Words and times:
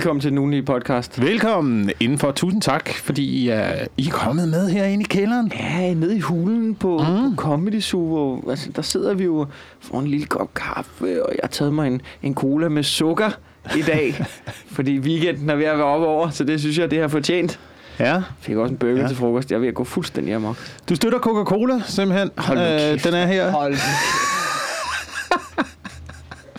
Velkommen 0.00 0.20
til 0.20 0.30
den 0.30 0.38
ugenlige 0.38 0.62
podcast. 0.62 1.20
Velkommen 1.22 1.90
indenfor. 2.00 2.32
Tusind 2.32 2.62
tak, 2.62 2.88
fordi 2.88 3.22
I 3.24 3.48
er, 3.48 3.86
I 3.96 4.06
er 4.06 4.10
kommet 4.10 4.48
med 4.48 4.68
herinde 4.70 5.04
i 5.04 5.06
kælderen. 5.10 5.52
Ja, 5.60 5.94
nede 5.94 6.16
i 6.16 6.20
hulen 6.20 6.74
på, 6.74 6.98
mm. 6.98 7.36
på 7.36 7.42
Comedy 7.42 7.80
Zoo, 7.80 8.06
hvor, 8.06 8.50
altså, 8.50 8.70
der 8.76 8.82
sidder 8.82 9.14
vi 9.14 9.24
jo 9.24 9.46
for 9.80 10.00
en 10.00 10.06
lille 10.06 10.26
kop 10.26 10.54
kaffe, 10.54 11.24
og 11.26 11.30
jeg 11.32 11.38
har 11.42 11.48
taget 11.48 11.74
mig 11.74 11.86
en, 11.86 12.00
en 12.22 12.34
cola 12.34 12.68
med 12.68 12.82
sukker 12.82 13.30
i 13.76 13.82
dag, 13.82 14.24
fordi 14.76 14.98
weekenden 14.98 15.50
er 15.50 15.54
ved 15.54 15.64
at 15.64 15.78
være 15.78 15.86
op 15.86 16.02
over, 16.02 16.30
så 16.30 16.44
det 16.44 16.60
synes 16.60 16.78
jeg, 16.78 16.90
det 16.90 17.00
har 17.00 17.08
fortjent. 17.08 17.60
Ja. 17.98 18.22
Fik 18.40 18.56
også 18.56 18.72
en 18.72 18.78
burger 18.78 19.00
Ja. 19.02 19.08
til 19.08 19.16
frokost. 19.16 19.50
Jeg 19.50 19.56
er 19.56 19.60
ved 19.60 19.68
at 19.68 19.74
gå 19.74 19.84
fuldstændig 19.84 20.34
amok. 20.34 20.56
Du 20.88 20.94
støtter 20.94 21.18
Coca-Cola, 21.18 21.80
simpelthen. 21.86 22.30
Hold 22.36 22.58
Øh, 22.58 22.64
kæft. 22.78 23.04
den 23.04 23.14
er 23.14 23.26
her. 23.26 23.50
Hold. 23.50 23.76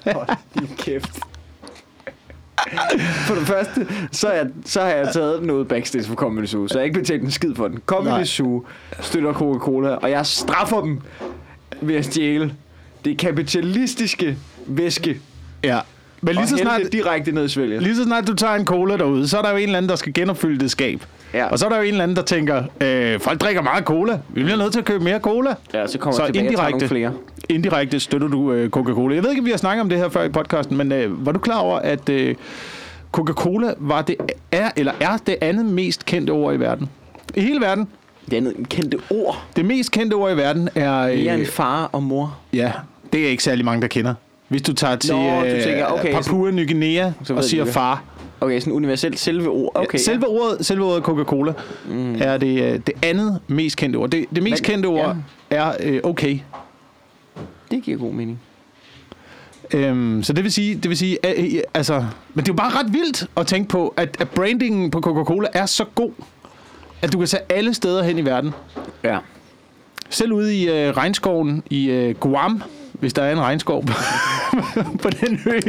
Hold 0.15 0.27
din 0.59 0.69
kæft. 0.77 1.19
For 3.27 3.35
det 3.35 3.47
første, 3.47 3.87
så, 4.11 4.27
er 4.27 4.43
så 4.65 4.81
har 4.81 4.87
jeg 4.87 5.09
taget 5.13 5.43
noget 5.43 5.67
backstage 5.67 6.03
for 6.03 6.15
Comedy 6.15 6.45
Zoo, 6.45 6.67
så 6.67 6.77
jeg 6.79 6.85
ikke 6.85 6.99
betalt 6.99 7.23
en 7.23 7.31
skid 7.31 7.55
for 7.55 7.67
den. 7.67 7.79
Comedy 7.85 8.09
Nej. 8.09 8.23
Zoo 8.23 8.65
støtter 8.99 9.33
Coca-Cola, 9.33 9.89
og 9.89 10.09
jeg 10.11 10.25
straffer 10.25 10.81
dem 10.81 11.01
ved 11.81 11.95
at 11.95 12.05
stjæle 12.05 12.53
det 13.05 13.17
kapitalistiske 13.17 14.37
væske 14.67 15.19
Ja. 15.63 15.79
Men 16.21 16.35
lige 16.35 16.47
så, 16.47 16.57
snart, 16.57 16.81
det 16.81 16.93
direkte 16.93 17.31
ned 17.31 17.45
i 17.45 17.47
svælget. 17.47 17.83
lige 17.83 17.95
så 17.95 18.03
snart 18.03 18.27
du 18.27 18.35
tager 18.35 18.55
en 18.55 18.65
cola 18.65 18.97
derude, 18.97 19.27
så 19.27 19.37
er 19.37 19.41
der 19.41 19.49
jo 19.51 19.55
en 19.57 19.63
eller 19.63 19.77
anden, 19.77 19.89
der 19.89 19.95
skal 19.95 20.13
genopfylde 20.13 20.59
det 20.59 20.71
skab. 20.71 21.03
Ja. 21.33 21.45
Og 21.45 21.59
så 21.59 21.65
er 21.65 21.69
der 21.69 21.77
jo 21.77 21.83
en 21.83 21.87
eller 21.89 22.03
anden, 22.03 22.15
der 22.17 22.21
tænker, 22.23 22.63
øh, 22.81 23.19
folk 23.19 23.41
drikker 23.41 23.61
meget 23.61 23.83
cola. 23.83 24.19
Vi 24.29 24.43
bliver 24.43 24.57
nødt 24.57 24.71
til 24.71 24.79
at 24.79 24.85
købe 24.85 25.03
mere 25.03 25.19
cola. 25.19 25.55
Ja, 25.73 25.87
så 25.87 25.97
kommer 25.97 26.15
Så 26.17 26.23
jeg 26.23 26.33
tilbage 26.33 26.47
og 26.47 26.51
indirekte. 26.51 26.71
nogle 26.77 26.87
flere. 26.87 27.11
Indirekte 27.49 27.99
støtter 27.99 28.27
du 28.27 28.51
øh, 28.53 28.69
Coca-Cola. 28.69 29.15
Jeg 29.15 29.23
ved 29.23 29.29
ikke, 29.29 29.39
om 29.39 29.45
vi 29.45 29.51
har 29.51 29.57
snakket 29.57 29.81
om 29.81 29.89
det 29.89 29.97
her 29.97 30.09
før 30.09 30.23
i 30.23 30.29
podcasten, 30.29 30.77
men 30.77 30.91
øh, 30.91 31.25
var 31.25 31.31
du 31.31 31.39
klar 31.39 31.59
over, 31.59 31.79
at 31.79 32.09
øh, 32.09 32.35
Coca-Cola 33.11 33.73
var 33.77 34.01
det, 34.01 34.15
er, 34.51 34.69
eller 34.75 34.91
er 34.99 35.17
det 35.27 35.35
andet 35.41 35.65
mest 35.65 36.05
kendte 36.05 36.31
ord 36.31 36.53
i 36.55 36.59
verden? 36.59 36.89
I 37.35 37.41
hele 37.41 37.61
verden. 37.61 37.87
Det 38.31 38.37
andet 38.37 38.53
kendte 38.69 38.97
ord. 39.09 39.43
Det 39.55 39.65
mest 39.65 39.91
kendte 39.91 40.13
ord 40.13 40.31
i 40.31 40.37
verden 40.37 40.69
er... 40.75 40.91
Mere 41.07 41.13
Øh, 41.15 41.33
end 41.33 41.45
far 41.45 41.89
og 41.91 42.03
mor. 42.03 42.37
ja, 42.53 42.71
det 43.13 43.25
er 43.25 43.29
ikke 43.29 43.43
særlig 43.43 43.65
mange, 43.65 43.81
der 43.81 43.87
kender. 43.87 44.13
Hvis 44.47 44.61
du 44.61 44.73
tager 44.73 44.95
til 44.95 45.15
Nå, 45.15 45.21
du 45.39 45.45
øh, 45.45 45.63
tænker, 45.63 45.85
okay, 45.85 46.13
Papua 46.13 46.51
Ny 46.51 46.67
Guinea 46.67 47.11
og 47.29 47.43
siger 47.43 47.65
far. 47.65 48.03
Okay, 48.41 48.59
sådan 48.59 48.73
universelt 48.73 49.19
selve 49.19 49.49
ord. 49.49 49.71
Okay, 49.75 49.97
selve, 49.97 50.27
ordet, 50.27 50.65
selve 50.65 50.85
ordet 50.85 51.03
Coca-Cola 51.03 51.53
mm. 51.89 52.15
er 52.21 52.37
det, 52.37 52.61
øh, 52.63 52.79
det 52.87 52.91
andet 53.03 53.39
mest 53.47 53.77
kendte 53.77 53.97
ord. 53.97 54.09
Det, 54.09 54.25
det 54.35 54.43
mest 54.43 54.61
Men- 54.63 54.71
kendte 54.71 54.87
ord 54.87 55.15
er 55.49 55.73
øh, 55.79 55.99
okay. 56.03 56.33
ja. 56.33 56.39
Det 57.71 57.83
giver 57.83 57.97
god 57.97 58.13
mening. 58.13 58.39
Øhm, 59.73 60.23
så 60.23 60.33
det 60.33 60.43
vil 60.43 60.51
sige, 60.51 60.75
det 60.75 60.89
vil 60.89 60.97
sige 60.97 61.17
øh, 61.39 61.59
altså, 61.73 62.05
men 62.33 62.45
det 62.45 62.49
er 62.49 62.53
jo 62.53 62.57
bare 62.57 62.79
ret 62.79 62.93
vildt 62.93 63.27
at 63.37 63.47
tænke 63.47 63.69
på, 63.69 63.93
at, 63.97 64.17
at 64.19 64.29
brandingen 64.29 64.91
på 64.91 65.01
Coca-Cola 65.01 65.47
er 65.53 65.65
så 65.65 65.85
god, 65.95 66.11
at 67.01 67.13
du 67.13 67.17
kan 67.17 67.27
tage 67.27 67.43
alle 67.49 67.73
steder 67.73 68.03
hen 68.03 68.17
i 68.17 68.25
verden. 68.25 68.51
Ja. 69.03 69.17
Selv 70.09 70.31
ude 70.33 70.55
i 70.55 70.69
øh, 70.69 70.97
regnskoven 70.97 71.63
i 71.69 71.89
øh, 71.89 72.15
Guam, 72.15 72.63
hvis 72.93 73.13
der 73.13 73.21
er 73.23 73.31
en 73.31 73.39
regnskov 73.39 73.85
på, 73.85 73.93
på 75.03 75.09
den 75.09 75.39
ø. 75.45 75.59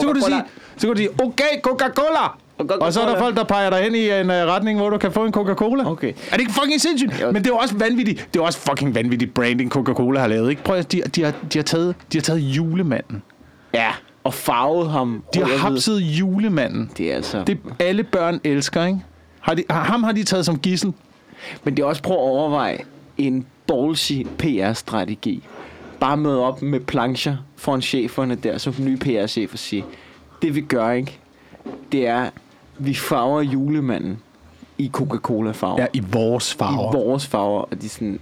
Så 0.00 0.06
kan 0.06 0.14
du 0.14 0.20
sige, 0.20 0.42
så 0.76 0.86
kan 0.86 0.90
du 0.90 0.96
sige, 0.96 1.10
okay, 1.22 1.60
Coca-Cola! 1.62 2.36
Og 2.58 2.92
så 2.92 3.00
er 3.00 3.08
der 3.08 3.18
folk, 3.18 3.36
der 3.36 3.44
peger 3.44 3.70
dig 3.70 3.78
hen 3.82 3.94
i 3.94 4.10
en 4.10 4.30
uh, 4.30 4.36
retning, 4.36 4.78
hvor 4.78 4.90
du 4.90 4.98
kan 4.98 5.12
få 5.12 5.24
en 5.24 5.32
Coca-Cola. 5.32 5.90
Okay. 5.90 6.08
Er 6.08 6.32
det 6.32 6.40
ikke 6.40 6.52
fucking 6.52 6.80
sindssygt? 6.80 7.20
Jo. 7.20 7.30
Men 7.30 7.44
det 7.44 7.50
er 7.50 7.54
også 7.54 7.74
vanvittigt. 7.76 8.28
Det 8.34 8.40
er 8.40 8.44
også 8.44 8.58
fucking 8.58 8.94
vanvittigt 8.94 9.34
branding, 9.34 9.70
Coca-Cola 9.70 10.20
har 10.20 10.26
lavet. 10.26 10.50
Ikke? 10.50 10.62
Prøv 10.64 10.76
at, 10.76 10.92
de, 10.92 11.02
de, 11.14 11.22
har, 11.22 11.32
de, 11.52 11.58
har 11.58 11.62
taget, 11.62 11.94
de 12.12 12.18
har 12.18 12.22
taget 12.22 12.38
julemanden. 12.40 13.22
Ja, 13.74 13.90
og 14.24 14.34
farvet 14.34 14.90
ham. 14.90 15.24
De 15.34 15.38
har 15.38 15.56
hapset 15.56 16.00
julemanden. 16.00 16.90
Det 16.98 17.12
er 17.12 17.16
altså... 17.16 17.42
Det 17.46 17.58
alle 17.78 18.04
børn 18.04 18.40
elsker, 18.44 18.84
ikke? 18.84 19.00
Har 19.40 19.54
de, 19.54 19.64
ham 19.70 20.02
har 20.02 20.12
de 20.12 20.24
taget 20.24 20.46
som 20.46 20.58
gissel. 20.58 20.92
Men 21.64 21.76
det 21.76 21.82
er 21.82 21.86
også 21.86 22.02
prøv 22.02 22.16
at 22.16 22.22
overveje 22.22 22.78
en 23.18 23.46
ballsy 23.66 24.12
PR-strategi. 24.38 25.42
Bare 26.04 26.16
møde 26.16 26.40
op 26.44 26.62
med 26.62 26.80
plancher 26.80 27.36
foran 27.56 27.82
cheferne 27.82 28.34
der, 28.34 28.58
som 28.58 28.74
nye 28.78 28.96
PR-chefer 28.96 29.56
siger. 29.56 29.84
Det 30.42 30.54
vi 30.54 30.60
gør, 30.60 30.90
ikke? 30.90 31.18
Det 31.92 32.06
er, 32.06 32.30
vi 32.78 32.94
farver 32.94 33.40
julemanden 33.42 34.18
i 34.78 34.90
Coca-Cola-farver. 34.92 35.80
Ja, 35.80 35.86
i 35.92 36.02
vores 36.12 36.52
I 36.54 36.56
farver. 36.56 36.92
vores 36.92 37.26
farver. 37.26 37.60
Og 37.62 37.82
de 37.82 37.88
sådan... 37.88 38.20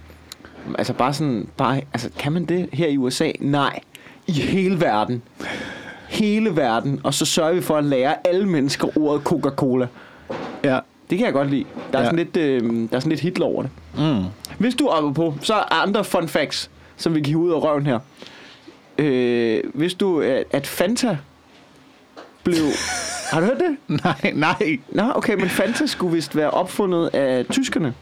Altså 0.77 0.93
bare 0.93 1.13
sådan... 1.13 1.47
Bare, 1.57 1.81
altså 1.93 2.09
kan 2.19 2.31
man 2.31 2.45
det 2.45 2.69
her 2.73 2.87
i 2.87 2.97
USA? 2.97 3.31
Nej. 3.39 3.79
I 4.27 4.31
hele 4.31 4.81
verden. 4.81 5.21
Hele 6.09 6.55
verden. 6.55 7.01
Og 7.03 7.13
så 7.13 7.25
sørger 7.25 7.53
vi 7.53 7.61
for 7.61 7.77
at 7.77 7.83
lære 7.83 8.27
alle 8.27 8.47
mennesker 8.47 8.97
ordet 8.97 9.21
Coca-Cola. 9.23 9.87
Ja. 10.63 10.79
Det 11.09 11.17
kan 11.17 11.25
jeg 11.25 11.33
godt 11.33 11.49
lide. 11.49 11.65
Der 11.91 11.97
er, 11.97 12.01
Ja. 12.01 12.07
sådan, 12.07 12.19
lidt, 12.19 12.37
øh, 12.37 12.61
der 12.89 12.95
er 12.95 12.99
sådan 12.99 13.09
lidt 13.09 13.21
Hitler 13.21 13.45
over 13.45 13.61
det. 13.61 13.71
Mm. 13.97 14.23
Hvis 14.57 14.75
du 14.75 14.85
er 14.85 15.13
på, 15.13 15.33
så 15.41 15.53
er 15.53 15.81
andre 15.83 16.03
fun 16.03 16.27
facts, 16.27 16.69
som 17.03 17.15
vi 17.15 17.21
kan 17.21 17.35
ud 17.35 17.51
af 17.51 17.63
røven 17.63 17.85
her. 17.85 17.99
Øh, 18.97 19.63
hvis 19.73 19.93
du, 19.93 20.21
at 20.51 20.67
Fanta 20.67 21.17
blev... 22.43 22.55
har 23.31 23.39
du 23.39 23.45
hørt 23.45 23.59
det? 23.59 23.77
Nej, 24.03 24.31
nej. 24.33 24.79
Nå, 24.89 25.11
okay, 25.15 25.35
men 25.35 25.49
Fanta 25.49 25.85
skulle 25.85 26.15
vist 26.15 26.35
være 26.35 26.49
opfundet 26.49 27.07
af 27.13 27.45
tyskerne. 27.45 27.93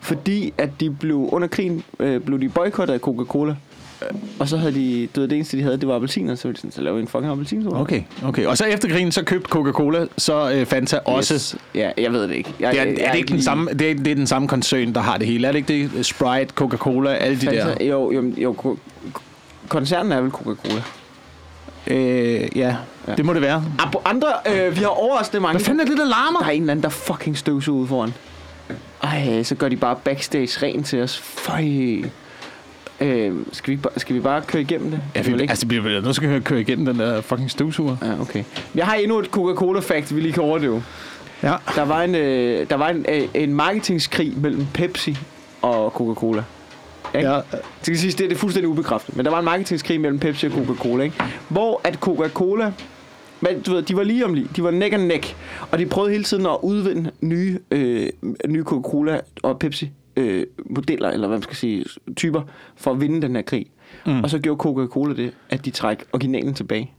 Fordi 0.00 0.54
at 0.58 0.70
de 0.80 0.90
blev 0.90 1.28
under 1.32 1.48
krigen, 1.48 1.84
øh, 1.98 2.20
blev 2.20 2.40
de 2.40 2.48
boykottet 2.48 2.94
af 2.94 3.00
Coca-Cola. 3.00 3.56
Øh, 4.02 4.08
Og 4.38 4.48
så 4.48 4.56
havde 4.56 4.74
de, 4.74 5.08
du 5.16 5.20
ved, 5.20 5.28
det 5.28 5.36
eneste 5.36 5.56
de 5.56 5.62
havde, 5.62 5.76
det 5.78 5.88
var 5.88 5.94
appelsiner, 5.96 6.34
så 6.34 6.48
ville 6.48 6.54
de 6.54 6.60
sådan, 6.60 6.72
så 6.72 6.80
lavede 6.80 7.00
en 7.02 7.08
fucking 7.08 7.32
appelsinsoda. 7.32 7.76
Okay, 7.80 8.02
okay. 8.24 8.46
Og 8.46 8.58
så 8.58 8.64
efter 8.64 8.88
krigen, 8.88 9.12
så 9.12 9.22
købte 9.24 9.48
Coca-Cola, 9.48 10.06
så 10.18 10.50
øh, 10.50 10.66
Fanta 10.66 10.98
også. 11.04 11.34
Yes. 11.34 11.56
Ja, 11.74 11.90
jeg 11.98 12.12
ved 12.12 12.22
det 12.28 12.34
ikke. 12.34 12.52
Jeg, 12.60 12.72
Det 12.72 12.80
er, 12.80 12.84
jeg, 12.84 12.94
er 13.00 13.10
det 13.10 13.18
ikke 13.18 13.28
den 13.28 13.36
lige- 13.36 13.44
samme, 13.44 13.70
det 13.72 13.90
er, 13.90 13.94
det 13.94 14.06
er 14.06 14.14
den 14.14 14.26
samme 14.26 14.48
koncern, 14.48 14.92
der 14.94 15.00
har 15.00 15.16
det 15.18 15.26
hele. 15.26 15.46
Er 15.48 15.52
det 15.52 15.58
ikke 15.70 15.88
det? 15.96 16.06
Sprite, 16.06 16.52
Coca-Cola, 16.54 17.10
alle 17.14 17.40
de 17.40 17.46
Fanta, 17.46 17.74
der. 17.78 17.84
jo, 17.84 18.12
jo, 18.12 18.32
jo, 18.36 18.52
ko- 18.52 18.78
koncernen 19.68 20.12
er 20.12 20.20
vel 20.20 20.30
Coca-Cola. 20.30 20.82
Øh, 21.86 22.48
ja, 22.58 22.76
Ja. 23.08 23.14
det 23.14 23.24
må 23.24 23.32
det 23.32 23.42
være. 23.42 23.64
På 23.92 24.02
andre, 24.04 24.28
øh, 24.54 24.76
vi 24.76 24.80
har 24.80 24.86
overraskende 24.88 25.40
mange. 25.40 25.52
Hvad 25.58 25.64
fanden 25.64 25.80
er 25.80 25.84
det, 25.84 25.98
der 25.98 26.04
larmer? 26.04 26.38
Der 26.40 26.46
er 26.46 26.50
en 26.50 26.60
eller 26.60 26.70
anden, 26.70 26.82
der 26.82 26.88
fucking 26.88 27.38
støvsuger 27.38 27.80
ude 27.80 27.88
foran. 27.88 28.14
Ej, 29.02 29.42
så 29.42 29.54
gør 29.54 29.68
de 29.68 29.76
bare 29.76 29.96
backstage 30.04 30.66
rent 30.66 30.86
til 30.86 31.02
os. 31.02 31.18
Føj. 31.18 31.64
Øh, 33.00 33.32
skal, 33.52 33.74
vi, 33.74 33.80
skal 33.96 34.14
vi 34.14 34.20
bare 34.20 34.42
køre 34.46 34.62
igennem 34.62 34.90
det? 34.90 35.00
Ja, 35.14 35.18
Det 35.22 35.26
vi, 35.36 35.40
ikke- 35.42 35.50
altså, 35.52 35.66
vi 35.66 35.80
bliver 35.80 36.00
nødt 36.00 36.14
til 36.16 36.26
at 36.26 36.44
køre 36.44 36.60
igennem 36.60 36.86
den 36.86 36.98
der 36.98 37.20
fucking 37.20 37.50
støvsuger. 37.50 37.96
Ja, 38.02 38.20
okay. 38.20 38.44
Jeg 38.74 38.86
har 38.86 38.94
endnu 38.94 39.18
et 39.18 39.26
Coca-Cola-fact, 39.26 40.14
vi 40.14 40.20
lige 40.20 40.32
kan 40.32 40.42
overdøve. 40.42 40.82
Ja. 41.42 41.54
Der 41.74 41.84
var 41.84 42.02
en, 42.02 42.14
øh, 42.14 42.70
der 42.70 42.76
var 42.76 42.88
en, 42.88 43.06
øh, 43.08 43.28
en 43.34 43.54
marketingskrig 43.54 44.32
mellem 44.36 44.66
Pepsi 44.74 45.16
og 45.62 45.90
Coca-Cola. 45.90 46.42
Ikke? 47.14 47.28
Ja. 47.28 47.34
Det 47.36 47.42
skal 47.82 47.96
siges, 47.98 48.14
det, 48.14 48.30
det 48.30 48.36
er 48.36 48.40
fuldstændig 48.40 48.68
ubekræftet. 48.68 49.16
Men 49.16 49.24
der 49.24 49.30
var 49.30 49.38
en 49.38 49.44
marketingskrig 49.44 50.00
mellem 50.00 50.18
Pepsi 50.18 50.46
og 50.46 50.52
Coca-Cola, 50.52 51.04
ikke? 51.04 51.16
Hvor 51.48 51.80
at 51.84 51.94
Coca-Cola... 51.94 52.72
Men 53.40 53.60
du 53.60 53.72
ved, 53.74 53.82
de 53.82 53.96
var 53.96 54.02
lige 54.02 54.24
om 54.24 54.34
lige. 54.34 54.48
De 54.56 54.62
var 54.64 54.70
neck 54.70 54.94
and 54.94 55.02
neck. 55.06 55.36
Og 55.70 55.78
de 55.78 55.86
prøvede 55.86 56.12
hele 56.12 56.24
tiden 56.24 56.46
at 56.46 56.56
udvinde 56.62 57.10
nye, 57.20 57.58
øh, 57.70 58.06
nye 58.48 58.62
Coca-Cola 58.64 59.20
og 59.42 59.58
Pepsi 59.58 59.90
øh, 60.16 60.46
modeller, 60.70 61.10
eller 61.10 61.28
hvad 61.28 61.38
man 61.38 61.42
skal 61.42 61.56
sige, 61.56 61.84
typer, 62.16 62.42
for 62.76 62.90
at 62.90 63.00
vinde 63.00 63.22
den 63.22 63.36
her 63.36 63.42
krig. 63.42 63.66
Mm. 64.06 64.22
Og 64.22 64.30
så 64.30 64.38
gjorde 64.38 64.58
Coca-Cola 64.58 65.14
det, 65.14 65.34
at 65.50 65.64
de 65.64 65.70
træk 65.70 66.04
originalen 66.12 66.54
tilbage. 66.54 66.92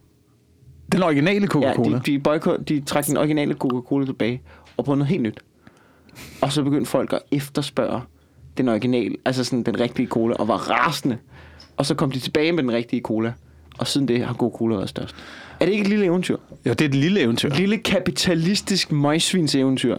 Den 0.91 1.03
originale 1.03 1.47
Coca-Cola. 1.47 1.89
Ja, 1.89 2.01
de, 2.05 2.11
de, 2.11 2.19
boykot, 2.19 2.69
de 2.69 2.81
trak 2.81 3.05
den 3.07 3.17
originale 3.17 3.53
Coca-Cola 3.53 4.05
tilbage 4.05 4.41
og 4.77 4.85
prøvede 4.85 4.99
noget 4.99 5.09
helt 5.09 5.23
nyt. 5.23 5.39
Og 6.41 6.51
så 6.51 6.63
begyndte 6.63 6.91
folk 6.91 7.13
at 7.13 7.19
efterspørge 7.31 8.01
den 8.57 8.69
originale, 8.69 9.15
altså 9.25 9.43
sådan 9.43 9.63
den 9.63 9.79
rigtige 9.79 10.07
cola, 10.07 10.35
og 10.35 10.47
var 10.47 10.57
rasende. 10.57 11.17
Og 11.77 11.85
så 11.85 11.95
kom 11.95 12.11
de 12.11 12.19
tilbage 12.19 12.51
med 12.51 12.63
den 12.63 12.71
rigtige 12.71 13.01
cola. 13.01 13.33
Og 13.77 13.87
siden 13.87 14.07
det 14.07 14.25
har 14.25 14.33
Coca-Cola 14.33 14.75
været 14.75 14.89
størst. 14.89 15.15
Er 15.59 15.65
det 15.65 15.71
ikke 15.71 15.81
et 15.81 15.87
lille 15.89 16.05
eventyr? 16.05 16.37
Jo, 16.65 16.69
det 16.71 16.81
er 16.81 16.85
et 16.85 16.95
lille 16.95 17.19
eventyr. 17.19 17.49
Et 17.49 17.57
lille 17.57 17.77
kapitalistisk 17.77 18.91
møgsvins 18.91 19.55
eventyr. 19.55 19.97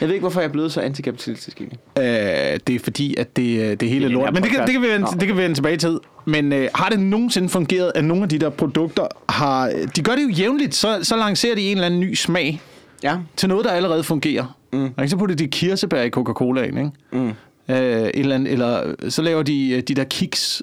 Jeg 0.00 0.08
ved 0.08 0.14
ikke, 0.14 0.22
hvorfor 0.22 0.40
jeg 0.40 0.48
er 0.48 0.52
blevet 0.52 0.72
så 0.72 0.80
antikapitalistisk 0.80 1.60
egentlig. 1.60 1.78
Øh, 1.98 2.60
det 2.66 2.74
er 2.74 2.78
fordi, 2.84 3.14
at 3.18 3.36
det, 3.36 3.42
øh, 3.60 3.70
det 3.70 3.82
er 3.82 3.86
hele 3.88 4.04
den 4.04 4.12
her 4.12 4.18
lort. 4.20 4.34
Men 4.34 4.42
det 4.42 4.50
kan, 4.50 4.60
det, 4.60 4.72
kan 4.72 4.82
vi 4.82 4.88
vende, 4.88 5.06
det 5.20 5.28
kan 5.28 5.36
vi 5.36 5.42
vende 5.42 5.56
tilbage 5.56 5.76
til. 5.76 5.98
Men 6.24 6.52
øh, 6.52 6.68
har 6.74 6.88
det 6.88 7.00
nogensinde 7.00 7.48
fungeret, 7.48 7.92
at 7.94 8.04
nogle 8.04 8.22
af 8.22 8.28
de 8.28 8.38
der 8.38 8.48
produkter 8.50 9.06
har... 9.28 9.72
De 9.96 10.02
gør 10.02 10.12
det 10.12 10.22
jo 10.22 10.28
jævnligt, 10.28 10.74
så, 10.74 10.98
så 11.02 11.16
lancerer 11.16 11.54
de 11.54 11.62
en 11.62 11.76
eller 11.76 11.86
anden 11.86 12.00
ny 12.00 12.14
smag 12.14 12.60
Ja. 13.02 13.16
til 13.36 13.48
noget, 13.48 13.64
der 13.64 13.70
allerede 13.70 14.04
fungerer. 14.04 14.56
Mm. 14.72 14.88
Og 14.96 15.08
så 15.08 15.16
putter 15.16 15.36
de 15.36 15.46
kirsebær 15.46 16.02
i 16.02 16.10
Coca-Colaen, 16.10 16.78
ikke? 16.78 16.90
Mm. 17.12 17.28
Øh, 17.74 18.10
eller, 18.14 18.36
eller 18.36 18.94
så 19.08 19.22
laver 19.22 19.42
de 19.42 19.70
øh, 19.70 19.82
de 19.82 19.94
der 19.94 20.04
kiks. 20.04 20.62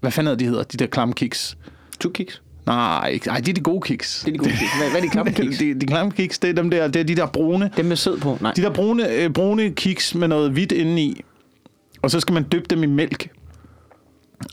Hvad 0.00 0.10
fanden 0.10 0.26
er 0.28 0.32
det, 0.32 0.40
de 0.40 0.44
hedder? 0.44 0.62
De 0.62 0.76
der 0.76 0.86
klamme 0.86 1.14
kiks. 1.14 1.56
To 2.02 2.08
kiks. 2.08 2.42
Nej, 2.66 3.08
ikke- 3.08 3.26
nej, 3.26 3.38
det 3.38 3.48
er 3.48 3.52
de 3.52 3.60
gode 3.60 3.80
kiks. 3.80 4.20
Det 4.20 4.28
er 4.28 4.32
de 4.32 4.38
gode 4.38 4.50
kiks. 4.50 4.76
Hvad, 4.78 4.90
hvad 4.90 5.00
er 5.00 5.04
de 5.04 5.10
klamme 5.10 5.32
kiks? 5.42 5.58
de, 5.58 5.74
de 5.80 5.86
klamme 5.86 6.12
kiks, 6.12 6.38
det 6.38 6.50
er 6.50 6.54
dem 6.54 6.70
der, 6.70 6.88
det 6.88 7.00
er 7.00 7.04
de 7.04 7.16
der 7.16 7.26
brune. 7.26 7.70
Dem 7.76 7.84
med 7.84 7.96
sød 7.96 8.18
på? 8.20 8.38
Nej. 8.40 8.52
De 8.56 8.62
der 8.62 8.70
brune, 8.70 9.08
øh, 9.12 9.30
brune 9.30 9.70
kiks 9.70 10.14
med 10.14 10.28
noget 10.28 10.50
hvidt 10.50 10.72
indeni. 10.72 11.20
Og 12.02 12.10
så 12.10 12.20
skal 12.20 12.32
man 12.34 12.46
dyppe 12.52 12.66
dem 12.70 12.82
i 12.82 12.86
mælk. 12.86 13.28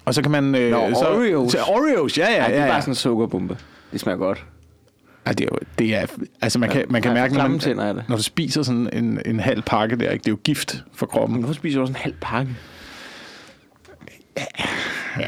Og 0.05 0.13
så 0.13 0.21
kan 0.21 0.31
man... 0.31 0.55
Øh, 0.55 0.71
Nå, 0.71 0.93
så, 0.93 1.05
Oreos. 1.09 1.51
Så, 1.51 1.57
Oreos, 1.67 2.17
ja, 2.17 2.31
ja, 2.31 2.37
Nej, 2.39 2.47
det 2.47 2.53
ja. 2.55 2.59
er 2.61 2.65
ja. 2.65 2.71
bare 2.71 2.81
sådan 2.81 2.91
en 2.91 2.95
sukkerbombe. 2.95 3.57
Det 3.91 3.99
smager 3.99 4.17
godt. 4.17 4.45
Ej, 5.25 5.31
det 5.31 5.41
er 5.41 5.47
jo, 5.51 5.57
det 5.79 5.95
er, 5.95 6.05
altså 6.41 6.59
man 6.59 6.69
kan, 6.69 6.83
man 6.89 7.01
kan 7.01 7.09
Ja, 7.15 7.21
mærke, 7.21 7.33
når, 7.33 7.47
man, 7.47 7.59
tænder 7.59 7.93
det. 7.93 8.03
når 8.09 8.15
du 8.15 8.23
spiser 8.23 8.63
sådan 8.63 8.89
en, 8.93 9.19
en 9.25 9.39
halv 9.39 9.61
pakke 9.61 9.95
der, 9.95 10.09
ikke? 10.09 10.23
det 10.23 10.27
er 10.27 10.31
jo 10.31 10.39
gift 10.43 10.83
for 10.93 11.05
kroppen. 11.05 11.39
Hvorfor 11.39 11.53
spiser 11.53 11.77
du 11.77 11.81
også 11.81 11.91
en 11.91 11.95
halv 11.95 12.13
pakke? 12.21 12.51
Ja, 15.19 15.25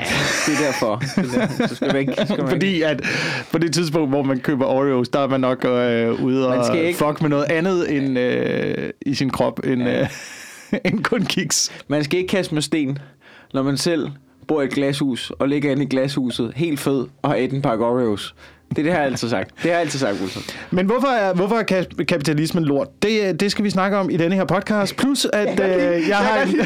det 0.47 0.53
er 0.59 0.65
derfor. 0.65 1.01
Er. 1.41 1.67
Så 1.67 1.75
skal 1.75 1.89
du 1.91 1.95
ikke... 1.97 2.13
Så 2.17 2.25
skal 2.25 2.37
man 2.43 2.47
ikke. 2.47 2.49
Fordi 2.49 2.81
at 2.81 3.01
på 3.51 3.57
det 3.57 3.73
tidspunkt, 3.73 4.09
hvor 4.09 4.23
man 4.23 4.39
køber 4.39 4.65
Oreos, 4.65 5.09
der 5.09 5.19
er 5.19 5.27
man 5.27 5.39
nok 5.41 5.65
øh, 5.65 6.23
ude 6.23 6.49
Man 6.49 6.57
og 6.59 6.77
ikke- 6.77 6.97
fuck 6.97 7.21
med 7.21 7.29
noget 7.29 7.45
andet 7.51 7.95
end, 7.97 8.19
øh, 8.19 8.89
i 9.05 9.13
sin 9.13 9.29
krop, 9.29 9.59
end, 9.63 9.83
Ja. 9.83 10.01
øh, 10.01 10.07
end 10.85 11.03
kun 11.03 11.25
kiks. 11.25 11.71
Man 11.87 12.03
skal 12.03 12.19
ikke 12.19 12.31
kaste 12.31 12.53
med 12.53 12.61
sten, 12.61 12.97
når 13.53 13.63
man 13.63 13.77
selv 13.77 14.07
bor 14.47 14.61
i 14.61 14.65
et 14.65 14.71
glashus 14.73 15.31
og 15.39 15.47
ligger 15.49 15.71
inde 15.71 15.83
i 15.83 15.87
glashuset 15.87 16.51
helt 16.55 16.79
fed 16.79 17.05
og 17.21 17.29
har 17.29 17.35
et 17.35 17.53
en 17.53 17.61
pakke 17.61 17.85
Oreos. 17.85 18.35
Det 18.69 18.77
er 18.79 18.83
det, 18.83 18.91
har 18.91 18.99
jeg 18.99 19.07
altid 19.07 19.29
sagt. 19.29 19.49
Det 19.55 19.61
har 19.63 19.69
jeg 19.69 19.79
altid 19.79 19.99
sagt, 19.99 20.21
Wilson. 20.21 20.43
Men 20.71 20.85
hvorfor 20.85 21.07
er, 21.07 21.33
hvorfor 21.33 21.55
er 21.55 21.63
ka- 21.71 22.03
kapitalismen 22.03 22.63
lort? 22.65 22.87
Det, 23.03 23.21
øh, 23.27 23.33
det 23.33 23.51
skal 23.51 23.65
vi 23.65 23.69
snakke 23.69 23.97
om 23.97 24.09
i 24.09 24.17
denne 24.17 24.35
her 24.35 24.45
podcast. 24.45 24.95
Plus, 24.97 25.25
at 25.33 25.59
øh, 25.59 26.07
jeg 26.09 26.17
har... 26.17 26.37
kan 26.45 26.47
en- 26.47 26.65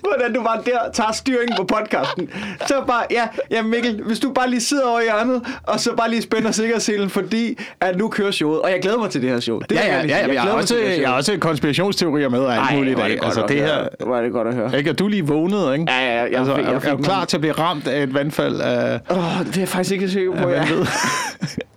hvordan, 0.00 0.34
du 0.34 0.42
bare 0.42 0.60
der 0.66 0.78
tager 0.92 1.12
styringen 1.12 1.56
på 1.56 1.64
podcasten. 1.64 2.28
Så 2.66 2.74
bare, 2.86 3.02
ja, 3.10 3.22
ja 3.50 3.62
Mikkel, 3.62 4.02
hvis 4.06 4.18
du 4.18 4.32
bare 4.32 4.50
lige 4.50 4.60
sidder 4.60 4.86
over 4.86 5.00
i 5.00 5.02
hjørnet, 5.02 5.42
og 5.62 5.80
så 5.80 5.94
bare 5.96 6.10
lige 6.10 6.22
spænder 6.22 6.50
sikkerhedsselen, 6.50 7.10
fordi 7.10 7.58
at 7.80 7.96
nu 7.98 8.08
kører 8.08 8.30
showet. 8.30 8.60
Og 8.60 8.70
jeg 8.70 8.78
glæder 8.82 8.98
mig 8.98 9.10
til 9.10 9.22
det 9.22 9.30
her 9.30 9.40
show. 9.40 9.58
Det 9.60 9.72
Ja, 9.72 9.86
ja, 9.86 9.94
ja, 9.96 10.06
ja, 10.06 10.16
jeg, 10.16 10.18
har 10.18 10.28
glæder 10.28 10.44
mig 10.44 10.54
også, 10.54 10.76
jeg 11.00 11.08
har 11.08 11.16
også 11.16 11.36
konspirationsteorier 11.40 12.28
med 12.28 12.40
og 12.40 12.54
alt 12.54 12.78
muligt. 12.78 12.96
det 12.98 13.18
Altså, 13.22 13.42
at 13.42 13.48
det 13.48 13.56
her... 13.56 13.74
Er 14.16 14.22
det 14.22 14.32
godt 14.32 14.48
at 14.48 14.54
høre. 14.54 14.78
Ikke? 14.78 14.90
Og 14.90 14.98
du 14.98 15.08
lige 15.08 15.26
vågnet, 15.26 15.72
ikke? 15.72 15.92
Ja, 15.92 15.98
ja, 16.06 16.22
jeg 16.22 16.38
altså, 16.38 16.56
fik- 16.56 16.64
jeg 16.64 16.74
er, 16.74 16.80
er 16.80 16.96
du 16.96 17.02
klar 17.02 17.24
til 17.24 17.36
at 17.36 17.40
blive 17.40 17.52
ramt 17.52 17.88
af 17.88 18.02
et 18.02 18.14
vandfald 18.14 18.60
af... 18.60 19.00
Åh, 19.10 19.16
det 19.46 19.56
er 19.56 19.60
jeg 19.60 19.68
faktisk 19.68 19.92
ikke 19.92 20.08
sikker 20.08 20.32
på, 20.32 20.48
man 20.48 20.68
ved. 20.68 20.86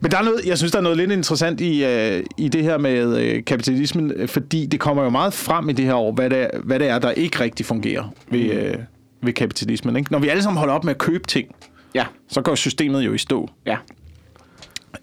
Men 0.00 0.10
der 0.10 0.18
er 0.18 0.22
noget, 0.22 0.44
jeg 0.46 0.58
synes, 0.58 0.72
der 0.72 0.78
er 0.78 0.82
noget 0.82 0.98
lidt 0.98 1.10
interessant 1.12 1.60
i, 1.60 1.84
øh, 1.84 2.24
i 2.36 2.48
det 2.48 2.62
her 2.62 2.78
med 2.78 3.18
øh, 3.18 3.44
kapitalismen, 3.44 4.12
øh, 4.16 4.28
fordi 4.28 4.66
det 4.66 4.80
kommer 4.80 5.02
jo 5.02 5.10
meget 5.10 5.34
frem 5.34 5.68
i 5.68 5.72
det 5.72 5.84
her 5.84 5.94
år, 5.94 6.12
hvad 6.12 6.30
det 6.30 6.38
er, 6.38 6.48
hvad 6.64 6.78
det 6.78 6.88
er 6.88 6.98
der 6.98 7.10
ikke 7.10 7.40
rigtig 7.40 7.66
fungerer 7.66 8.04
ved, 8.30 8.40
øh, 8.40 8.74
ved 9.22 9.32
kapitalismen. 9.32 9.96
Ikke? 9.96 10.12
Når 10.12 10.18
vi 10.18 10.28
alle 10.28 10.42
sammen 10.42 10.58
holder 10.58 10.74
op 10.74 10.84
med 10.84 10.90
at 10.94 10.98
købe 10.98 11.26
ting, 11.28 11.48
Ja, 11.94 12.04
så 12.28 12.42
går 12.42 12.54
systemet 12.54 13.00
jo 13.06 13.12
i 13.14 13.18
stå. 13.18 13.48
ja. 13.66 13.76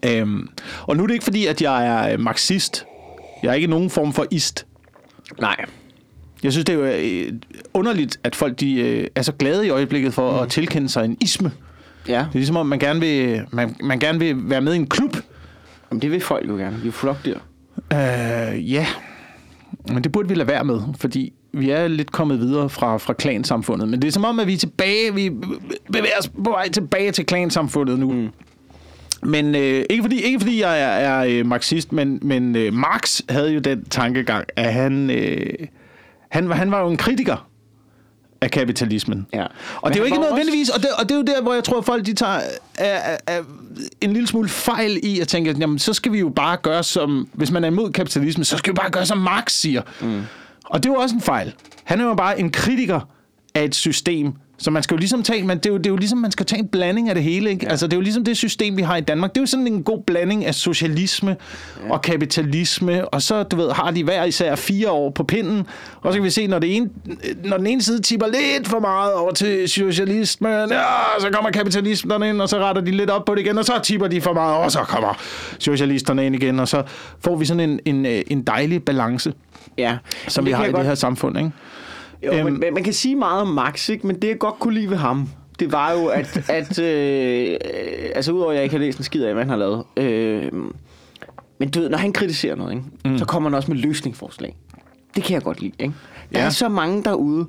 Øhm, 0.06 0.48
og 0.82 0.96
nu 0.96 1.02
er 1.02 1.06
det 1.06 1.14
ikke 1.14 1.24
fordi, 1.24 1.46
at 1.46 1.62
jeg 1.62 1.86
er 1.86 2.12
øh, 2.12 2.20
marxist. 2.20 2.84
Jeg 3.42 3.48
er 3.50 3.54
ikke 3.54 3.66
nogen 3.66 3.90
form 3.90 4.12
for 4.12 4.26
ist. 4.30 4.66
Nej. 5.40 5.56
Jeg 6.42 6.52
synes, 6.52 6.64
det 6.64 6.72
er 6.74 6.78
jo 6.78 6.84
øh, 6.84 7.32
underligt, 7.74 8.20
at 8.24 8.36
folk 8.36 8.60
de, 8.60 8.80
øh, 8.80 9.06
er 9.14 9.22
så 9.22 9.32
glade 9.32 9.66
i 9.66 9.70
øjeblikket 9.70 10.14
for 10.14 10.32
mm. 10.32 10.38
at 10.42 10.48
tilkende 10.48 10.88
sig 10.88 11.04
en 11.04 11.16
isme. 11.20 11.52
Ja, 12.08 12.18
Det 12.18 12.26
er 12.26 12.28
ligesom 12.34 12.56
om, 12.56 12.66
man 12.66 12.78
gerne 12.78 13.00
vil, 13.00 13.42
man, 13.52 13.76
man 13.82 13.98
gerne 13.98 14.18
vil 14.18 14.36
være 14.50 14.60
med 14.60 14.72
i 14.74 14.76
en 14.76 14.86
klub. 14.86 15.16
Jamen, 15.90 16.02
det 16.02 16.10
vil 16.10 16.20
folk 16.20 16.48
jo 16.48 16.54
gerne. 16.56 16.76
Vi 16.76 16.88
er 16.88 16.92
flokdyr. 16.92 17.38
Øh, 17.92 18.72
ja, 18.72 18.86
men 19.92 20.04
det 20.04 20.12
burde 20.12 20.28
vi 20.28 20.34
lade 20.34 20.48
være 20.48 20.64
med, 20.64 20.80
fordi 21.00 21.32
vi 21.52 21.70
er 21.70 21.88
lidt 21.88 22.12
kommet 22.12 22.40
videre 22.40 22.68
fra, 22.68 22.96
fra 22.96 23.12
klansamfundet. 23.12 23.88
Men 23.88 24.02
det 24.02 24.08
er 24.08 24.12
som 24.12 24.24
om, 24.24 24.40
at 24.40 24.46
vi 24.46 24.52
er 24.54 24.58
tilbage, 24.58 25.14
vi 25.14 25.30
bevæger 25.86 26.18
os 26.20 26.28
på 26.28 26.50
vej 26.50 26.68
tilbage 26.68 27.12
til 27.12 27.26
klansamfundet 27.26 27.98
nu. 27.98 28.12
Mm. 28.12 28.28
Men 29.22 29.54
øh, 29.54 29.84
ikke, 29.90 30.02
fordi, 30.02 30.20
ikke 30.22 30.40
fordi 30.40 30.60
jeg 30.62 30.80
er, 30.80 30.86
er 30.86 31.24
øh, 31.28 31.46
marxist, 31.46 31.92
men, 31.92 32.18
men 32.22 32.56
øh, 32.56 32.72
Marx 32.74 33.20
havde 33.28 33.52
jo 33.52 33.58
den 33.60 33.84
tankegang, 33.84 34.44
at 34.56 34.72
han, 34.72 35.10
øh, 35.10 35.52
han, 36.28 36.48
var- 36.48 36.54
han 36.54 36.70
var 36.70 36.80
jo 36.80 36.88
en 36.90 36.96
kritiker 36.96 37.47
af 38.40 38.50
kapitalismen. 38.50 39.26
Ja. 39.32 39.42
Og 39.42 39.48
Men 39.84 39.92
det 39.92 39.96
er 39.96 40.00
jo 40.00 40.04
ikke 40.04 40.18
nødvendigvis, 40.18 40.68
og 40.68 40.80
det, 40.80 40.88
og 40.98 41.08
det 41.08 41.10
er 41.10 41.16
jo 41.16 41.22
der, 41.22 41.42
hvor 41.42 41.54
jeg 41.54 41.64
tror, 41.64 41.78
at 41.78 41.84
folk 41.84 42.06
de 42.06 42.14
tager 42.14 42.40
er, 42.78 43.14
er, 43.14 43.16
er 43.26 43.42
en 44.00 44.12
lille 44.12 44.28
smule 44.28 44.48
fejl 44.48 45.00
i 45.02 45.20
at 45.20 45.28
tænke, 45.28 45.56
jamen 45.58 45.78
så 45.78 45.92
skal 45.92 46.12
vi 46.12 46.18
jo 46.18 46.28
bare 46.28 46.56
gøre 46.56 46.82
som, 46.82 47.28
hvis 47.32 47.50
man 47.50 47.64
er 47.64 47.68
imod 47.68 47.92
kapitalisme, 47.92 48.44
så 48.44 48.56
skal 48.56 48.72
vi 48.72 48.74
bare 48.74 48.90
gøre 48.90 49.06
som 49.06 49.18
Marx 49.18 49.52
siger. 49.52 49.82
Mm. 50.00 50.22
Og 50.64 50.82
det 50.82 50.88
er 50.88 50.92
jo 50.92 51.00
også 51.00 51.14
en 51.14 51.20
fejl. 51.20 51.54
Han 51.84 52.00
er 52.00 52.04
jo 52.04 52.14
bare 52.14 52.40
en 52.40 52.50
kritiker 52.50 53.00
af 53.54 53.64
et 53.64 53.74
system, 53.74 54.32
så 54.58 54.70
man 54.70 54.82
skal 54.82 54.94
jo 54.94 54.98
ligesom 54.98 55.22
tage, 55.22 55.42
men 55.42 55.58
det 55.58 55.66
er 55.66 55.70
jo, 55.70 55.76
det 55.76 55.86
er 55.86 55.90
jo 55.90 55.96
ligesom, 55.96 56.18
man 56.18 56.30
skal 56.30 56.46
tage 56.46 56.60
en 56.60 56.68
blanding 56.68 57.08
af 57.08 57.14
det 57.14 57.24
hele. 57.24 57.50
Ikke? 57.50 57.64
Ja. 57.64 57.70
Altså, 57.70 57.86
det 57.86 57.92
er 57.92 57.96
jo 57.96 58.00
ligesom 58.00 58.24
det 58.24 58.36
system, 58.36 58.76
vi 58.76 58.82
har 58.82 58.96
i 58.96 59.00
Danmark. 59.00 59.30
Det 59.30 59.36
er 59.36 59.42
jo 59.42 59.46
sådan 59.46 59.66
en 59.66 59.82
god 59.82 60.02
blanding 60.06 60.46
af 60.46 60.54
socialisme 60.54 61.36
ja. 61.86 61.92
og 61.92 62.02
kapitalisme, 62.02 63.08
og 63.08 63.22
så, 63.22 63.42
du 63.42 63.56
ved, 63.56 63.70
har 63.70 63.90
de 63.90 64.04
hver 64.04 64.24
især 64.24 64.56
fire 64.56 64.90
år 64.90 65.10
på 65.10 65.24
pinden, 65.24 65.66
og 66.02 66.12
så 66.12 66.16
kan 66.18 66.24
vi 66.24 66.30
se, 66.30 66.46
når, 66.46 66.58
det 66.58 66.76
ene, 66.76 66.88
når 67.44 67.56
den 67.56 67.66
ene 67.66 67.82
side 67.82 68.02
tipper 68.02 68.26
lidt 68.26 68.68
for 68.68 68.80
meget 68.80 69.14
over 69.14 69.32
til 69.32 69.68
socialismen, 69.68 70.52
ja, 70.70 70.82
så 71.20 71.30
kommer 71.32 71.50
kapitalisterne 71.50 72.28
ind, 72.28 72.40
og 72.40 72.48
så 72.48 72.58
retter 72.58 72.82
de 72.82 72.90
lidt 72.90 73.10
op 73.10 73.24
på 73.24 73.34
det 73.34 73.40
igen, 73.40 73.58
og 73.58 73.64
så 73.64 73.80
tipper 73.82 74.08
de 74.08 74.20
for 74.20 74.32
meget, 74.32 74.56
og 74.56 74.72
så 74.72 74.78
kommer 74.78 75.18
socialisterne 75.58 76.26
ind 76.26 76.34
igen, 76.34 76.60
og 76.60 76.68
så 76.68 76.82
får 77.24 77.36
vi 77.36 77.44
sådan 77.44 77.70
en, 77.70 77.80
en, 77.84 78.06
øh, 78.06 78.22
en 78.26 78.42
dejlig 78.42 78.84
balance, 78.84 79.32
Ja. 79.78 79.96
som 80.28 80.46
vi 80.46 80.50
har 80.50 80.64
i 80.64 80.66
jeg 80.66 80.74
det 80.74 80.84
her 80.84 80.94
samfund. 80.94 81.38
Ikke? 81.38 81.50
Jo, 82.26 82.32
Øhm. 82.32 82.52
men, 82.52 82.74
man 82.74 82.84
kan 82.84 82.92
sige 82.92 83.16
meget 83.16 83.40
om 83.42 83.48
Max, 83.48 83.88
ikke? 83.88 84.06
men 84.06 84.22
det 84.22 84.28
jeg 84.28 84.38
godt 84.38 84.58
kunne 84.58 84.74
lide 84.74 84.90
ved 84.90 84.96
ham, 84.96 85.28
det 85.58 85.72
var 85.72 85.92
jo, 85.92 86.06
at, 86.06 86.36
at 86.50 86.78
øh, 86.78 87.56
altså 88.14 88.32
udover 88.32 88.50
at 88.50 88.56
jeg 88.56 88.64
ikke 88.64 88.74
har 88.76 88.80
læst 88.84 88.98
en 88.98 89.04
skid 89.04 89.24
af, 89.24 89.32
hvad 89.34 89.42
han 89.42 89.50
har 89.50 89.56
lavet, 89.56 89.84
øh, 89.96 90.52
men 91.58 91.70
du 91.70 91.80
ved, 91.80 91.88
når 91.88 91.98
han 91.98 92.12
kritiserer 92.12 92.54
noget, 92.56 92.72
ikke? 92.72 92.84
Mm. 93.04 93.18
så 93.18 93.24
kommer 93.24 93.50
han 93.50 93.54
også 93.56 93.70
med 93.72 93.78
løsningsforslag. 93.78 94.56
Det 95.16 95.22
kan 95.24 95.34
jeg 95.34 95.42
godt 95.42 95.60
lide. 95.60 95.72
Ikke? 95.78 95.94
Der 96.32 96.38
Ja. 96.40 96.44
er 96.46 96.50
så 96.50 96.68
mange 96.68 97.04
derude, 97.04 97.46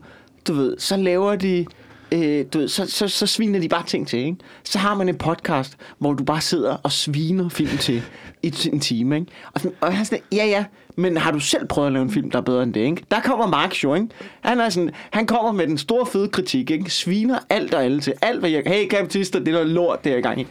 du 0.47 0.53
ved, 0.53 0.75
så 0.77 0.97
laver 0.97 1.35
de, 1.35 1.65
øh, 2.11 2.45
du 2.53 2.59
ved, 2.59 2.67
så, 2.67 2.85
så, 2.85 3.07
så 3.07 3.27
sviner 3.27 3.59
de 3.59 3.69
bare 3.69 3.85
ting 3.85 4.07
til. 4.07 4.19
Ikke? 4.19 4.37
Så 4.63 4.79
har 4.79 4.95
man 4.95 5.09
en 5.09 5.17
podcast, 5.17 5.77
hvor 5.97 6.13
du 6.13 6.23
bare 6.23 6.41
sidder 6.41 6.77
og 6.83 6.91
sviner 6.91 7.49
film 7.49 7.77
til 7.77 8.03
i 8.43 8.53
en 8.73 8.79
time. 8.79 9.15
Ikke? 9.15 9.31
Og, 9.53 9.61
sådan, 9.61 9.77
og 9.81 9.97
han 9.97 10.05
sådan, 10.05 10.23
ja 10.31 10.45
ja, 10.45 10.65
men 10.95 11.17
har 11.17 11.31
du 11.31 11.39
selv 11.39 11.67
prøvet 11.67 11.87
at 11.87 11.93
lave 11.93 12.03
en 12.03 12.11
film, 12.11 12.31
der 12.31 12.37
er 12.37 12.43
bedre 12.43 12.63
end 12.63 12.73
det? 12.73 12.81
Ikke? 12.81 13.03
Der 13.11 13.19
kommer 13.19 13.47
Mark 13.47 13.83
jo, 13.83 13.95
ikke? 13.95 14.07
Han, 14.41 14.59
er 14.59 14.69
sådan, 14.69 14.91
han 15.11 15.25
kommer 15.25 15.51
med 15.51 15.67
den 15.67 15.77
store 15.77 16.05
fede 16.05 16.27
kritik, 16.27 16.71
ikke? 16.71 16.89
sviner 16.89 17.39
alt 17.49 17.73
og 17.73 17.83
alle 17.83 18.01
til. 18.01 18.13
Alt, 18.21 18.39
hvad 18.39 18.49
jeg... 18.49 18.63
Hey, 18.65 18.87
kapitalister, 18.87 19.39
det 19.39 19.47
er 19.47 19.51
noget 19.51 19.67
lort, 19.67 20.03
det 20.03 20.13
er 20.13 20.17
i 20.17 20.21
gang 20.21 20.41
i. 20.41 20.47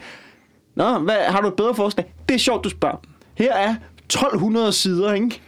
Nå, 0.75 0.99
hvad, 0.99 1.17
har 1.17 1.41
du 1.41 1.49
et 1.49 1.55
bedre 1.55 1.75
forslag? 1.75 2.15
Det 2.29 2.35
er 2.35 2.39
sjovt, 2.39 2.65
du 2.65 2.69
spørger. 2.69 2.97
Her 3.35 3.53
er 3.53 3.75
1200 4.05 4.73
sider, 4.73 5.13
ikke? 5.13 5.41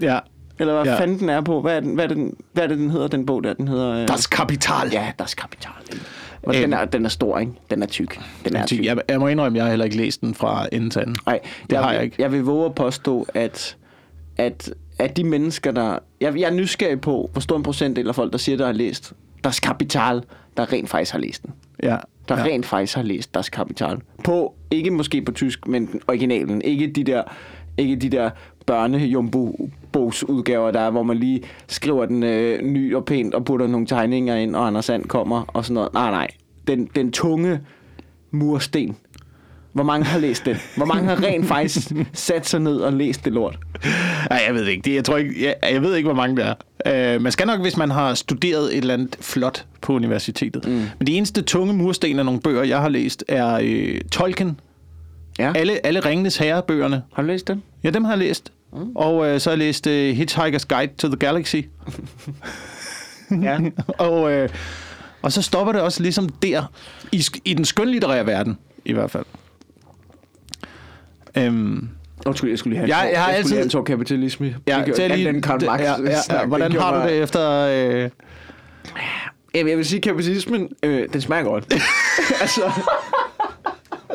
Ja. 0.00 0.18
Eller 0.58 0.74
hvad 0.82 0.92
Ja. 0.92 1.00
fanden 1.00 1.18
den 1.18 1.28
er 1.28 1.40
på? 1.40 1.60
Hvad 1.60 1.76
er, 1.76 1.80
den, 1.80 1.94
hvad, 1.94 2.04
er 2.04 2.14
den, 2.14 2.34
hvad 2.52 2.64
er 2.64 2.68
det, 2.68 2.78
den 2.78 2.90
hedder, 2.90 3.08
den 3.08 3.26
bog 3.26 3.44
der? 3.44 3.52
Den 3.54 3.68
hedder... 3.68 3.90
Øh... 4.02 4.08
Das 4.08 4.26
Kapital. 4.26 4.88
Ja, 4.92 5.12
Das 5.18 5.34
Kapital. 5.34 5.72
Og 6.42 6.54
Øhm. 6.54 6.62
den, 6.62 6.72
er, 6.72 6.84
den 6.84 7.04
er 7.04 7.08
stor, 7.08 7.38
ikke? 7.38 7.52
Den 7.70 7.82
er 7.82 7.86
tyk. 7.86 8.20
Den 8.44 8.56
er 8.56 8.66
tyk. 8.66 8.84
Jeg, 8.84 8.98
jeg 9.08 9.20
må 9.20 9.28
indrømme, 9.28 9.56
at 9.56 9.58
jeg 9.58 9.64
har 9.64 9.70
heller 9.70 9.84
ikke 9.84 9.96
læst 9.96 10.20
den 10.20 10.34
fra 10.34 10.66
ende 10.72 10.90
til 10.90 11.00
anden. 11.00 11.16
Nej, 11.26 11.40
det 11.70 11.78
har 11.78 11.92
jeg 11.92 12.04
ikke. 12.04 12.16
Jeg 12.18 12.32
vil 12.32 12.42
våge 12.44 12.66
at 12.66 12.74
påstå, 12.74 13.26
at, 13.34 13.76
at, 14.36 14.70
at 14.98 15.16
de 15.16 15.24
mennesker, 15.24 15.70
der... 15.72 15.98
Jeg, 16.20 16.34
jeg 16.40 16.46
er 16.50 16.54
nysgerrig 16.54 17.00
på, 17.00 17.30
hvor 17.32 17.40
stor 17.40 17.56
en 17.56 17.62
procentdel 17.62 18.08
af 18.08 18.14
folk, 18.14 18.32
der 18.32 18.38
siger, 18.38 18.56
der 18.58 18.66
har 18.66 18.72
læst 18.72 19.12
Das 19.44 19.60
Kapital, 19.60 20.22
der 20.56 20.72
rent 20.72 20.88
faktisk 20.88 21.12
har 21.12 21.18
læst 21.18 21.42
den. 21.42 21.52
Ja. 21.82 21.96
Der 22.28 22.38
ja. 22.38 22.44
rent 22.44 22.66
faktisk 22.66 22.96
har 22.96 23.02
læst 23.02 23.34
Das 23.34 23.48
Kapital. 23.48 23.98
På, 24.24 24.54
ikke 24.70 24.90
måske 24.90 25.22
på 25.22 25.32
tysk, 25.32 25.66
men 25.68 26.00
originalen. 26.08 26.62
Ikke 26.62 26.86
de 26.86 27.04
der, 27.04 27.22
ikke 27.78 27.96
de 27.96 28.08
der 28.08 28.30
børnejumbo-bogsudgaver, 28.66 30.70
der 30.70 30.80
er, 30.80 30.90
hvor 30.90 31.02
man 31.02 31.16
lige 31.16 31.42
skriver 31.68 32.06
den 32.06 32.22
øh, 32.22 32.62
ny 32.62 32.94
og 32.94 33.04
pænt 33.04 33.34
og 33.34 33.44
putter 33.44 33.66
nogle 33.66 33.86
tegninger 33.86 34.36
ind, 34.36 34.56
og 34.56 34.66
Anders 34.66 34.84
Sand 34.84 35.04
kommer 35.04 35.42
og 35.46 35.64
sådan 35.64 35.74
noget. 35.74 35.92
Nej, 35.92 36.10
nej. 36.10 36.28
Den, 36.68 36.88
den 36.94 37.12
tunge 37.12 37.60
mursten. 38.30 38.96
Hvor 39.72 39.84
mange 39.84 40.06
har 40.06 40.18
læst 40.18 40.44
den? 40.44 40.56
Hvor 40.76 40.86
mange 40.86 41.08
har 41.08 41.22
rent 41.22 41.46
faktisk 41.46 41.92
sat 42.12 42.46
sig 42.46 42.60
ned 42.60 42.76
og 42.76 42.92
læst 42.92 43.24
det 43.24 43.32
lort? 43.32 43.58
Nej, 44.30 44.42
jeg 44.46 44.54
ved 44.54 44.66
ikke. 44.66 44.82
Det, 44.82 44.94
jeg, 44.94 45.04
tror 45.04 45.16
ikke 45.16 45.44
jeg, 45.44 45.54
jeg 45.72 45.82
ved 45.82 45.96
ikke, 45.96 46.06
hvor 46.06 46.16
mange 46.16 46.36
det 46.36 46.46
er. 46.46 46.54
Uh, 47.16 47.22
man 47.22 47.32
skal 47.32 47.46
nok, 47.46 47.60
hvis 47.60 47.76
man 47.76 47.90
har 47.90 48.14
studeret 48.14 48.72
et 48.72 48.78
eller 48.78 48.94
andet 48.94 49.16
flot 49.20 49.66
på 49.80 49.92
universitetet. 49.92 50.68
Mm. 50.68 50.72
Men 50.98 51.06
de 51.06 51.16
eneste 51.16 51.42
tunge 51.42 51.74
mursten 51.74 52.18
af 52.18 52.24
nogle 52.24 52.40
bøger, 52.40 52.62
jeg 52.62 52.80
har 52.80 52.88
læst, 52.88 53.24
er 53.28 53.58
uh, 53.58 54.00
Tolkien. 54.10 54.60
Ja. 55.38 55.52
Alle, 55.54 55.86
alle 55.86 56.00
Ringenes 56.00 56.36
Herre-bøgerne. 56.36 57.02
Har 57.14 57.22
du 57.22 57.26
læst 57.28 57.48
den? 57.48 57.62
Ja, 57.84 57.90
dem 57.90 58.04
har 58.04 58.12
jeg 58.12 58.18
læst. 58.18 58.52
Mm. 58.72 58.96
Og 58.96 59.16
uh, 59.16 59.38
så 59.38 59.50
har 59.50 59.52
jeg 59.52 59.58
læst 59.58 59.86
uh, 59.86 59.92
Hitchhiker's 59.92 60.64
Guide 60.68 60.92
to 60.98 61.08
the 61.08 61.16
Galaxy. 61.16 61.56
Ja. 63.42 63.58
og, 63.98 64.22
uh, 64.22 64.48
og 65.22 65.32
så 65.32 65.42
stopper 65.42 65.72
det 65.72 65.82
også 65.82 66.02
ligesom 66.02 66.28
der, 66.28 66.72
i, 67.12 67.24
i 67.44 67.54
den 67.54 67.64
skønlitterære 67.64 68.26
verden, 68.26 68.58
i 68.84 68.92
hvert 68.92 69.10
fald. 69.10 69.24
Um, 71.48 71.88
Undskyld, 72.26 72.50
jeg 72.50 72.58
skulle 72.58 72.74
lige 72.78 72.86
have 72.86 72.96
Jeg- 72.98 73.04
tår- 73.06 73.10
jeg 73.10 73.18
har 73.20 73.26
skulle 73.26 73.36
altid- 73.36 73.56
have 73.56 73.64
en 73.64 73.70
tår 73.70 73.82
kapitalisme. 73.84 74.56
ja, 74.66 74.82
Det 74.86 74.98
al 74.98 75.10
lige, 75.10 75.26
den 75.32 75.42
Karl 75.42 75.64
Marx 75.64 75.80
ja, 75.80 75.94
ja, 76.02 76.40
ja, 76.40 76.46
hvordan 76.46 76.72
har 76.72 76.92
du 76.94 76.98
det 76.98 77.06
mig- 77.16 77.22
efter... 77.22 78.04
Uh, 78.04 78.10
Jamen, 79.54 79.68
jeg 79.70 79.76
vil 79.78 79.84
sige, 79.86 80.00
kapitalismen, 80.00 80.68
øh, 80.82 81.08
den 81.12 81.20
smager 81.20 81.44
godt. 81.44 81.64
altså, 82.40 82.60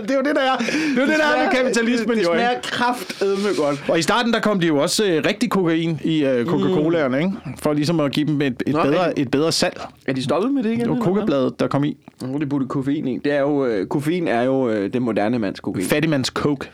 Det 0.01 0.11
er 0.11 0.15
jo 0.15 0.21
det, 0.21 0.35
der 0.35 0.41
er, 0.41 0.57
det 0.57 0.67
er, 0.97 1.01
jo 1.01 1.07
det, 1.07 1.17
der 1.19 1.25
er 1.25 1.43
med 1.43 1.51
kapitalismen, 1.57 2.17
det, 2.17 2.25
smager 2.25 2.49
kraftedme 2.63 3.49
godt. 3.57 3.83
Og 3.89 3.99
i 3.99 4.01
starten, 4.01 4.33
der 4.33 4.39
kom 4.39 4.59
de 4.59 4.67
jo 4.67 4.77
også 4.77 5.05
øh, 5.05 5.23
rigtig 5.25 5.49
kokain 5.49 5.99
i 6.03 6.25
øh, 6.25 6.45
Coca-Cola'erne, 6.45 7.15
ikke? 7.15 7.31
For 7.59 7.73
ligesom 7.73 7.99
at 7.99 8.11
give 8.11 8.27
dem 8.27 8.41
et, 8.41 8.63
et, 8.67 8.73
Nå, 8.73 8.83
bedre, 8.83 9.09
det- 9.09 9.19
et 9.19 9.31
bedre 9.31 9.51
salg. 9.51 9.81
Er 10.07 10.13
de 10.13 10.23
stoppet 10.23 10.51
med 10.53 10.63
det 10.63 10.69
igen? 10.71 10.79
Det 10.79 10.89
var? 10.89 10.95
Coca-bladet, 10.95 11.59
der 11.59 11.67
kom 11.67 11.83
i. 11.83 11.97
Nu 12.23 12.33
er 12.35 12.39
det 12.39 12.49
puttet 12.49 12.69
koffein 12.69 13.07
i. 13.07 13.17
Det 13.17 13.31
er 13.33 13.39
jo, 13.39 13.65
øh, 13.65 13.87
koffein 13.87 14.27
er 14.27 14.41
jo 14.43 14.69
øh, 14.69 14.93
det 14.93 15.01
moderne 15.01 15.39
mands 15.39 15.59
kokain. 15.59 15.85
Fattigmands 15.85 16.27
Coke. 16.27 16.69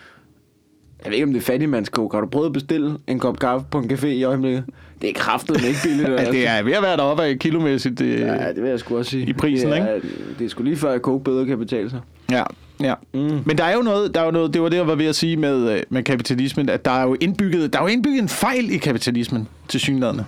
Jeg 1.04 1.10
ved 1.12 1.14
ikke, 1.14 1.24
om 1.28 1.34
det 1.34 1.40
er 1.40 1.46
fattigmands 1.46 1.90
coke. 1.90 2.16
Har 2.16 2.22
du 2.22 2.28
prøvet 2.28 2.46
at 2.46 2.54
bestille 2.54 2.98
en 3.08 3.20
kop 3.20 3.40
kaffe 3.40 3.66
på 3.72 3.78
en 3.80 3.92
café 3.92 4.06
i 4.06 4.24
øjeblikket? 4.24 4.64
Det 5.02 5.10
er 5.10 5.14
kraftedeme 5.14 5.68
ikke 5.68 5.80
billigt. 5.84 6.10
Ja, 6.10 6.32
det 6.32 6.48
er 6.48 6.64
ved 6.64 6.74
at 6.74 6.84
være 6.84 6.98
deroppe 6.98 7.24
af 7.24 7.40
kilomæssigt. 7.40 8.02
Øh, 8.02 8.20
Ja, 8.20 8.48
det 8.54 8.62
vil 8.64 8.70
jeg 8.70 8.80
sgu 8.80 8.98
også 8.98 9.12
sige. 9.12 9.26
I 9.30 9.34
prisen, 9.34 9.72
det 9.72 9.78
er, 9.78 10.00
Det 10.40 10.46
er 10.46 10.50
sgu 10.50 10.64
lige 10.64 10.78
før, 10.78 10.92
at 10.92 11.02
coke 11.02 11.24
bedre 11.24 11.46
kan 11.46 11.58
betale 11.60 11.90
sig. 11.90 12.00
Ja, 12.32 12.44
ja. 12.80 12.94
Mm. 13.14 13.40
Men 13.46 13.58
der 13.58 13.64
er 13.64 13.76
jo 13.76 13.82
noget, 13.82 14.16
der 14.16 14.22
er 14.22 14.26
jo 14.26 14.32
noget, 14.32 14.54
det 14.54 14.62
var 14.62 14.70
det, 14.70 14.78
jeg 14.78 14.88
var 14.88 14.96
ved 14.96 15.06
at 15.06 15.16
sige 15.16 15.38
med, 15.38 15.72
øh, 15.72 15.84
med 15.90 16.04
kapitalismen, 16.04 16.70
at 16.70 16.86
der 16.86 16.92
er 16.92 17.04
jo 17.04 17.16
indbygget, 17.22 17.74
der 17.74 17.80
er 17.80 17.84
jo 17.84 17.88
indbygget 17.88 18.20
en 18.22 18.30
fejl 18.30 18.70
i 18.72 18.78
kapitalismen, 18.78 19.48
til 19.68 19.80
synlædende. 19.80 20.26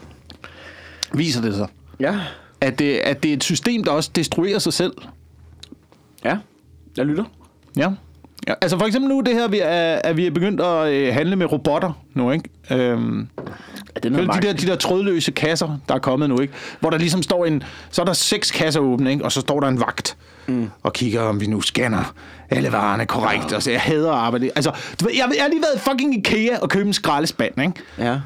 Viser 1.13 1.41
det 1.41 1.55
sig. 1.55 1.67
Ja. 1.99 2.15
At 2.61 2.79
det, 2.79 2.93
at 2.97 3.23
det 3.23 3.29
er 3.29 3.33
et 3.33 3.43
system, 3.43 3.83
der 3.83 3.91
også 3.91 4.09
destruerer 4.15 4.59
sig 4.59 4.73
selv. 4.73 4.93
Ja. 6.25 6.37
Jeg 6.97 7.05
lytter. 7.05 7.23
Ja. 7.77 7.89
Ja. 8.47 8.53
Altså 8.61 8.77
for 8.79 8.85
eksempel 8.85 9.09
nu 9.09 9.21
det 9.25 9.33
her, 9.33 9.47
vi 9.47 9.59
er, 9.63 9.99
at 10.03 10.17
vi 10.17 10.27
er 10.27 10.31
begyndt 10.31 10.61
at 10.61 10.93
øh, 10.93 11.13
handle 11.13 11.35
med 11.35 11.51
robotter 11.51 11.91
nu, 12.13 12.31
ikke? 12.31 12.49
Øhm, 12.71 13.27
Ja, 13.95 13.99
det 13.99 14.11
er 14.13 14.17
Følg 14.17 14.33
de 14.33 14.47
der, 14.47 14.53
de 14.53 14.67
der 14.67 14.75
trådløse 14.75 15.31
kasser, 15.31 15.77
der 15.89 15.95
er 15.95 15.99
kommet 15.99 16.29
nu, 16.29 16.39
ikke? 16.39 16.53
Hvor 16.79 16.89
der 16.89 16.97
ligesom 16.97 17.23
står 17.23 17.45
en... 17.45 17.63
Så 17.91 18.01
er 18.01 18.05
der 18.05 18.13
seks 18.13 18.51
kasser 18.51 18.79
åbne, 18.79 19.11
ikke? 19.11 19.25
Og 19.25 19.31
så 19.31 19.41
står 19.41 19.59
der 19.59 19.67
en 19.67 19.79
vagt 19.79 20.17
mm. 20.47 20.69
og 20.83 20.93
kigger, 20.93 21.21
om 21.21 21.41
vi 21.41 21.47
nu 21.47 21.61
scanner 21.61 22.13
alle 22.49 22.71
varerne 22.71 23.05
korrekt. 23.05 23.53
Og 23.53 23.63
så 23.63 23.71
jeg 23.71 23.81
hader 23.81 24.11
at 24.11 24.17
arbejde. 24.17 24.51
Altså, 24.55 24.71
du 24.99 25.05
ved, 25.05 25.13
jeg, 25.15 25.31
jeg 25.35 25.43
har 25.43 25.49
lige 25.49 25.61
været 25.61 25.79
fucking 25.81 26.17
Ikea 26.17 26.57
og 26.61 26.69
købt 26.69 26.85
en 26.87 26.93
skraldespand, 26.93 27.61
ikke? 27.61 27.73
Ja. 27.97 28.13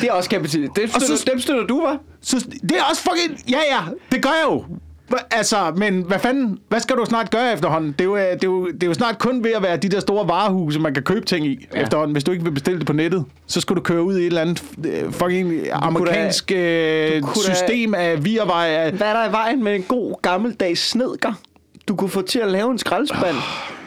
det 0.00 0.08
er 0.08 0.12
også 0.12 0.30
kapital. 0.30 0.60
Dem 0.60 0.70
støtter, 0.88 1.16
så- 1.16 1.24
dem 1.32 1.40
støtter 1.40 1.66
du, 1.66 1.80
hva'? 1.86 1.98
Så 2.20 2.46
det 2.62 2.72
er 2.78 2.82
også 2.90 3.02
fucking... 3.02 3.50
Ja, 3.50 3.58
ja, 3.70 3.80
det 4.12 4.22
gør 4.22 4.30
jeg 4.30 4.44
jo. 4.50 4.64
Altså, 5.30 5.72
men 5.76 6.02
hvad 6.02 6.18
fanden, 6.18 6.58
hvad 6.68 6.80
skal 6.80 6.96
du 6.96 7.04
snart 7.04 7.30
gøre 7.30 7.52
efterhånden? 7.52 7.92
Det 7.92 8.00
er, 8.00 8.04
jo, 8.04 8.16
øh, 8.16 8.22
det, 8.22 8.30
er 8.32 8.48
jo, 8.48 8.66
det 8.70 8.82
er 8.82 8.86
jo 8.86 8.94
snart 8.94 9.18
kun 9.18 9.44
ved 9.44 9.50
at 9.52 9.62
være 9.62 9.76
de 9.76 9.88
der 9.88 10.00
store 10.00 10.28
varehuse, 10.28 10.80
man 10.80 10.94
kan 10.94 11.02
købe 11.02 11.26
ting 11.26 11.46
i 11.46 11.66
ja. 11.74 11.82
efterhånden. 11.82 12.12
Hvis 12.12 12.24
du 12.24 12.32
ikke 12.32 12.44
vil 12.44 12.50
bestille 12.50 12.78
det 12.78 12.86
på 12.86 12.92
nettet, 12.92 13.24
så 13.46 13.60
skal 13.60 13.76
du 13.76 13.80
køre 13.80 14.02
ud 14.02 14.16
i 14.16 14.20
et 14.20 14.26
eller 14.26 14.40
andet 14.40 14.62
øh, 14.86 15.12
fucking 15.12 15.52
amerikansk 15.72 16.52
øh, 16.52 17.22
kunne 17.22 17.44
da- 17.46 17.54
system 17.54 17.94
af 17.94 18.24
virvej 18.24 18.68
af... 18.68 18.92
Hvad 18.92 19.06
er 19.06 19.12
der 19.22 19.28
i 19.28 19.32
vejen 19.32 19.64
med 19.64 19.74
en 19.74 19.82
god 19.82 20.14
gammeldags 20.22 20.88
snedker? 20.90 21.32
Du 21.88 21.96
kunne 21.96 22.10
få 22.10 22.22
til 22.22 22.38
at 22.38 22.48
lave 22.48 22.70
en 22.70 22.78
skraldespand. 22.78 23.36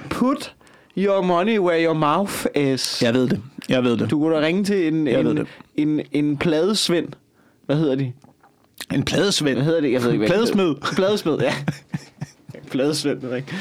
Put 0.09 0.53
your 0.97 1.21
money 1.21 1.59
where 1.59 1.85
your 1.85 1.93
mouth 1.93 2.45
is. 2.55 3.01
Jeg 3.03 3.13
ved 3.13 3.27
det. 3.27 3.41
Jeg 3.69 3.83
ved 3.83 3.97
det. 3.97 4.09
Du 4.11 4.19
kunne 4.19 4.35
da 4.35 4.41
ringe 4.41 4.63
til 4.63 4.87
en, 4.93 5.07
Jeg 5.07 5.19
en, 5.19 5.37
det. 5.37 5.47
en, 5.75 6.01
en 6.11 6.37
pladesvend. 6.37 7.07
Hvad 7.65 7.75
hedder 7.75 7.95
de? 7.95 8.13
En 8.93 9.03
pladesvend. 9.03 9.55
Hvad 9.55 9.65
hedder 9.65 9.81
det? 9.81 9.91
Jeg 9.91 10.03
ved 10.03 10.11
ikke, 10.11 10.17
hvad 10.17 10.27
Pladesmed. 10.27 10.75
Pladesmed, 10.95 11.39
ja. 11.39 11.53
Pladesvend, 12.71 13.19
rigtigt. 13.31 13.57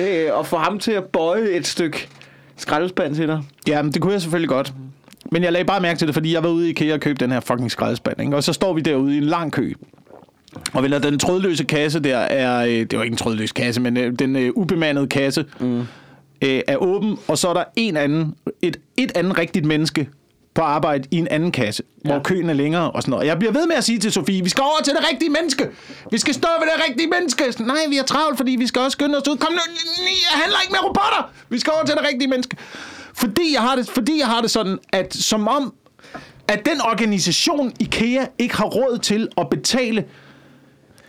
Øh, 0.00 0.38
og 0.38 0.46
få 0.46 0.56
ham 0.56 0.78
til 0.78 0.92
at 0.92 1.04
bøje 1.04 1.50
et 1.50 1.66
stykke 1.66 2.08
skraldespand 2.56 3.14
til 3.14 3.28
dig. 3.28 3.42
Ja, 3.68 3.82
men 3.82 3.92
det 3.92 4.02
kunne 4.02 4.12
jeg 4.12 4.22
selvfølgelig 4.22 4.48
godt. 4.48 4.72
Men 5.32 5.42
jeg 5.42 5.52
lagde 5.52 5.64
bare 5.64 5.80
mærke 5.80 5.98
til 5.98 6.06
det, 6.06 6.14
fordi 6.14 6.34
jeg 6.34 6.42
var 6.42 6.48
ude 6.48 6.66
i 6.66 6.70
IKEA 6.70 6.94
og 6.94 7.00
købte 7.00 7.24
den 7.24 7.32
her 7.32 7.40
fucking 7.40 7.70
skraldespand. 7.70 8.20
Ikke? 8.20 8.36
Og 8.36 8.44
så 8.44 8.52
står 8.52 8.72
vi 8.72 8.80
derude 8.80 9.14
i 9.14 9.18
en 9.18 9.24
lang 9.24 9.52
kø. 9.52 9.72
Og 10.72 10.82
vel, 10.82 11.02
den 11.02 11.18
trådløse 11.18 11.64
kasse 11.64 12.00
der 12.00 12.16
er... 12.16 12.64
Øh, 12.66 12.70
det 12.72 12.98
var 12.98 13.02
ikke 13.02 13.14
en 13.14 13.18
trådløs 13.18 13.52
kasse, 13.52 13.80
men 13.80 13.96
øh, 13.96 14.12
den 14.18 14.36
øh, 14.36 14.50
ubemandede 14.54 15.06
kasse 15.06 15.44
mm. 15.60 15.80
øh, 16.42 16.60
er 16.66 16.76
åben. 16.76 17.18
Og 17.28 17.38
så 17.38 17.48
er 17.48 17.54
der 17.54 17.64
en 17.76 17.96
anden, 17.96 18.34
et, 18.62 18.76
et 18.96 19.12
andet 19.14 19.38
rigtigt 19.38 19.64
menneske 19.64 20.08
på 20.58 20.62
arbejde 20.62 21.08
i 21.10 21.16
en 21.16 21.28
anden 21.28 21.52
kasse, 21.52 21.82
ja. 22.04 22.10
hvor 22.10 22.22
køen 22.22 22.50
er 22.50 22.54
længere 22.54 22.90
og 22.90 23.02
sådan 23.02 23.10
noget. 23.10 23.22
Og 23.22 23.26
jeg 23.26 23.38
bliver 23.38 23.52
ved 23.52 23.66
med 23.66 23.76
at 23.76 23.84
sige 23.84 23.98
til 23.98 24.12
Sofie, 24.12 24.42
vi 24.42 24.48
skal 24.48 24.62
over 24.62 24.82
til 24.84 24.92
det 24.92 25.08
rigtige 25.12 25.30
menneske. 25.30 25.68
Vi 26.10 26.18
skal 26.18 26.34
stå 26.34 26.48
ved 26.60 26.68
det 26.74 26.88
rigtige 26.88 27.08
menneske. 27.08 27.52
Sådan, 27.52 27.66
Nej, 27.66 27.76
vi 27.88 27.96
er 27.96 28.02
travlt, 28.02 28.36
fordi 28.36 28.50
vi 28.50 28.66
skal 28.66 28.82
også 28.82 28.96
skynde 28.96 29.18
os 29.18 29.28
ud. 29.28 29.36
Kom 29.36 29.52
nu, 29.52 29.58
jeg 30.30 30.40
handler 30.42 30.58
ikke 30.62 30.72
med 30.72 30.84
robotter. 30.84 31.30
Vi 31.48 31.58
skal 31.58 31.72
over 31.76 31.84
til 31.84 31.94
det 31.94 32.04
rigtige 32.12 32.28
menneske. 32.28 32.56
Fordi 33.14 33.52
jeg 33.54 33.62
har 33.62 33.76
det, 33.76 33.90
fordi 33.90 34.18
jeg 34.18 34.26
har 34.26 34.40
det 34.40 34.50
sådan, 34.50 34.78
at 34.92 35.14
som 35.14 35.48
om, 35.48 35.74
at 36.48 36.66
den 36.66 36.80
organisation 36.80 37.72
IKEA 37.80 38.26
ikke 38.38 38.56
har 38.56 38.64
råd 38.66 38.98
til 38.98 39.28
at 39.38 39.50
betale 39.50 40.04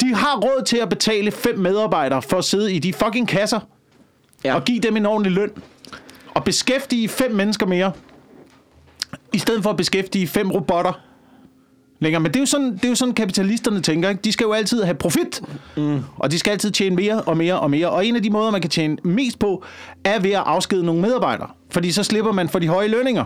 de 0.02 0.16
har 0.16 0.36
råd 0.38 0.64
til 0.66 0.78
at 0.78 0.90
betale 0.90 1.32
fem 1.32 1.60
medarbejdere 1.60 2.22
for 2.22 2.38
at 2.38 2.46
sidde 2.46 2.74
i 2.74 2.80
de 2.80 2.94
fucking 2.94 3.28
kasser 3.28 3.60
ja. 4.44 4.56
og 4.56 4.66
give 4.66 4.80
dem 4.80 4.98
en 4.98 5.06
ordentlig 5.06 5.32
løn. 5.32 5.52
Og 6.34 6.44
beskæftige 6.44 7.10
fem 7.10 7.32
mennesker 7.32 7.66
mere. 7.66 7.92
I 9.34 9.38
stedet 9.38 9.64
for 9.64 9.70
at 9.70 9.78
beskæftige 9.78 10.28
fem 10.28 10.52
robotter 10.52 11.02
længere. 12.00 12.20
Men 12.22 12.32
det 12.32 12.36
er 12.36 12.42
jo 12.42 12.46
sådan, 12.46 12.74
det 12.74 12.86
er 12.86 12.90
jo 12.90 12.96
sådan 12.96 13.14
kapitalisterne 13.14 13.82
tænker. 13.82 14.10
Ikke? 14.10 14.22
De 14.22 14.32
skal 14.32 14.44
jo 14.44 14.52
altid 14.52 14.84
have 14.84 14.96
profit. 14.96 15.42
Mm. 15.78 16.00
Og 16.18 16.32
de 16.32 16.40
skal 16.40 16.52
altid 16.52 16.72
tjene 16.72 16.96
mere 16.96 17.22
og 17.22 17.38
mere 17.38 17.60
og 17.60 17.72
mere. 17.72 17.90
Og 17.90 18.06
en 18.06 18.16
af 18.16 18.24
de 18.24 18.30
måder, 18.30 18.52
man 18.52 18.62
kan 18.62 18.70
tjene 18.70 18.98
mest 19.04 19.40
på, 19.40 19.64
er 20.04 20.20
ved 20.20 20.32
at 20.32 20.44
afskede 20.46 20.86
nogle 20.86 21.02
medarbejdere. 21.02 21.50
Fordi 21.70 21.92
så 21.92 22.04
slipper 22.04 22.32
man 22.32 22.50
for 22.50 22.60
de 22.60 22.68
høje 22.68 22.88
lønninger. 22.88 23.26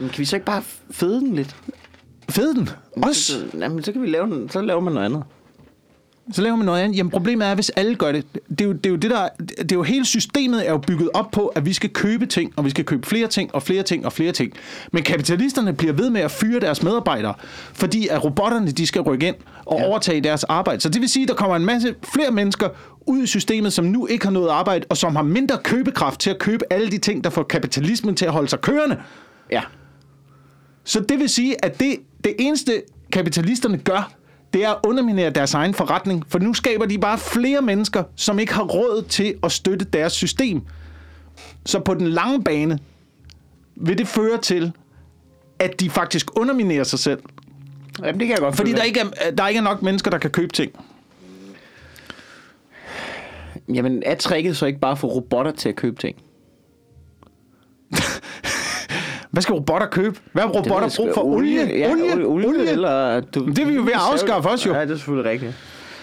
Men 0.00 0.08
kan 0.08 0.18
vi 0.18 0.24
så 0.24 0.36
ikke 0.36 0.46
bare 0.46 0.62
fede 0.90 1.20
den 1.20 1.34
lidt? 1.34 1.56
Fed 2.30 2.54
den. 2.54 2.68
Også. 3.02 3.32
Så, 3.32 3.58
jamen, 3.58 3.82
så 3.82 3.92
kan 3.92 4.02
vi 4.02 4.06
lave 4.06 4.26
den, 4.26 4.50
så 4.50 4.60
laver 4.60 4.80
man 4.80 4.92
noget 4.92 5.06
andet. 5.06 5.22
Så 6.32 6.42
laver 6.42 6.56
man 6.56 6.66
noget 6.66 6.80
andet. 6.80 6.96
Jamen 6.96 7.10
problemet 7.10 7.48
er, 7.48 7.54
hvis 7.54 7.70
alle 7.70 7.94
gør 7.94 8.12
det. 8.12 8.24
Det 8.48 8.60
er 8.60 8.64
jo, 8.64 8.72
det 8.72 8.86
er 8.86 8.90
jo 8.90 8.96
det 8.96 9.10
der, 9.10 9.28
det 9.38 9.72
er 9.72 9.76
jo 9.76 9.82
hele 9.82 10.04
systemet 10.04 10.68
er 10.68 10.72
jo 10.72 10.78
bygget 10.78 11.10
op 11.14 11.30
på, 11.30 11.46
at 11.46 11.66
vi 11.66 11.72
skal 11.72 11.90
købe 11.90 12.26
ting, 12.26 12.52
og 12.56 12.64
vi 12.64 12.70
skal 12.70 12.84
købe 12.84 13.06
flere 13.06 13.28
ting, 13.28 13.54
og 13.54 13.62
flere 13.62 13.82
ting, 13.82 14.06
og 14.06 14.12
flere 14.12 14.32
ting. 14.32 14.52
Men 14.92 15.02
kapitalisterne 15.02 15.72
bliver 15.72 15.92
ved 15.92 16.10
med 16.10 16.20
at 16.20 16.30
fyre 16.30 16.60
deres 16.60 16.82
medarbejdere, 16.82 17.34
fordi 17.72 18.08
at 18.08 18.24
robotterne, 18.24 18.70
de 18.70 18.86
skal 18.86 19.00
rykke 19.02 19.26
ind 19.26 19.36
og 19.66 19.78
ja. 19.78 19.86
overtage 19.86 20.20
deres 20.20 20.44
arbejde. 20.44 20.80
Så 20.80 20.88
det 20.88 21.00
vil 21.00 21.08
sige, 21.08 21.22
at 21.22 21.28
der 21.28 21.34
kommer 21.34 21.56
en 21.56 21.64
masse 21.64 21.94
flere 22.14 22.30
mennesker 22.30 22.68
ud 23.06 23.22
i 23.22 23.26
systemet, 23.26 23.72
som 23.72 23.84
nu 23.84 24.06
ikke 24.06 24.24
har 24.24 24.32
noget 24.32 24.48
arbejde, 24.48 24.86
og 24.88 24.96
som 24.96 25.16
har 25.16 25.22
mindre 25.22 25.58
købekraft 25.64 26.20
til 26.20 26.30
at 26.30 26.38
købe 26.38 26.64
alle 26.70 26.90
de 26.90 26.98
ting, 26.98 27.24
der 27.24 27.30
får 27.30 27.42
kapitalismen 27.42 28.14
til 28.14 28.24
at 28.24 28.32
holde 28.32 28.48
sig 28.48 28.60
kørende. 28.60 28.96
Ja. 29.50 29.62
Så 30.84 31.00
det 31.00 31.18
vil 31.18 31.28
sige, 31.28 31.64
at 31.64 31.80
det, 31.80 31.96
det 32.24 32.34
eneste 32.38 32.82
kapitalisterne 33.12 33.78
gør, 33.78 34.12
det 34.52 34.64
er 34.64 34.70
at 34.70 34.78
underminere 34.86 35.30
deres 35.30 35.54
egen 35.54 35.74
forretning, 35.74 36.24
for 36.28 36.38
nu 36.38 36.54
skaber 36.54 36.86
de 36.86 36.98
bare 36.98 37.18
flere 37.18 37.62
mennesker, 37.62 38.04
som 38.16 38.38
ikke 38.38 38.54
har 38.54 38.62
råd 38.62 39.02
til 39.08 39.34
at 39.42 39.52
støtte 39.52 39.84
deres 39.84 40.12
system. 40.12 40.62
Så 41.66 41.80
på 41.80 41.94
den 41.94 42.08
lange 42.08 42.44
bane 42.44 42.78
vil 43.76 43.98
det 43.98 44.08
føre 44.08 44.38
til, 44.38 44.72
at 45.58 45.80
de 45.80 45.90
faktisk 45.90 46.38
underminerer 46.38 46.84
sig 46.84 46.98
selv. 46.98 47.22
Jamen, 47.98 48.20
det 48.20 48.26
kan 48.26 48.34
jeg 48.34 48.38
godt 48.38 48.56
Fordi 48.56 48.72
der 48.72 48.82
ikke, 48.82 49.00
er, 49.00 49.30
der 49.30 49.48
ikke 49.48 49.58
er 49.58 49.62
nok 49.62 49.82
mennesker, 49.82 50.10
der 50.10 50.18
kan 50.18 50.30
købe 50.30 50.52
ting. 50.52 50.72
Jamen, 53.74 54.02
er 54.06 54.14
tricket 54.14 54.56
så 54.56 54.66
ikke 54.66 54.80
bare 54.80 54.96
for 54.96 55.08
robotter 55.08 55.52
til 55.52 55.68
at 55.68 55.76
købe 55.76 56.00
ting? 56.00 56.16
Hvad 59.32 59.42
skal 59.42 59.52
robotter 59.52 59.86
købe? 59.86 60.20
Hvad 60.32 60.42
har 60.42 60.50
robotter 60.50 60.90
brug 60.96 61.14
for? 61.14 61.22
da. 61.22 61.26
Olie? 61.26 61.78
Ja, 61.78 61.92
olie? 61.92 62.12
olie, 62.12 62.26
olie, 62.26 62.48
olie? 62.48 62.70
eller... 62.70 63.20
Du, 63.20 63.46
Det 63.46 63.58
er 63.58 63.66
vi 63.66 63.74
jo 63.74 63.82
ved 63.82 63.92
at 63.92 64.00
afskaffe 64.12 64.48
også, 64.50 64.68
jo. 64.68 64.74
Ja, 64.74 64.80
det 64.82 64.90
er 64.90 64.96
selvfølgelig 64.96 65.30
rigtigt. 65.30 65.54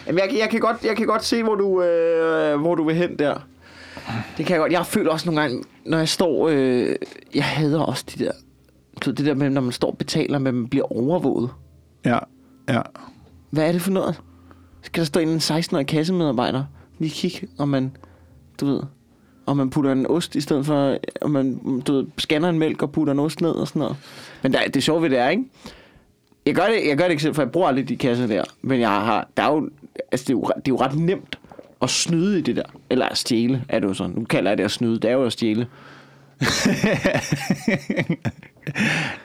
Jamen, 0.07 0.19
jeg, 0.19 0.39
jeg, 0.39 0.50
kan 0.50 0.59
godt, 0.59 0.77
jeg 0.86 0.98
kan 0.98 1.07
godt 1.07 1.24
se, 1.25 1.43
hvor 1.43 1.55
du, 1.55 1.81
øh, 1.83 2.59
hvor 2.62 2.75
du 2.75 2.83
vil 2.83 2.95
hen 2.95 3.19
der. 3.19 3.48
Det 4.38 4.45
kan 4.45 4.53
jeg 4.53 4.59
godt. 4.59 4.71
Jeg 4.71 4.86
føler 4.86 5.12
også 5.12 5.25
nogle 5.25 5.41
gange, 5.41 5.63
når 5.86 5.98
jeg 5.98 6.09
står... 6.09 6.50
Øh, 6.50 6.95
jeg 7.36 7.43
hader 7.43 7.79
også 7.81 8.05
de 8.15 8.25
der... 8.25 8.31
Det 9.05 9.17
der 9.25 9.33
med, 9.33 9.50
når 9.50 9.62
man 9.62 9.71
står 9.71 9.91
og 9.91 9.98
betaler, 9.98 10.39
men 10.39 10.55
man 10.55 10.67
bliver 10.67 10.91
overvåget. 10.91 11.50
Ja, 12.05 12.17
ja. 12.69 12.81
Hvad 13.50 13.67
er 13.67 13.71
det 13.71 13.81
for 13.81 13.91
noget? 13.91 14.21
Skal 14.81 15.01
der 15.01 15.05
stå 15.05 15.19
en 15.19 15.38
16-årig 15.38 15.88
kassemedarbejder? 15.88 16.63
Lige 17.00 17.12
kigge, 17.12 17.48
om 17.57 17.67
man... 17.69 17.98
Du 18.59 18.65
ved... 18.65 18.81
Om 19.49 19.57
man 19.57 19.69
putter 19.69 19.91
en 19.91 20.07
ost 20.07 20.35
i 20.35 20.41
stedet 20.41 20.65
for... 20.65 20.97
Om 21.21 21.31
man 21.31 21.59
du 21.87 21.93
ved, 21.93 22.05
scanner 22.17 22.49
en 22.49 22.59
mælk 22.59 22.81
og 22.81 22.91
putter 22.91 23.13
en 23.13 23.19
ost 23.19 23.41
ned 23.41 23.49
og 23.51 23.67
sådan 23.67 23.79
noget. 23.79 23.95
Men 24.43 24.53
der, 24.53 24.59
det 24.73 24.83
sjove 24.83 25.01
ved 25.01 25.09
det 25.09 25.17
er, 25.17 25.29
ikke? 25.29 25.43
Jeg 26.45 26.55
gør 26.55 26.65
det, 26.65 26.87
jeg 26.87 26.97
gør 26.97 27.03
det 27.03 27.11
ikke 27.11 27.23
selv, 27.23 27.35
for 27.35 27.41
jeg 27.41 27.51
bruger 27.51 27.67
aldrig 27.67 27.89
de 27.89 27.97
kasser 27.97 28.27
der. 28.27 28.43
Men 28.61 28.79
jeg 28.79 28.89
har... 28.89 29.27
Der 29.37 29.43
er 29.43 29.53
jo, 29.53 29.69
altså 30.11 30.25
det, 30.25 30.29
er 30.29 30.33
jo, 30.33 30.41
det 30.41 30.55
er 30.55 30.61
jo 30.69 30.77
ret 30.77 30.95
nemt 30.95 31.39
at 31.81 31.89
snyde 31.89 32.39
i 32.39 32.41
det 32.41 32.55
der. 32.55 32.63
Eller 32.89 33.05
at 33.05 33.17
stjæle, 33.17 33.63
er 33.69 33.79
det 33.79 33.87
jo 33.87 33.93
sådan. 33.93 34.15
Nu 34.15 34.25
kalder 34.25 34.51
jeg 34.51 34.57
det 34.57 34.63
at 34.63 34.71
snyde. 34.71 34.99
Det 34.99 35.05
er 35.05 35.13
jo 35.13 35.25
at 35.25 35.31
stjæle. 35.31 35.67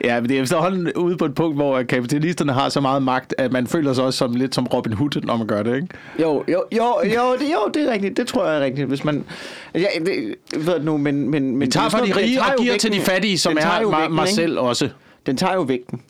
Ja, 0.03 0.21
men 0.21 0.29
det 0.29 0.37
er 0.37 0.41
efterhånden 0.41 0.93
ude 0.93 1.17
på 1.17 1.25
et 1.25 1.35
punkt, 1.35 1.55
hvor 1.55 1.83
kapitalisterne 1.83 2.53
har 2.53 2.69
så 2.69 2.81
meget 2.81 3.03
magt, 3.03 3.35
at 3.37 3.51
man 3.51 3.67
føler 3.67 3.93
sig 3.93 4.03
også 4.03 4.17
som 4.17 4.33
lidt 4.33 4.55
som 4.55 4.67
Robin 4.67 4.93
Hood, 4.93 5.21
når 5.23 5.37
man 5.37 5.47
gør 5.47 5.63
det, 5.63 5.75
ikke? 5.75 5.87
Jo, 6.21 6.43
jo, 6.47 6.63
jo, 6.71 6.99
jo, 7.03 7.35
det, 7.39 7.53
jo, 7.53 7.71
det 7.73 7.87
er 7.87 7.91
rigtigt. 7.91 8.17
Det 8.17 8.27
tror 8.27 8.47
jeg 8.47 8.57
er 8.57 8.65
rigtigt. 8.65 8.87
Hvis 8.87 9.03
man... 9.03 9.25
Jeg, 9.73 9.89
det, 10.05 10.35
ved 10.65 10.73
det 10.73 10.83
nu, 10.83 10.97
men... 10.97 11.29
men, 11.29 11.57
men 11.57 11.71
tager 11.71 11.85
er 11.85 11.89
fra 11.89 12.05
de 12.05 12.15
rige 12.15 12.41
og 12.41 12.47
giver 12.59 12.77
til 12.77 12.91
de 12.91 13.01
fattige, 13.01 13.37
som 13.37 13.57
er 13.59 13.81
jo 13.81 13.89
mig, 13.89 13.99
vægten, 13.99 14.15
mig 14.15 14.27
selv 14.27 14.59
også. 14.59 14.89
Den 15.25 15.37
tager 15.37 15.53
jo 15.53 15.61
vægten 15.61 16.01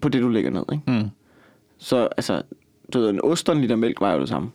på 0.00 0.08
det, 0.08 0.22
du 0.22 0.28
lægger 0.28 0.50
ned, 0.50 0.64
ikke? 0.72 0.82
Mm. 0.86 1.10
Så 1.78 2.08
altså, 2.16 2.42
du 2.92 3.00
ved, 3.00 3.10
en 3.10 3.20
ost 3.22 3.48
og 3.48 3.54
en 3.54 3.60
liter 3.60 3.76
mælk 3.76 4.00
var 4.00 4.12
jo 4.12 4.20
det 4.20 4.28
samme. 4.28 4.50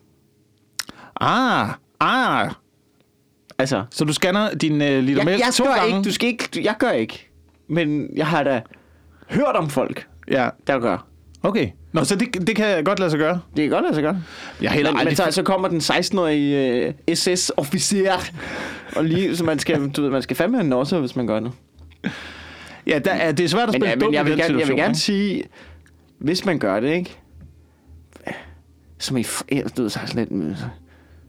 Ah, 1.21 1.69
ah. 1.99 2.51
Altså, 3.59 3.83
Så 3.91 4.05
du 4.05 4.13
scanner 4.13 4.53
din 4.53 4.81
øh, 4.81 5.03
liter 5.03 5.19
jeg, 5.19 5.25
mælk 5.25 5.39
jeg 5.45 5.53
to 5.53 5.63
gør 5.63 5.73
gange? 5.73 5.87
ikke, 5.97 6.09
du 6.09 6.13
skal 6.13 6.27
ikke, 6.29 6.49
du- 6.55 6.59
jeg 6.63 6.75
gør 6.79 6.91
ikke. 6.91 7.29
Men 7.67 8.09
jeg 8.15 8.27
har 8.27 8.43
da 8.43 8.61
hørt 9.29 9.55
om 9.55 9.69
folk, 9.69 10.07
Ja, 10.31 10.49
der 10.67 10.79
gør. 10.79 11.07
okay. 11.43 11.69
Nå, 11.93 12.03
så 12.03 12.15
det, 12.15 12.47
det 12.47 12.55
kan 12.55 12.83
godt 12.83 12.99
lade 12.99 13.11
sig 13.11 13.19
gøre. 13.19 13.39
Det 13.55 13.63
kan 13.63 13.69
godt 13.69 13.83
lade 13.83 13.93
sig 13.93 14.03
gøre. 14.03 14.21
Jeg 14.61 14.71
heller 14.71 14.91
Men, 14.91 14.99
aldrig... 14.99 15.11
men 15.11 15.31
så, 15.31 15.35
så 15.35 15.43
kommer 15.43 15.67
den 15.67 15.77
16-årige 15.77 16.87
uh, 16.87 17.13
SS-officer, 17.13 18.31
og 18.97 19.05
lige, 19.05 19.37
så 19.37 19.43
man 19.43 19.59
skal, 19.59 19.89
du 19.89 20.01
ved, 20.01 20.09
man 20.09 20.21
skal 20.21 20.35
fandme 20.35 20.61
have 20.61 20.75
også, 20.75 20.99
hvis 20.99 21.15
man 21.15 21.27
gør 21.27 21.39
det. 21.39 21.51
Ja, 22.87 22.99
der 22.99 23.11
er, 23.11 23.31
det 23.31 23.43
er 23.43 23.47
svært 23.47 23.69
at 23.69 23.73
Men, 23.73 23.81
spille 23.81 23.89
ja, 23.89 23.95
dum 23.95 24.07
men 24.07 24.13
jeg, 24.13 24.25
vil 24.25 24.37
gerne, 24.37 24.59
jeg 24.59 24.67
vil 24.67 24.75
gerne 24.75 24.95
sige, 24.95 25.43
hvis 26.19 26.45
man 26.45 26.59
gør 26.59 26.79
det, 26.79 26.89
ikke? 26.93 27.17
Som 28.99 29.17
i, 29.17 29.25
ja, 29.51 29.61
du 29.77 29.81
ved, 29.81 29.89
så 29.89 29.99
er 30.03 30.05
sådan 30.05 30.27
lidt, 30.31 30.57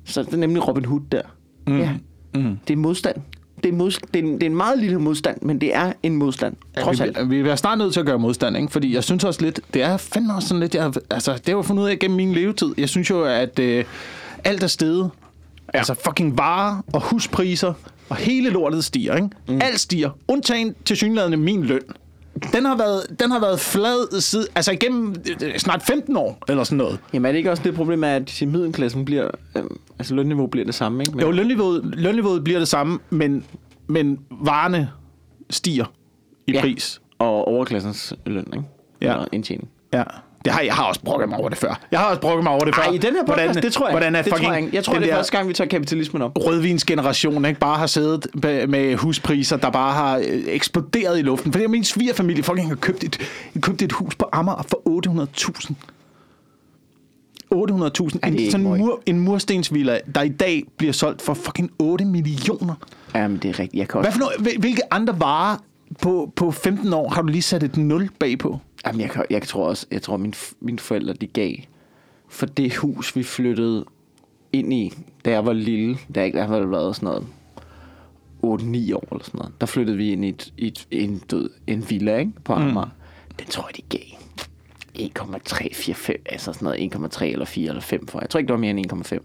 så 0.05 0.21
er 0.21 0.25
det 0.25 0.39
nemlig 0.39 0.69
Robin 0.69 0.85
Hood 0.85 1.01
der. 1.13 1.23
Mm. 1.67 1.79
Ja. 1.79 1.91
Mm. 2.35 2.59
Det 2.69 2.75
er 2.75 2.79
modstand. 2.79 3.17
Det 3.63 3.69
er, 3.69 3.73
mod, 3.73 3.91
det, 3.91 4.25
er 4.25 4.29
en, 4.29 4.35
det 4.35 4.43
er 4.43 4.47
en 4.47 4.57
meget 4.57 4.79
lille 4.79 4.99
modstand, 4.99 5.37
men 5.43 5.61
det 5.61 5.75
er 5.75 5.93
en 6.03 6.17
modstand, 6.17 6.57
trods 6.83 7.01
alt. 7.01 7.31
Vi, 7.31 7.43
vi 7.43 7.49
er 7.49 7.57
snart 7.57 7.79
nødt 7.79 7.93
til 7.93 8.01
at 8.01 8.07
gøre 8.07 8.19
modstand, 8.19 8.57
ikke? 8.57 8.73
Fordi 8.73 8.95
jeg 8.95 9.05
synes 9.05 9.25
også 9.25 9.43
lidt, 9.43 9.61
det 9.75 9.83
er 9.83 9.97
fandme 9.97 10.35
også 10.35 10.49
sådan 10.49 10.61
lidt, 10.61 10.75
jeg, 10.75 10.93
altså 11.11 11.33
det 11.33 11.49
har 11.49 11.57
jeg 11.57 11.65
fundet 11.65 11.83
ud 11.83 11.89
af 11.89 11.99
gennem 11.99 12.17
min 12.17 12.33
levetid. 12.33 12.75
Jeg 12.79 12.89
synes 12.89 13.11
jo, 13.11 13.25
at 13.25 13.59
øh, 13.59 13.85
alt 14.45 14.63
er 14.63 14.67
steget. 14.67 15.11
Ja. 15.75 15.79
Altså 15.79 15.95
fucking 16.05 16.39
varer 16.39 16.83
og 16.93 17.01
huspriser 17.01 17.73
og 18.09 18.17
hele 18.17 18.51
lortet 18.51 18.85
stiger, 18.85 19.15
ikke? 19.15 19.29
Mm. 19.49 19.61
Alt 19.63 19.81
stiger, 19.81 20.11
undtagen 20.29 20.75
til 20.85 20.97
synligheden 20.97 21.41
min 21.41 21.65
løn. 21.65 21.81
Den 22.53 22.65
har 22.65 22.77
været, 22.77 23.03
den 23.21 23.31
har 23.31 23.41
været 23.41 23.61
flad 23.61 24.21
siden, 24.21 24.47
altså 24.55 24.73
igennem 24.73 25.15
øh, 25.43 25.59
snart 25.59 25.83
15 25.83 26.17
år, 26.17 26.39
eller 26.49 26.65
sådan 26.65 26.79
noget. 26.79 26.99
Jamen 27.13 27.27
er 27.27 27.33
det 27.33 27.39
ikke 27.39 27.51
også 27.51 27.63
det 27.63 27.75
problem, 27.75 28.05
at 28.05 28.43
middelklassen 28.47 29.05
bliver, 29.05 29.31
øh, 29.57 29.63
altså 30.01 30.15
lønniveau 30.15 30.47
bliver 30.47 30.65
det 30.65 30.75
samme, 30.75 31.03
ikke? 31.03 31.13
Men, 31.13 31.21
Jo, 31.21 31.31
lønniveauet, 31.31 31.81
lønniveauet 31.85 32.45
bliver 32.45 32.59
det 32.59 32.69
samme, 32.69 32.99
men, 33.11 33.45
men 33.89 34.19
varerne 34.31 34.91
stiger 35.51 35.85
i 36.47 36.53
Ja. 36.53 36.61
pris. 36.61 37.01
Og 37.19 37.49
overklassens 37.49 38.15
løn, 38.27 38.47
ikke? 38.53 38.65
Ja. 39.01 39.13
Eller 39.13 39.27
indtjening. 39.33 39.69
Ja. 39.93 40.03
Det 40.45 40.53
har, 40.53 40.61
jeg 40.61 40.75
har 40.75 40.85
også 40.85 41.01
brokket 41.05 41.29
mig 41.29 41.39
over 41.39 41.49
det 41.49 41.59
før. 41.59 41.81
Jeg 41.91 42.01
har 42.01 42.07
også 42.07 42.21
brokket 42.21 42.43
mig 42.45 42.53
over 42.53 42.65
det 42.65 42.75
før. 42.75 42.83
Ej, 42.83 42.93
i 42.95 42.99
den 42.99 43.15
her 43.15 43.25
podcast, 43.27 43.63
det 43.63 43.73
tror 43.73 43.87
jeg 43.87 43.93
Hvordan 43.93 44.15
er 44.15 44.23
det 44.23 44.31
tror 44.31 44.37
fucking 44.37 44.53
jeg, 44.55 44.63
ikke. 44.63 44.77
jeg 44.77 44.85
tror, 44.85 44.95
det 44.99 45.11
er 45.13 45.15
første 45.17 45.37
gang, 45.37 45.49
vi 45.49 45.53
tager 45.53 45.69
kapitalismen 45.69 46.23
op. 46.23 46.33
rødvinsgeneration 46.39 47.45
ikke 47.45 47.61
bare 47.61 47.79
har 47.79 47.87
siddet 47.87 48.27
med- 48.35 48.67
med 48.67 48.97
huspriser, 48.97 49.57
der 49.57 49.71
bare 49.71 49.93
har 49.93 50.17
øh, 50.19 50.25
eksploderet 50.47 51.19
i 51.19 51.23
luften. 51.23 51.53
Fordi 51.53 51.67
min 51.67 51.85
svigerfamilie 51.85 52.43
fucking 52.43 52.69
har 52.69 52.75
købt 52.75 53.05
et, 53.05 53.19
købt 53.61 53.83
et 53.83 53.93
hus 53.93 54.15
på 54.15 54.29
Amager 54.33 54.63
for 54.69 54.83
800.000. 54.89 55.73
800.000. 57.55 58.19
Er 58.23 58.31
det 58.31 58.45
En, 58.45 58.51
sådan 58.51 58.67
mur, 58.67 59.03
en 59.07 59.21
murstensvilla, 59.21 59.99
der 60.15 60.23
i 60.23 60.29
dag 60.29 60.63
bliver 60.77 60.93
solgt 60.93 61.23
for 61.23 61.35
fucking 61.35 61.71
8 61.79 62.05
millioner. 62.05 62.75
Jamen, 63.15 63.37
det 63.39 63.49
er 63.49 63.59
rigtigt. 63.59 63.75
Jeg 63.75 63.89
kan 63.89 64.01
Hvad 64.01 64.09
også... 64.09 64.19
for 64.19 64.25
noget, 64.27 64.41
hvil- 64.41 64.61
hvilke 64.61 64.95
andre 64.95 65.21
varer 65.21 65.57
på, 66.03 66.33
på 66.37 66.51
15 66.51 66.93
år 66.93 67.09
har 67.09 67.23
du 67.23 67.29
lige 67.29 67.43
sat 67.43 67.63
et 67.63 67.77
0 67.77 68.11
bagpå? 68.19 68.59
Jamen, 68.87 69.01
jeg, 69.01 69.11
kan, 69.11 69.25
jeg 69.31 69.43
tror 69.43 69.67
også, 69.69 69.87
jeg 69.91 70.03
tror, 70.03 70.17
mine, 70.17 70.33
mine 70.61 70.79
forældre, 70.79 71.13
de 71.13 71.27
gav 71.27 71.55
for 72.29 72.47
det 72.47 72.77
hus, 72.77 73.17
vi 73.17 73.23
flyttede 73.23 73.85
ind 74.53 74.73
i, 74.73 74.93
da 75.25 75.31
jeg 75.31 75.47
var 75.47 75.53
lille, 75.53 75.99
da 76.15 76.21
jeg 76.21 76.27
ikke 76.27 76.41
har 76.41 76.47
været 76.67 76.97
sådan 76.97 77.07
noget 77.07 77.25
8-9 78.43 78.95
år 78.95 79.09
eller 79.13 79.25
sådan 79.25 79.39
noget, 79.39 79.53
der 79.61 79.67
flyttede 79.67 79.97
vi 79.97 80.13
ind 80.13 80.25
i 80.25 80.29
et, 80.29 80.53
et, 80.59 80.87
en, 80.91 81.23
død, 81.31 81.51
en 81.67 81.91
villa, 81.91 82.17
ikke, 82.19 82.33
på 82.45 82.53
Amager. 82.53 82.85
Mm. 82.85 83.35
Den 83.39 83.47
tror 83.47 83.69
jeg, 83.69 83.77
de 83.77 83.99
gav 83.99 84.07
1,3, 84.99 85.75
4, 85.75 85.95
5, 85.95 86.23
altså 86.27 86.53
sådan 86.53 86.67
noget 86.67 87.15
1,3 87.17 87.25
eller 87.25 87.45
4 87.45 87.69
eller 87.69 87.81
5 87.81 88.07
for. 88.07 88.21
Jeg 88.21 88.31
tror 88.31 88.39
ikke, 88.39 88.49
det 88.49 88.53
var 88.53 88.61
mere 88.61 88.71
end 88.71 88.93
1,5. 88.93 89.19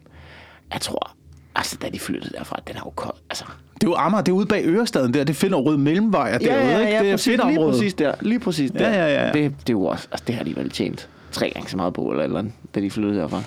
Jeg 0.73 0.81
tror, 0.81 1.15
altså 1.55 1.77
da 1.81 1.89
de 1.89 1.99
flyttede 1.99 2.33
derfra, 2.37 2.59
den 2.67 2.75
har 2.75 2.83
jo 2.85 2.91
koldt, 2.95 3.17
altså... 3.29 3.45
Det 3.73 3.83
er 3.83 3.87
jo 3.87 3.95
Amager, 3.95 4.23
det 4.23 4.31
er 4.31 4.35
ude 4.35 4.45
bag 4.45 4.65
Ørestaden 4.65 5.13
der. 5.13 5.23
Det 5.23 5.35
finder 5.35 5.57
rød 5.57 5.77
mellemvej 5.77 6.37
derude, 6.37 6.81
ikke? 6.81 6.99
Det 6.99 7.07
er 7.07 7.13
præcis, 7.13 7.25
fedt 7.25 7.47
lige 7.47 7.59
præcis 7.59 7.93
der. 7.93 8.13
Lige 8.21 8.39
præcis 8.39 8.71
der. 8.71 8.89
Ja, 8.89 9.05
ja, 9.05 9.25
ja. 9.25 9.31
Det, 9.31 9.33
det 9.33 9.69
er 9.69 9.73
jo 9.73 9.85
også, 9.85 10.07
altså 10.11 10.23
det 10.27 10.35
har 10.35 10.43
de 10.43 10.55
vel 10.55 10.69
tjent 10.69 11.09
tre 11.31 11.49
gange 11.49 11.69
så 11.69 11.77
meget 11.77 11.93
på, 11.93 12.11
eller 12.11 12.23
eller 12.23 12.39
andet, 12.39 12.53
da 12.75 12.81
de 12.81 12.91
flyttede 12.91 13.17
derfra. 13.17 13.43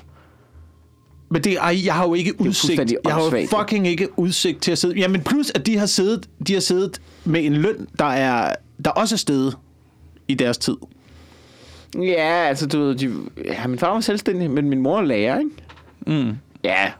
Men 1.31 1.45
det, 1.45 1.57
ej, 1.57 1.87
jeg 1.87 1.95
har 1.95 2.07
jo 2.07 2.15
ikke 2.15 2.41
udsigt. 2.41 2.93
Jeg 3.05 3.15
har 3.15 3.25
jo 3.25 3.47
fucking 3.59 3.87
ikke 3.87 4.19
udsigt 4.19 4.63
til 4.63 4.73
at 4.73 4.79
sidde. 4.79 4.99
Jamen 4.99 5.23
plus, 5.23 5.51
at 5.51 5.67
de 5.67 5.79
har 5.79 5.87
siddet, 5.87 6.29
de 6.47 6.53
har 6.53 6.61
siddet 6.61 7.01
med 7.25 7.45
en 7.45 7.53
løn, 7.53 7.89
der 7.99 8.05
er 8.05 8.55
der 8.85 8.91
også 8.91 9.15
er 9.15 9.17
steget 9.17 9.57
i 10.29 10.35
deres 10.35 10.59
tid. 10.59 10.77
Ja, 11.95 12.47
altså 12.49 12.67
du 12.67 12.79
ved, 12.79 12.95
de, 12.95 13.11
ja, 13.45 13.67
min 13.67 13.79
far 13.79 13.93
var 13.93 14.01
selvstændig, 14.01 14.51
men 14.51 14.69
min 14.69 14.83
mor 14.83 14.99
er 14.99 15.05
lærer, 15.05 15.39
ikke? 15.39 15.51
Mm. 16.07 16.37
Ja, 16.65 16.93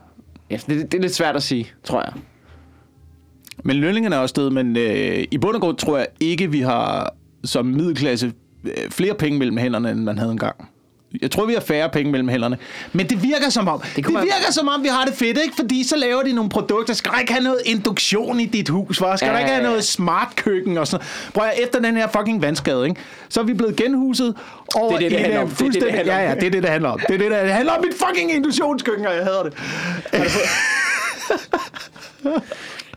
ja 0.49 0.57
det, 0.67 0.91
det 0.91 0.93
er 0.93 1.01
lidt 1.01 1.15
svært 1.15 1.35
at 1.35 1.43
sige, 1.43 1.67
tror 1.83 2.01
jeg. 2.01 2.13
Men 3.63 3.75
lønningerne 3.75 4.15
er 4.15 4.19
også 4.19 4.33
steget, 4.33 4.53
men 4.53 4.77
øh, 4.77 5.23
i 5.31 5.37
bund 5.37 5.55
og 5.55 5.61
grund 5.61 5.77
tror 5.77 5.97
jeg 5.97 6.07
ikke, 6.19 6.51
vi 6.51 6.59
har 6.59 7.13
som 7.43 7.65
middelklasse 7.65 8.33
øh, 8.63 8.89
flere 8.89 9.13
penge 9.13 9.39
mellem 9.39 9.57
hænderne, 9.57 9.91
end 9.91 9.99
man 9.99 10.17
havde 10.17 10.31
engang. 10.31 10.69
Jeg 11.21 11.31
tror, 11.31 11.45
vi 11.45 11.53
har 11.53 11.59
færre 11.61 11.89
penge 11.89 12.11
mellem 12.11 12.29
hænderne. 12.29 12.57
Men 12.93 13.09
det 13.09 13.23
virker 13.23 13.49
som 13.49 13.67
om, 13.67 13.81
det, 13.81 13.95
det 13.95 14.07
virker 14.07 14.51
som 14.51 14.67
om, 14.67 14.83
vi 14.83 14.87
har 14.87 15.05
det 15.05 15.13
fedt, 15.13 15.37
ikke? 15.43 15.55
Fordi 15.55 15.83
så 15.83 15.97
laver 15.97 16.21
de 16.23 16.33
nogle 16.33 16.49
produkter. 16.49 16.93
Skal 16.93 17.11
der 17.11 17.19
ikke 17.19 17.33
have 17.33 17.43
noget 17.43 17.59
induktion 17.65 18.39
i 18.39 18.45
dit 18.45 18.69
hus, 18.69 19.01
var? 19.01 19.15
Skal 19.15 19.25
Ja, 19.27 19.33
der 19.33 19.39
ikke 19.39 19.51
have 19.51 19.63
noget 19.63 19.83
smart 19.83 20.35
køkken 20.35 20.77
og 20.77 20.87
sådan 20.87 21.05
Prøv 21.33 21.45
at, 21.45 21.53
efter 21.63 21.79
den 21.79 21.97
her 21.97 22.07
fucking 22.17 22.41
vandskade, 22.41 22.87
ikke? 22.87 23.01
Så 23.29 23.39
er 23.39 23.43
vi 23.43 23.53
blevet 23.53 23.75
genhuset 23.75 24.35
over 24.75 24.97
Det 24.97 25.05
er 25.05 25.09
det, 25.09 25.11
det 25.11 25.19
handler 25.19 25.41
om. 25.41 25.49
Det 25.49 25.67
er 25.67 25.71
det, 25.71 25.81
det 25.81 25.91
handler 25.91 26.13
om. 26.13 26.19
Ja, 26.19 26.29
ja, 26.29 26.35
det 26.35 26.43
er 26.43 26.51
det, 26.51 26.63
det 26.63 26.69
handler 26.71 26.89
om. 26.89 26.99
Det 27.07 27.13
er 27.13 27.17
det, 27.17 27.31
det 27.31 27.51
handler 27.53 27.73
om 27.73 27.81
mit 27.85 27.93
fucking 28.07 28.33
induktionskøkken, 28.33 29.07
og 29.07 29.15
jeg 29.15 29.23
hader 29.23 29.43
det. 29.43 29.53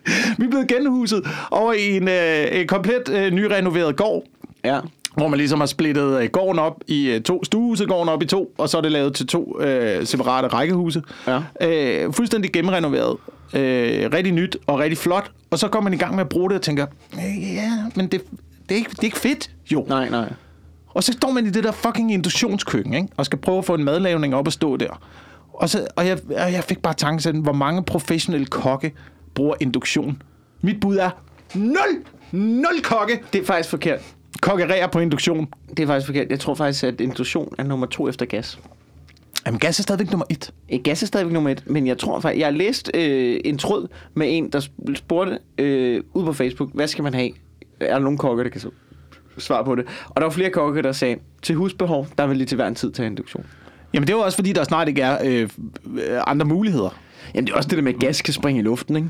vi 0.38 0.44
er 0.44 0.48
blevet 0.50 0.68
genhuset 0.68 1.26
over 1.50 1.72
i 1.72 1.96
en, 1.96 2.08
øh, 2.08 2.46
en 2.60 2.66
komplet 2.66 3.08
øh, 3.08 3.32
nyrenoveret 3.32 3.96
gård, 3.96 4.24
Ja. 4.64 4.80
Hvor 5.16 5.28
man 5.28 5.38
ligesom 5.38 5.60
har 5.60 5.66
splittet 5.66 6.22
øh, 6.22 6.28
gården 6.30 6.58
op 6.58 6.80
i 6.86 7.10
øh, 7.10 7.22
to, 7.22 7.44
stuehuset 7.44 7.88
gården 7.88 8.08
op 8.08 8.22
i 8.22 8.26
to, 8.26 8.54
og 8.58 8.68
så 8.68 8.76
er 8.76 8.80
det 8.80 8.92
lavet 8.92 9.14
til 9.14 9.26
to 9.26 9.60
øh, 9.60 10.06
separate 10.06 10.48
rækkehuse. 10.48 11.02
Ja. 11.26 11.40
Øh, 11.60 12.12
fuldstændig 12.12 12.52
gennemrenoveret. 12.52 13.16
Øh, 13.54 14.10
rigtig 14.12 14.32
nyt 14.32 14.56
og 14.66 14.78
rigtig 14.78 14.98
flot. 14.98 15.30
Og 15.50 15.58
så 15.58 15.68
kommer 15.68 15.90
man 15.90 15.94
i 15.94 16.00
gang 16.00 16.14
med 16.14 16.20
at 16.20 16.28
bruge 16.28 16.50
det 16.50 16.56
og 16.56 16.62
tænker, 16.62 16.86
øh, 17.14 17.54
ja, 17.54 17.72
men 17.94 18.06
det, 18.06 18.22
det, 18.68 18.70
er 18.70 18.74
ikke, 18.74 18.90
det 18.90 18.98
er 18.98 19.04
ikke 19.04 19.18
fedt, 19.18 19.50
jo. 19.72 19.84
Nej, 19.88 20.08
nej. 20.08 20.32
Og 20.88 21.04
så 21.04 21.12
står 21.12 21.30
man 21.30 21.46
i 21.46 21.50
det 21.50 21.64
der 21.64 21.72
fucking 21.72 22.12
induktionskøkken, 22.12 22.94
ikke? 22.94 23.08
Og 23.16 23.26
skal 23.26 23.38
prøve 23.38 23.58
at 23.58 23.64
få 23.64 23.74
en 23.74 23.84
madlavning 23.84 24.34
op 24.34 24.46
at 24.46 24.52
stå 24.52 24.76
der. 24.76 25.00
Og, 25.52 25.68
så, 25.68 25.86
og, 25.96 26.06
jeg, 26.06 26.18
og 26.28 26.52
jeg 26.52 26.64
fik 26.64 26.82
bare 26.82 26.94
tanken 26.94 27.36
hvor 27.42 27.52
mange 27.52 27.82
professionelle 27.82 28.46
kokke 28.46 28.92
bruger 29.34 29.54
induktion. 29.60 30.22
Mit 30.62 30.80
bud 30.80 30.96
er 30.96 31.10
nul! 31.54 32.04
Nul 32.32 32.82
kokke 32.82 33.20
Det 33.32 33.40
er 33.40 33.44
faktisk 33.44 33.70
forkert. 33.70 34.00
Kokkererer 34.42 34.86
på 34.86 34.98
induktion. 34.98 35.48
Det 35.70 35.80
er 35.80 35.86
faktisk 35.86 36.06
forkert. 36.06 36.26
Jeg 36.30 36.40
tror 36.40 36.54
faktisk, 36.54 36.84
at 36.84 37.00
induktion 37.00 37.54
er 37.58 37.62
nummer 37.64 37.86
to 37.86 38.08
efter 38.08 38.26
gas. 38.26 38.58
Jamen, 39.46 39.58
gas 39.60 39.78
er 39.78 39.82
stadigvæk 39.82 40.10
nummer 40.10 40.26
et. 40.30 40.50
Eh, 40.68 40.80
Gas 40.82 41.02
er 41.02 41.06
stadigvæk 41.06 41.32
nummer 41.32 41.50
et, 41.50 41.62
men 41.66 41.86
jeg 41.86 41.98
tror 41.98 42.20
faktisk, 42.20 42.40
jeg 42.40 42.46
har 42.46 42.52
læst 42.52 42.90
øh, 42.94 43.40
en 43.44 43.58
tråd 43.58 43.88
med 44.14 44.26
en, 44.30 44.48
der 44.50 44.60
sp- 44.60 44.94
spurgte 44.94 45.38
øh, 45.58 46.02
ud 46.14 46.24
på 46.24 46.32
Facebook, 46.32 46.70
hvad 46.74 46.88
skal 46.88 47.04
man 47.04 47.14
have? 47.14 47.30
Er 47.80 47.92
der 47.92 47.98
nogen 47.98 48.18
kokke, 48.18 48.44
der 48.44 48.50
kan 48.50 48.60
svare 49.38 49.64
på 49.64 49.74
det? 49.74 49.84
Og 50.08 50.16
der 50.16 50.22
var 50.22 50.30
flere 50.30 50.50
kokke, 50.50 50.82
der 50.82 50.92
sagde, 50.92 51.16
til 51.42 51.54
husbehov, 51.54 52.06
der 52.18 52.26
vil 52.26 52.36
lige 52.36 52.46
til 52.46 52.56
hver 52.56 52.66
en 52.66 52.74
tid 52.74 52.92
tage 52.92 53.06
induktion. 53.06 53.46
Jamen, 53.94 54.06
det 54.06 54.12
jo 54.12 54.18
også, 54.20 54.36
fordi 54.36 54.52
der 54.52 54.64
snart 54.64 54.88
ikke 54.88 55.02
er 55.02 55.18
øh, 55.24 55.48
andre 56.26 56.46
muligheder. 56.46 56.98
Jamen 57.34 57.46
det 57.46 57.52
er 57.52 57.56
også 57.56 57.68
det 57.68 57.76
der 57.76 57.82
med, 57.82 57.94
at 57.94 58.00
gas 58.00 58.22
kan 58.22 58.34
springe 58.34 58.60
i 58.60 58.64
luften, 58.64 58.96
ikke? 58.96 59.08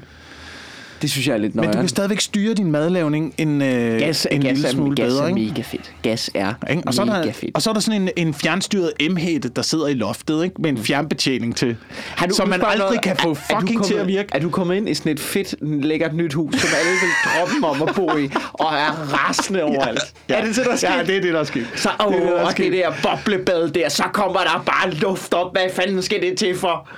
Det 1.02 1.10
synes 1.10 1.26
jeg 1.28 1.34
er 1.34 1.38
lidt 1.38 1.54
Men 1.54 1.64
du 1.64 1.72
kan 1.72 1.88
stadigvæk 1.88 2.20
styre 2.20 2.54
din 2.54 2.70
madlavning 2.72 3.34
en, 3.38 3.62
øh, 3.62 3.98
Gas, 3.98 4.26
en 4.30 4.40
gas, 4.40 4.52
lille 4.52 4.68
er, 4.68 4.72
smule 4.72 4.96
gas 4.96 5.06
bedre, 5.12 5.24
er 5.24 5.28
ikke? 5.36 5.40
mega 5.50 5.62
fedt. 5.62 5.92
Gas 6.02 6.30
er 6.34 6.54
Ikke? 6.70 6.82
Og, 6.86 6.94
så 6.94 7.02
er 7.02 7.06
mega 7.06 7.22
der, 7.22 7.32
fedt. 7.32 7.50
og 7.54 7.62
så 7.62 7.70
er 7.70 7.74
der 7.74 7.80
sådan 7.80 8.02
en, 8.02 8.10
en 8.16 8.34
fjernstyret 8.34 8.92
M-hætte, 9.10 9.48
der 9.48 9.62
sidder 9.62 9.86
i 9.86 9.94
loftet, 9.94 10.44
ikke? 10.44 10.56
med 10.62 10.70
en 10.70 10.78
fjernbetjening 10.78 11.56
til, 11.56 11.76
Har 12.16 12.28
som 12.32 12.48
nu 12.48 12.50
man 12.50 12.60
aldrig 12.64 12.78
noget, 12.78 13.02
kan 13.02 13.16
få 13.16 13.28
er- 13.28 13.32
er 13.32 13.34
du 13.34 13.60
fucking 13.60 13.84
til 13.84 13.90
kommet- 13.96 14.00
at 14.02 14.06
virke. 14.08 14.28
Er 14.32 14.38
du 14.40 14.50
kommet 14.50 14.76
ind 14.76 14.88
i 14.88 14.94
sådan 14.94 15.12
et 15.12 15.20
fedt, 15.20 15.54
lækkert 15.62 16.14
nyt 16.14 16.32
hus, 16.34 16.54
som 16.60 16.70
alle 16.80 16.90
vil 16.90 17.10
drømme 17.24 17.66
om 17.68 17.88
at 17.88 17.94
bo 17.94 18.16
i, 18.16 18.30
og 18.52 18.66
er 18.74 18.90
rasende 19.14 19.62
overalt? 19.62 20.00
Ja. 20.28 20.34
Er 20.34 20.44
det 20.44 20.56
det, 20.56 20.64
der 20.64 20.72
er 20.72 20.76
sket? 20.76 20.88
Ja, 20.88 21.02
det 21.06 21.16
er 21.16 21.20
det, 21.20 21.32
der 21.34 21.40
er 21.40 21.44
sket. 21.44 21.66
Så, 21.76 21.88
Det 21.98 22.04
er 22.04 22.06
åh, 22.06 22.12
det, 22.14 22.22
der 22.22 22.36
er 22.38 22.44
og 22.46 22.56
det 22.56 22.72
der 22.72 22.90
boblebad 23.02 23.68
der, 23.70 23.88
så 23.88 24.02
kommer 24.12 24.40
der 24.40 24.62
bare 24.66 24.90
luft 24.90 25.34
op. 25.34 25.52
Hvad 25.54 25.62
fanden 25.76 26.02
skal 26.02 26.20
det 26.22 26.38
til 26.38 26.58
for? 26.58 26.88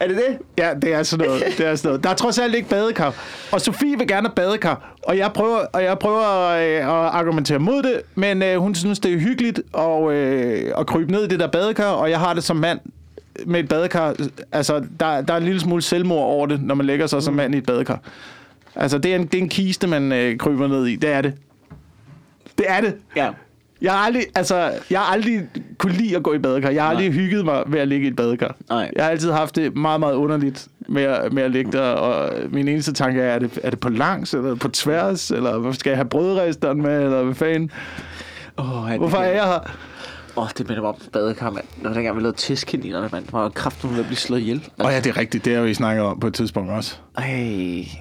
Er 0.00 0.06
det 0.08 0.16
det? 0.16 0.38
Ja, 0.58 0.74
det 0.82 0.94
er 0.94 1.02
sådan 1.02 1.26
noget. 1.26 1.44
Det 1.58 1.66
er 1.66 1.74
sådan 1.74 1.88
noget. 1.88 2.04
Der 2.04 2.10
er 2.10 2.14
trods 2.14 2.38
alt 2.38 2.54
ikke 2.54 2.68
badekar. 2.68 3.14
Og 3.52 3.60
Sofie 3.60 3.98
vil 3.98 4.08
gerne 4.08 4.28
have 4.28 4.34
badekar. 4.34 4.94
Og 5.02 5.18
jeg 5.18 5.32
prøver, 5.32 5.58
og 5.72 5.82
jeg 5.82 5.98
prøver 5.98 6.48
øh, 6.48 6.76
at 6.76 7.14
argumentere 7.14 7.58
mod 7.58 7.82
det, 7.82 8.00
men 8.14 8.42
øh, 8.42 8.56
hun 8.56 8.74
synes, 8.74 8.98
det 8.98 9.12
er 9.14 9.18
hyggeligt 9.18 9.60
at, 9.78 10.10
øh, 10.10 10.72
at 10.78 10.86
krybe 10.86 11.12
ned 11.12 11.24
i 11.24 11.28
det 11.28 11.40
der 11.40 11.46
badekar, 11.46 11.90
og 11.90 12.10
jeg 12.10 12.18
har 12.18 12.34
det 12.34 12.44
som 12.44 12.56
mand 12.56 12.80
med 13.46 13.60
et 13.60 13.68
badekar. 13.68 14.14
Altså, 14.52 14.84
der, 15.00 15.20
der 15.20 15.34
er 15.34 15.38
en 15.38 15.44
lille 15.44 15.60
smule 15.60 15.82
selvmord 15.82 16.24
over 16.24 16.46
det, 16.46 16.62
når 16.62 16.74
man 16.74 16.86
lægger 16.86 17.06
sig 17.06 17.22
som 17.22 17.34
mand 17.34 17.54
i 17.54 17.58
et 17.58 17.66
badekar. 17.66 18.00
Altså, 18.74 18.98
det 18.98 19.12
er 19.12 19.16
en, 19.16 19.26
det 19.26 19.34
er 19.34 19.42
en 19.42 19.48
kiste, 19.48 19.86
man 19.86 20.12
øh, 20.12 20.38
kryber 20.38 20.68
ned 20.68 20.86
i. 20.86 20.96
Det 20.96 21.10
er 21.10 21.20
det. 21.20 21.34
Det 22.58 22.66
er 22.68 22.80
det. 22.80 22.94
Ja. 23.16 23.30
Jeg 23.82 23.92
har 23.92 23.98
aldrig, 23.98 24.22
altså, 24.34 24.72
jeg 24.90 25.00
har 25.00 25.12
aldrig 25.12 25.42
kunne 25.78 25.92
lide 25.92 26.16
at 26.16 26.22
gå 26.22 26.34
i 26.34 26.38
badekar. 26.38 26.70
Jeg 26.70 26.82
har 26.82 26.90
aldrig 26.90 27.12
hygget 27.12 27.44
mig 27.44 27.62
ved 27.66 27.80
at 27.80 27.88
ligge 27.88 28.04
i 28.04 28.08
et 28.10 28.16
badekar. 28.16 28.56
Nej. 28.68 28.90
Jeg 28.96 29.04
har 29.04 29.10
altid 29.10 29.32
haft 29.32 29.56
det 29.56 29.76
meget, 29.76 30.00
meget 30.00 30.14
underligt 30.14 30.68
med, 30.88 31.02
at- 31.02 31.32
med 31.32 31.42
at 31.42 31.50
ligge 31.50 31.72
der, 31.72 31.82
og 31.90 32.32
min 32.50 32.68
eneste 32.68 32.92
tanke 32.92 33.20
er, 33.20 33.34
er 33.34 33.38
det, 33.38 33.58
er 33.62 33.70
det 33.70 33.80
på 33.80 33.88
langs, 33.88 34.34
eller 34.34 34.54
på 34.54 34.68
tværs, 34.68 35.30
eller 35.30 35.72
skal 35.72 35.90
jeg 35.90 35.96
have 35.98 36.08
brødresteren 36.08 36.82
med, 36.82 37.02
eller 37.04 37.22
hvad 37.22 37.34
fanden? 37.34 37.70
Oh, 38.56 38.90
Hvorfor 38.96 39.16
er 39.18 39.32
jeg 39.32 39.44
her? 39.44 39.76
Åh, 40.38 40.44
oh, 40.44 40.48
det 40.58 40.68
minder 40.68 40.82
mig 40.82 40.88
om 40.88 40.96
badekar, 41.12 41.50
mand. 41.50 41.64
Når 41.82 41.92
dengang 41.92 42.16
vi 42.16 42.22
lavede 42.22 42.36
testkaninerne, 42.36 43.08
mand. 43.12 43.24
Var 43.32 43.48
kraften 43.48 43.90
ved 43.90 43.98
at 44.00 44.04
blive 44.06 44.16
slået 44.16 44.40
ihjel. 44.40 44.68
Åh 44.80 44.86
oh, 44.86 44.92
ja, 44.92 44.98
det 45.00 45.06
er 45.06 45.16
rigtigt. 45.16 45.44
Det 45.44 45.56
har 45.56 45.62
vi 45.62 45.74
snakket 45.74 46.04
om 46.04 46.20
på 46.20 46.26
et 46.26 46.34
tidspunkt 46.34 46.70
også. 46.70 46.96
Ej. 47.18 47.24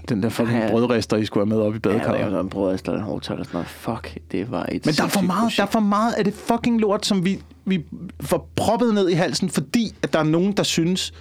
Den 0.10 0.23
der 0.23 0.30
fucking 0.30 0.58
Ja. 0.60 0.69
brødrester, 0.71 1.17
I 1.17 1.26
skulle 1.26 1.47
have 1.47 1.58
med 1.58 1.65
op 1.65 1.73
i 1.73 1.76
Ja, 1.76 1.80
badekarret. 1.80 2.19
jeg 2.19 2.32
var 2.32 2.39
en 2.39 2.50
brød 2.50 2.76
efter 2.76 2.93
en 2.93 3.02
hårdtøj 3.02 3.38
og 3.39 3.45
sådan 3.45 3.56
noget. 3.58 3.67
Fuck, 3.69 4.17
det 4.32 4.52
var 4.52 4.65
et 4.71 4.86
Men 4.86 4.95
der 4.95 5.04
er, 5.04 5.08
for 5.08 5.21
meget, 5.21 5.39
projekt. 5.41 5.58
der 5.58 5.63
er 5.63 5.67
for 5.67 5.80
meget 5.80 6.13
af 6.13 6.23
det 6.23 6.34
fucking 6.34 6.80
lort, 6.80 7.06
som 7.06 7.26
vi, 7.26 7.39
vi 7.65 7.84
får 8.21 8.50
proppet 8.56 8.93
ned 8.93 9.10
i 9.10 9.13
halsen, 9.13 9.50
fordi 9.50 9.95
at 10.04 10.13
der 10.13 10.19
er 10.19 10.23
nogen, 10.23 10.52
der 10.52 10.63
synes, 10.63 11.13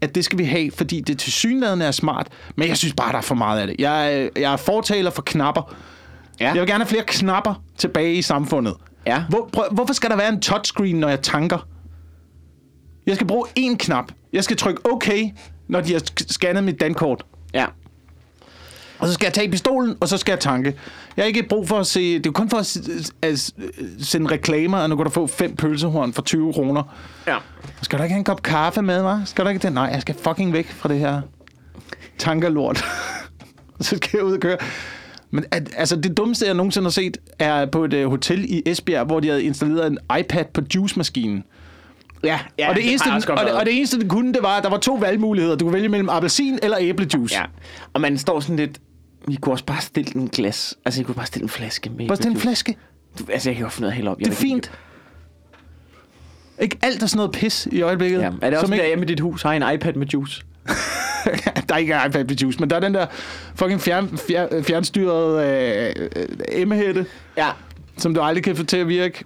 at 0.00 0.14
det 0.14 0.24
skal 0.24 0.38
vi 0.38 0.44
have, 0.44 0.70
fordi 0.70 1.00
det 1.00 1.18
til 1.18 1.32
synligheden 1.32 1.82
er 1.82 1.90
smart. 1.90 2.26
Men 2.56 2.68
jeg 2.68 2.76
synes 2.76 2.94
bare, 2.94 3.12
der 3.12 3.18
er 3.18 3.22
for 3.22 3.34
meget 3.34 3.60
af 3.60 3.66
det. 3.66 3.76
Jeg, 3.78 4.30
jeg 4.36 4.52
er 4.52 4.56
fortaler 4.56 5.10
for 5.10 5.22
knapper. 5.22 5.74
Ja. 6.40 6.46
Jeg 6.52 6.60
vil 6.60 6.66
gerne 6.68 6.84
have 6.84 6.88
flere 6.88 7.04
knapper 7.06 7.62
tilbage 7.78 8.14
i 8.14 8.22
samfundet. 8.22 8.74
Ja. 9.06 9.24
Hvor, 9.28 9.48
prøv, 9.52 9.64
hvorfor 9.70 9.94
skal 9.94 10.10
der 10.10 10.16
være 10.16 10.28
en 10.28 10.40
touchscreen, 10.40 10.96
når 10.96 11.08
jeg 11.08 11.22
tanker? 11.22 11.68
Jeg 13.06 13.14
skal 13.14 13.26
bruge 13.26 13.46
én 13.58 13.76
knap. 13.76 14.12
Jeg 14.32 14.44
skal 14.44 14.56
trykke 14.56 14.92
OK, 14.92 15.08
når 15.68 15.80
de 15.80 15.92
har 15.92 16.02
scannet 16.16 16.64
mit 16.64 16.80
dankort. 16.80 17.24
Ja. 17.54 17.66
Og 18.98 19.08
så 19.08 19.14
skal 19.14 19.26
jeg 19.26 19.32
tage 19.32 19.50
pistolen, 19.50 19.96
og 20.00 20.08
så 20.08 20.16
skal 20.16 20.32
jeg 20.32 20.40
tanke. 20.40 20.76
Jeg 21.16 21.22
har 21.22 21.26
ikke 21.26 21.42
brug 21.48 21.68
for 21.68 21.78
at 21.78 21.86
se... 21.86 22.18
Det 22.18 22.26
er 22.26 22.30
kun 22.30 22.50
for 22.50 22.56
at, 22.56 22.78
at 23.22 23.52
sende 24.04 24.30
reklamer, 24.30 24.78
og 24.78 24.88
nu 24.88 24.96
kan 24.96 25.04
du 25.04 25.10
få 25.10 25.26
fem 25.26 25.56
pølsehorn 25.56 26.12
for 26.12 26.22
20 26.22 26.52
kroner. 26.52 26.82
Ja. 27.26 27.36
Skal 27.82 27.98
du 27.98 28.02
ikke 28.02 28.12
have 28.12 28.18
en 28.18 28.24
kop 28.24 28.42
kaffe 28.42 28.82
med 28.82 29.02
mig? 29.02 29.22
Skal 29.24 29.44
du 29.44 29.50
ikke 29.50 29.62
det? 29.62 29.72
Nej, 29.72 29.84
jeg 29.84 30.00
skal 30.00 30.14
fucking 30.14 30.52
væk 30.52 30.72
fra 30.72 30.88
det 30.88 30.98
her 30.98 31.20
tankerlort. 32.18 32.84
så 33.80 33.96
skal 33.96 34.10
jeg 34.12 34.24
ud 34.24 34.32
og 34.32 34.40
køre. 34.40 34.56
Men 35.34 35.44
at, 35.50 35.70
altså, 35.76 35.96
det 35.96 36.16
dummeste, 36.16 36.46
jeg 36.46 36.54
nogensinde 36.54 36.84
har 36.84 36.90
set, 36.90 37.18
er 37.38 37.66
på 37.66 37.84
et 37.84 37.94
uh, 37.94 38.10
hotel 38.10 38.44
i 38.48 38.62
Esbjerg, 38.66 39.06
hvor 39.06 39.20
de 39.20 39.28
havde 39.28 39.44
installeret 39.44 39.86
en 39.86 39.98
iPad 40.20 40.44
på 40.44 40.60
juicemaskinen. 40.74 41.44
Ja, 42.24 42.40
ja 42.58 42.68
og, 42.68 42.74
det 42.74 42.90
eneste, 42.90 43.10
den, 43.10 43.22
godt 43.22 43.38
og, 43.38 43.46
det, 43.46 43.54
og 43.54 43.66
det 43.66 43.76
eneste, 43.76 44.00
det 44.00 44.08
kunne, 44.08 44.32
det 44.32 44.42
var, 44.42 44.56
at 44.56 44.64
der 44.64 44.70
var 44.70 44.78
to 44.78 44.94
valgmuligheder. 44.94 45.56
Du 45.56 45.64
kunne 45.64 45.74
vælge 45.74 45.88
mellem 45.88 46.08
appelsin 46.08 46.58
eller 46.62 46.76
æblejuice. 46.80 47.34
Ja. 47.34 47.44
Og 47.92 48.00
man 48.00 48.18
står 48.18 48.40
sådan 48.40 48.56
lidt... 48.56 48.80
Vi 49.28 49.36
kunne 49.36 49.52
også 49.52 49.64
bare 49.64 49.80
stille 49.80 50.16
en 50.16 50.28
glas. 50.28 50.74
Altså, 50.84 51.00
I 51.00 51.04
kunne 51.04 51.14
bare 51.14 51.26
stille 51.26 51.42
en 51.42 51.48
flaske 51.48 51.90
med. 51.90 52.08
Bare 52.08 52.16
sådan 52.16 52.32
en 52.32 52.38
flaske. 52.38 52.76
Du, 53.18 53.24
altså, 53.32 53.50
jeg 53.50 53.56
kan 53.56 53.62
godt 53.62 53.72
finde 53.72 53.88
at 53.88 53.94
hælde 53.94 54.10
op. 54.10 54.20
Jeg 54.20 54.26
Det 54.26 54.32
er 54.32 54.36
fint. 54.36 54.70
Ikke 56.60 56.78
alt 56.82 57.02
er 57.02 57.06
sådan 57.06 57.16
noget 57.16 57.32
pis 57.32 57.68
i 57.72 57.82
øjeblikket. 57.82 58.20
Ja. 58.20 58.30
Er 58.42 58.50
det 58.50 58.58
også 58.58 58.60
som 58.60 58.70
der 58.70 58.74
ikke, 58.74 58.86
hjemme 58.86 59.04
i 59.04 59.08
dit 59.08 59.20
hus 59.20 59.42
har 59.42 59.52
en 59.52 59.74
iPad 59.74 59.92
med 59.92 60.06
juice? 60.06 60.42
der 61.68 61.74
er 61.74 61.78
ikke 61.78 61.94
en 61.94 62.00
iPad 62.06 62.24
juice, 62.24 62.60
men 62.60 62.70
der 62.70 62.76
er 62.76 62.80
den 62.80 62.94
der 62.94 63.06
fucking 63.54 63.80
fjern, 63.80 64.18
fjern, 64.28 64.64
fjernstyrede 64.64 65.46
øh, 65.96 66.08
emmehætte, 66.52 67.06
Ja. 67.36 67.48
som 67.98 68.14
du 68.14 68.20
aldrig 68.20 68.44
kan 68.44 68.56
få 68.56 68.64
til 68.64 68.76
at 68.76 68.88
virke. 68.88 69.24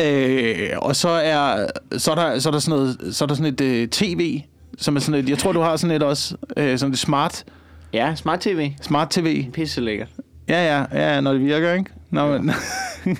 Øh, 0.00 0.70
og 0.76 0.96
så 0.96 1.08
er, 1.08 1.66
så 1.98 2.10
er 2.10 2.14
der, 2.14 2.38
så 2.38 2.48
er 2.48 2.50
der 2.52 2.58
sådan 2.58 2.78
noget, 2.78 3.14
så 3.16 3.24
er 3.24 3.26
der 3.26 3.34
sådan 3.34 3.52
et 3.52 3.60
øh, 3.60 3.88
tv, 3.88 4.40
som 4.78 4.96
er 4.96 5.00
sådan 5.00 5.20
et, 5.24 5.28
jeg 5.28 5.38
tror 5.38 5.52
du 5.52 5.60
har 5.60 5.76
sådan 5.76 5.96
et 5.96 6.02
også, 6.02 6.36
øh, 6.56 6.78
sådan 6.78 6.92
et 6.92 6.98
smart, 6.98 7.44
Ja, 7.92 8.14
smart 8.14 8.40
tv. 8.40 8.70
smart 8.82 9.10
tv. 9.10 9.50
Pisse 9.52 9.80
lækkert. 9.80 10.08
Ja, 10.48 10.84
ja, 10.92 11.12
ja, 11.14 11.20
når 11.20 11.32
det 11.32 11.40
virker, 11.40 11.72
ikke? 11.72 11.90
Når 12.10 12.28
man, 12.28 12.50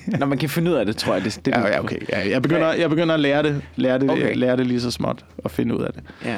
Når 0.21 0.27
man 0.27 0.39
kan 0.39 0.49
finde 0.49 0.71
ud 0.71 0.77
af 0.77 0.87
det, 0.87 0.97
tror 0.97 1.15
jeg. 1.15 1.25
Det, 1.25 1.41
det 1.45 1.51
ja, 1.51 1.67
ja, 1.69 1.81
okay. 1.81 1.97
Ja, 2.13 2.31
jeg, 2.31 2.43
begynder, 2.43 2.73
jeg 2.73 2.91
begynder 2.91 3.15
at 3.15 3.21
lære 3.21 3.43
det, 3.43 3.63
lære 3.77 3.99
det, 3.99 4.11
okay. 4.11 4.37
lære 4.37 4.57
det 4.57 4.67
lige 4.67 4.81
så 4.81 4.91
småt 4.91 5.25
og 5.39 5.51
finde 5.51 5.77
ud 5.79 5.83
af 5.83 5.93
det. 5.93 6.03
Ja. 6.25 6.37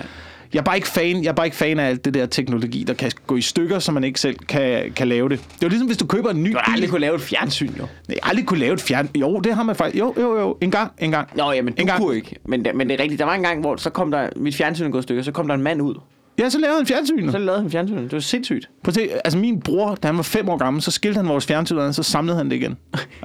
Jeg 0.52 0.58
er 0.58 0.64
bare 0.64 0.76
ikke 0.76 0.88
fan, 0.88 1.22
jeg 1.22 1.28
er 1.28 1.32
bare 1.32 1.46
ikke 1.46 1.56
fan 1.56 1.78
af 1.80 1.88
alt 1.88 2.04
det 2.04 2.14
der 2.14 2.26
teknologi, 2.26 2.84
der 2.86 2.94
kan 2.94 3.10
gå 3.26 3.36
i 3.36 3.40
stykker, 3.40 3.78
så 3.78 3.92
man 3.92 4.04
ikke 4.04 4.20
selv 4.20 4.36
kan, 4.48 4.92
kan 4.96 5.08
lave 5.08 5.28
det. 5.28 5.38
Det 5.38 5.44
er 5.54 5.56
jo 5.62 5.68
ligesom, 5.68 5.86
hvis 5.86 5.96
du 5.98 6.06
køber 6.06 6.30
en 6.30 6.42
ny 6.42 6.52
Du 6.52 6.58
har 6.62 6.72
aldrig 6.72 6.90
kunne 6.90 7.00
lave 7.00 7.14
et 7.14 7.20
fjernsyn, 7.20 7.70
jo. 7.78 7.86
Nej, 8.08 8.18
aldrig 8.22 8.46
kunne 8.46 8.60
lave 8.60 8.72
et 8.74 8.80
fjern... 8.80 9.08
Jo, 9.14 9.40
det 9.40 9.54
har 9.54 9.62
man 9.62 9.76
faktisk. 9.76 9.98
Jo, 10.00 10.14
jo, 10.20 10.38
jo. 10.40 10.56
En 10.60 10.70
gang, 10.70 10.92
en 10.98 11.10
gang. 11.10 11.28
Nå, 11.36 11.52
jamen, 11.52 11.74
du 11.74 11.80
En 11.80 11.86
gang. 11.86 12.00
kunne 12.02 12.16
ikke. 12.16 12.36
Men, 12.44 12.64
det- 12.64 12.74
men 12.74 12.88
det 12.88 12.94
er 13.00 13.02
rigtigt. 13.02 13.18
Der 13.18 13.24
var 13.24 13.34
en 13.34 13.42
gang, 13.42 13.60
hvor 13.60 13.76
så 13.76 13.90
kom 13.90 14.10
der... 14.10 14.28
Mit 14.36 14.56
fjernsyn 14.56 14.84
er 14.84 14.90
gået 14.90 15.02
i 15.02 15.06
stykker. 15.06 15.22
Så 15.22 15.32
kom 15.32 15.48
der 15.48 15.54
en 15.54 15.62
mand 15.62 15.82
ud. 15.82 15.94
Ja, 16.38 16.50
så 16.50 16.58
lavede 16.58 16.76
han 16.78 16.86
fjernsyn. 16.86 17.30
Så 17.30 17.38
lavede 17.38 17.62
han 17.62 17.70
fjernsyn. 17.70 17.96
Det 17.96 18.12
var 18.12 18.20
sindssygt. 18.20 18.68
Prøv 18.84 18.88
at 18.90 18.94
se, 18.94 19.08
altså 19.24 19.38
min 19.38 19.60
bror, 19.60 19.94
da 19.94 20.06
han 20.08 20.16
var 20.16 20.22
fem 20.22 20.48
år 20.48 20.56
gammel, 20.56 20.82
så 20.82 20.90
skilte 20.90 21.16
han 21.16 21.28
vores 21.28 21.46
fjernsyn, 21.46 21.76
og 21.76 21.94
så 21.94 22.02
samlede 22.02 22.36
han 22.36 22.50
det 22.50 22.56
igen. 22.56 22.76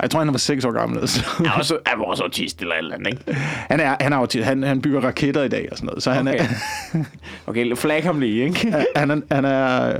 Jeg 0.01 0.09
tror, 0.09 0.19
han 0.19 0.31
var 0.31 0.37
seks 0.37 0.65
år 0.65 0.71
gammel. 0.71 0.99
Altså. 1.01 1.23
Jeg 1.39 1.47
er 1.47 1.51
også, 1.51 1.77
er 1.85 1.97
vores 1.97 2.19
autist 2.19 2.61
eller 2.61 2.73
et 2.73 2.79
eller 2.79 2.95
andet, 2.95 3.07
ikke? 3.07 3.23
Han, 3.69 3.79
er, 3.79 3.95
han, 3.99 4.13
er 4.13 4.17
autist. 4.17 4.45
han, 4.45 4.63
han 4.63 4.81
bygger 4.81 4.99
raketter 5.01 5.43
i 5.43 5.47
dag 5.47 5.67
og 5.71 5.77
sådan 5.77 5.85
noget. 5.87 6.03
Så 6.03 6.11
han 6.11 6.27
Okay. 6.27 6.39
er, 6.93 7.03
Okay, 7.47 7.75
flag 7.75 8.03
ham 8.03 8.19
lige, 8.19 8.43
ikke? 8.43 8.73
han, 8.95 9.11
er, 9.11 9.21
han, 9.35 9.45
er, 9.45 9.93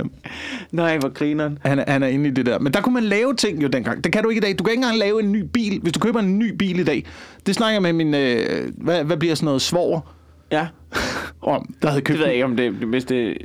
Nej, 0.72 0.98
hvor 0.98 1.08
grineren. 1.08 1.58
han, 1.64 1.78
er, 1.78 1.84
han 1.92 2.02
er 2.02 2.06
inde 2.06 2.28
i 2.28 2.32
det 2.32 2.46
der. 2.46 2.58
Men 2.58 2.72
der 2.74 2.80
kunne 2.80 2.94
man 2.94 3.02
lave 3.04 3.34
ting 3.34 3.62
jo 3.62 3.68
dengang. 3.68 4.04
Det 4.04 4.12
kan 4.12 4.22
du 4.22 4.28
ikke 4.28 4.38
i 4.38 4.42
dag. 4.42 4.58
Du 4.58 4.64
kan 4.64 4.72
ikke 4.72 4.80
engang 4.82 4.98
lave 4.98 5.22
en 5.22 5.32
ny 5.32 5.42
bil. 5.52 5.80
Hvis 5.82 5.92
du 5.92 6.00
køber 6.00 6.20
en 6.20 6.38
ny 6.38 6.54
bil 6.56 6.78
i 6.78 6.84
dag, 6.84 7.04
det 7.46 7.54
snakker 7.54 7.72
jeg 7.74 7.82
med 7.82 7.92
min... 7.92 8.14
Øh, 8.14 8.72
hvad, 8.76 9.04
hvad 9.04 9.16
bliver 9.16 9.34
sådan 9.34 9.44
noget 9.44 9.62
svoger 9.62 10.00
Ja, 10.52 10.68
om, 11.40 11.74
der 11.82 11.88
havde 11.88 12.02
købt 12.02 12.18
det 12.18 12.18
ved 12.18 12.26
jeg 12.26 12.34
ikke, 12.34 12.44
om 12.44 12.56
det 12.56 12.72
hvis 12.72 13.04
det 13.04 13.36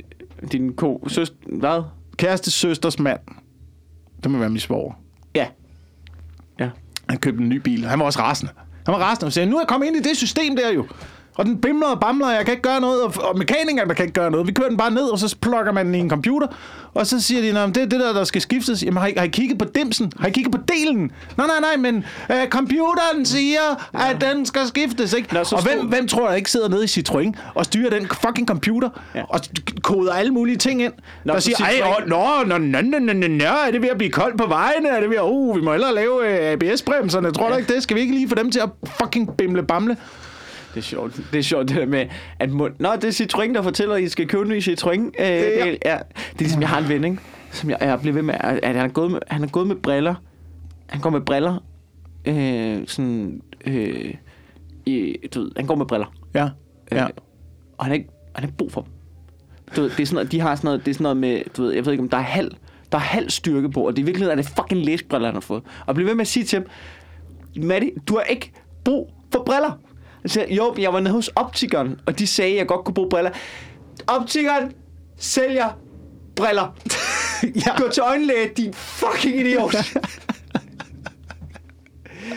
din 0.52 0.72
ko, 0.72 1.04
søster, 1.08 1.36
hvad? 1.46 1.82
kæreste 2.16 2.50
søsters 2.50 2.98
mand. 2.98 3.20
Det 4.22 4.30
må 4.30 4.38
være 4.38 4.50
min 4.50 4.60
svoger. 4.60 4.92
Ja. 5.34 5.46
Ja. 6.58 6.70
Han 7.08 7.18
købte 7.18 7.42
en 7.42 7.48
ny 7.48 7.56
bil. 7.56 7.84
Han 7.84 7.98
var 7.98 8.04
også 8.04 8.20
rasende. 8.20 8.52
Han 8.86 8.94
var 8.94 8.98
rasende 9.00 9.26
og 9.26 9.32
sagde, 9.32 9.50
nu 9.50 9.56
er 9.56 9.60
jeg 9.60 9.68
kommet 9.68 9.86
ind 9.86 9.96
i 9.96 10.00
det 10.00 10.16
system 10.16 10.56
der 10.56 10.72
jo. 10.72 10.86
Og 11.38 11.44
den 11.46 11.60
bimler 11.60 11.86
og 11.86 12.00
bamler, 12.00 12.26
og 12.26 12.32
jeg 12.32 12.44
kan 12.44 12.52
ikke 12.52 12.62
gøre 12.62 12.80
noget, 12.80 13.02
og, 13.02 13.12
og 13.22 13.38
mekanikeren, 13.38 13.88
der 13.88 13.94
kan 13.94 14.04
ikke 14.04 14.20
gøre 14.20 14.30
noget. 14.30 14.46
Vi 14.46 14.52
kører 14.52 14.68
den 14.68 14.76
bare 14.76 14.90
ned, 14.90 15.02
og 15.02 15.18
så 15.18 15.36
plukker 15.42 15.72
man 15.72 15.86
den 15.86 15.94
i 15.94 15.98
en 15.98 16.10
computer, 16.10 16.46
og 16.94 17.06
så 17.06 17.20
siger 17.22 17.40
de, 17.42 17.52
"Nå, 17.52 17.66
det 17.66 17.76
er 17.76 17.86
det 17.86 18.00
der, 18.00 18.12
der 18.12 18.24
skal 18.24 18.40
skiftes. 18.40 18.82
Jamen, 18.82 19.00
har 19.00 19.06
I, 19.06 19.12
har 19.16 19.24
I 19.24 19.28
kigget 19.28 19.58
på 19.58 19.64
dimsen? 19.74 20.12
Har 20.20 20.28
I 20.28 20.30
kigget 20.30 20.52
på 20.54 20.58
delen? 20.68 21.12
Nej, 21.36 21.46
nej, 21.46 21.60
nej, 21.60 21.76
men 21.92 22.04
øh, 22.32 22.48
computeren 22.48 23.24
siger, 23.24 23.60
at 23.94 24.16
den 24.20 24.46
skal 24.46 24.66
skiftes, 24.66 25.12
ikke? 25.12 25.34
Nå, 25.34 25.40
og 25.52 25.62
hvem, 25.62 25.86
hvem 25.86 26.08
tror 26.08 26.28
jeg 26.28 26.36
ikke 26.38 26.50
sidder 26.50 26.68
nede 26.68 26.84
i 26.84 26.86
Citroën 26.86 27.32
og 27.54 27.64
styrer 27.64 27.90
den 27.90 28.08
fucking 28.26 28.48
computer, 28.48 28.88
Ja. 29.14 29.18
ja. 29.18 29.24
og 29.28 29.40
koder 29.82 30.12
alle 30.12 30.30
mulige 30.32 30.56
ting 30.56 30.82
ind, 30.82 30.92
Nå, 31.24 31.32
der 31.32 31.40
siger, 31.40 31.56
ej, 31.64 31.80
åh, 31.84 32.08
nå, 32.08 32.24
nå, 32.46 32.58
nå, 32.58 32.80
nå, 32.82 32.98
nå, 32.98 33.12
nå, 33.12 33.26
nå, 33.28 33.44
er 33.44 33.70
det 33.72 33.82
ved 33.82 33.88
at 33.88 33.98
blive 33.98 34.10
koldt 34.12 34.38
på 34.38 34.46
vejene? 34.46 34.88
Er 34.88 35.00
det 35.00 35.10
ved 35.10 35.16
at, 35.16 35.22
uh, 35.24 35.56
vi 35.56 35.60
må 35.60 35.70
hellere 35.72 35.94
lave 35.94 36.28
øh, 36.28 36.52
ABS-bremserne. 36.52 37.32
Tror 37.32 37.48
du 37.48 37.56
ikke 37.56 37.74
det? 37.74 37.82
Skal 37.82 37.96
vi 37.96 38.00
ikke 38.00 38.14
lige 38.14 38.28
få 38.28 38.34
dem 38.34 38.50
til 38.50 38.60
at 38.60 38.68
fucking 39.00 39.36
bimle 39.36 39.62
bamle? 39.62 39.96
Det 40.74 40.76
er 40.76 40.80
sjovt. 40.80 41.20
Det 41.32 41.38
er 41.38 41.42
sjovt, 41.42 41.68
det 41.68 41.76
der 41.76 41.86
med, 41.86 42.06
at... 42.38 42.50
Mund... 42.50 42.74
Nå, 42.78 42.88
det 42.94 43.04
er 43.04 43.26
Citroën, 43.26 43.54
der 43.54 43.62
fortæller, 43.62 43.94
at 43.94 44.02
I 44.02 44.08
skal 44.08 44.28
købe 44.28 44.42
en 44.42 44.48
ny 44.48 44.60
Citroën. 44.60 45.00
Øh, 45.00 45.26
det, 45.26 45.62
er, 45.62 45.66
ja. 45.66 45.72
det 45.74 45.90
er 45.90 46.38
ligesom, 46.38 46.60
jeg 46.60 46.68
har 46.68 46.78
en 46.78 46.88
ven, 46.88 47.04
ikke? 47.04 47.18
Som 47.50 47.70
jeg, 47.70 47.78
jeg 47.80 48.00
bliver 48.00 48.14
ved 48.14 48.22
med, 48.22 48.34
at 48.40 48.76
han 48.76 48.76
er 48.76 48.88
gået 48.88 49.10
med, 49.10 49.20
han 49.28 49.42
er 49.42 49.48
gået 49.48 49.66
med 49.66 49.76
briller. 49.76 50.14
Han 50.86 51.00
går 51.00 51.10
med 51.10 51.20
briller. 51.20 51.64
Øh, 52.24 52.86
sådan... 52.86 53.42
Øh, 53.66 54.14
i, 54.86 55.16
du 55.34 55.40
ved, 55.40 55.50
han 55.56 55.66
går 55.66 55.74
med 55.74 55.86
briller. 55.86 56.06
Ja, 56.34 56.48
ja. 56.92 57.04
Øh, 57.04 57.10
og 57.78 57.84
han 57.84 57.90
har 57.90 57.94
ikke, 57.94 58.08
han 58.34 58.44
har 58.44 58.48
ikke 58.48 58.58
brug 58.58 58.72
for 58.72 58.80
dem. 58.80 58.92
Du 59.76 59.80
ved, 59.80 59.90
det 59.90 60.00
er 60.00 60.06
sådan 60.06 60.14
noget, 60.14 60.32
de 60.32 60.40
har 60.40 60.54
sådan 60.54 60.68
noget, 60.68 60.84
det 60.84 60.90
er 60.90 60.94
sådan 60.94 61.02
noget 61.02 61.16
med, 61.16 61.42
du 61.56 61.62
ved, 61.62 61.72
jeg 61.72 61.84
ved 61.84 61.92
ikke, 61.92 62.02
om 62.02 62.08
der 62.08 62.16
er 62.16 62.22
halv, 62.22 62.50
der 62.92 62.98
er 62.98 63.02
halv 63.02 63.30
styrke 63.30 63.70
på, 63.70 63.86
og 63.86 63.96
det 63.96 63.98
er 63.98 64.02
i 64.02 64.06
virkeligheden 64.06 64.38
er 64.38 64.42
det 64.42 64.52
fucking 64.56 64.84
læsbriller, 64.84 65.28
han 65.28 65.34
har 65.34 65.40
fået. 65.40 65.62
Og 65.86 65.94
bliver 65.94 66.08
ved 66.08 66.14
med 66.14 66.20
at 66.20 66.28
sige 66.28 66.44
til 66.44 66.58
ham, 66.58 66.66
Matti, 67.64 67.90
du 68.08 68.14
har 68.14 68.22
ikke 68.22 68.52
brug 68.84 69.12
for 69.32 69.42
briller. 69.46 69.80
Jeg 70.28 70.32
siger, 70.32 70.54
jo, 70.54 70.74
jeg 70.78 70.92
var 70.92 71.00
nede 71.00 71.12
hos 71.12 71.28
optikeren, 71.28 72.00
og 72.06 72.18
de 72.18 72.26
sagde, 72.26 72.52
at 72.52 72.58
jeg 72.58 72.66
godt 72.66 72.84
kunne 72.84 72.94
bruge 72.94 73.08
briller. 73.08 73.30
Optikeren 74.06 74.72
sælger 75.16 75.78
briller. 76.36 76.74
ja. 77.66 77.76
Gå 77.76 77.88
til 77.88 78.02
øjenlæge, 78.02 78.50
din 78.56 78.74
fucking 78.74 79.40
idiot. 79.40 79.74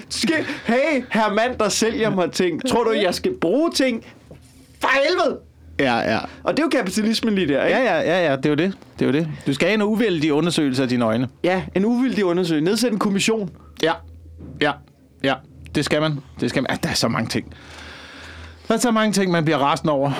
Skal, 0.10 0.45
hey, 0.65 1.04
her 1.12 1.34
mand, 1.34 1.58
der 1.60 1.69
sælger 1.69 2.10
mig 2.10 2.32
ting. 2.32 2.67
Tror 2.67 2.84
du, 2.84 2.91
jeg 2.91 3.15
skal 3.15 3.34
bruge 3.41 3.71
ting? 3.71 4.06
For 4.80 4.89
helvede! 5.04 5.39
Ja, 5.80 5.97
ja. 6.13 6.19
Og 6.43 6.58
det 6.58 6.60
er 6.60 6.63
jo 6.63 6.69
kapitalismen 6.69 7.36
lige 7.36 7.47
der, 7.47 7.65
ikke? 7.65 7.80
Ja, 7.80 7.84
ja, 7.84 8.01
ja, 8.01 8.30
ja, 8.30 8.36
det 8.36 8.45
er 8.45 8.49
jo 8.49 8.56
det. 8.56 8.73
Det 8.99 9.01
er 9.01 9.06
jo 9.06 9.13
det. 9.13 9.27
Du 9.47 9.54
skal 9.54 9.67
have 9.67 9.73
en 9.73 9.82
uvældig 9.82 10.34
undersøgelse 10.34 10.84
af 10.84 10.89
dine 10.89 11.06
øjne. 11.06 11.27
ja 11.43 11.63
en 11.75 11.86
uvildig 11.86 12.25
undersøgelse. 12.25 12.65
Nedsæt 12.65 12.91
en 12.91 12.99
kommission. 12.99 13.49
Ja, 13.84 13.93
ja. 14.62 14.71
Det 15.75 15.86
skal 15.86 16.01
man. 16.01 16.19
Det 16.39 16.49
skal 16.49 16.62
man. 16.63 16.67
Ja, 16.71 16.75
der 16.84 16.89
er 16.89 16.93
så 16.93 17.07
mange 17.07 17.29
ting. 17.29 17.53
Der 18.67 18.73
er 18.73 18.77
så 18.79 18.91
mange 18.91 19.13
ting, 19.13 19.31
man 19.31 19.45
bliver 19.45 19.57
rasende 19.57 19.93
over 19.93 20.12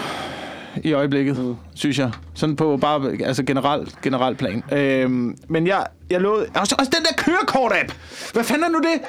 i 0.84 0.94
øjeblikket, 0.94 1.38
mm. 1.40 1.56
synes 1.76 2.00
jeg. 2.00 2.12
Sådan 2.34 2.56
på 2.56 2.78
bare 2.78 3.12
altså 3.24 3.44
generelt 3.44 4.02
generel 4.02 4.36
plan. 4.36 4.64
Øhm, 4.72 5.38
men 5.48 5.68
jeg, 5.68 5.86
jeg 6.10 6.22
lovede... 6.22 6.46
Også, 6.56 6.76
også 6.80 6.92
den 6.96 7.04
der 7.06 7.24
kørekort-app! 7.24 7.94
Hvad 8.34 8.44
fanden 8.44 8.64
er 8.64 8.70
nu 8.70 8.78
det? 8.78 9.02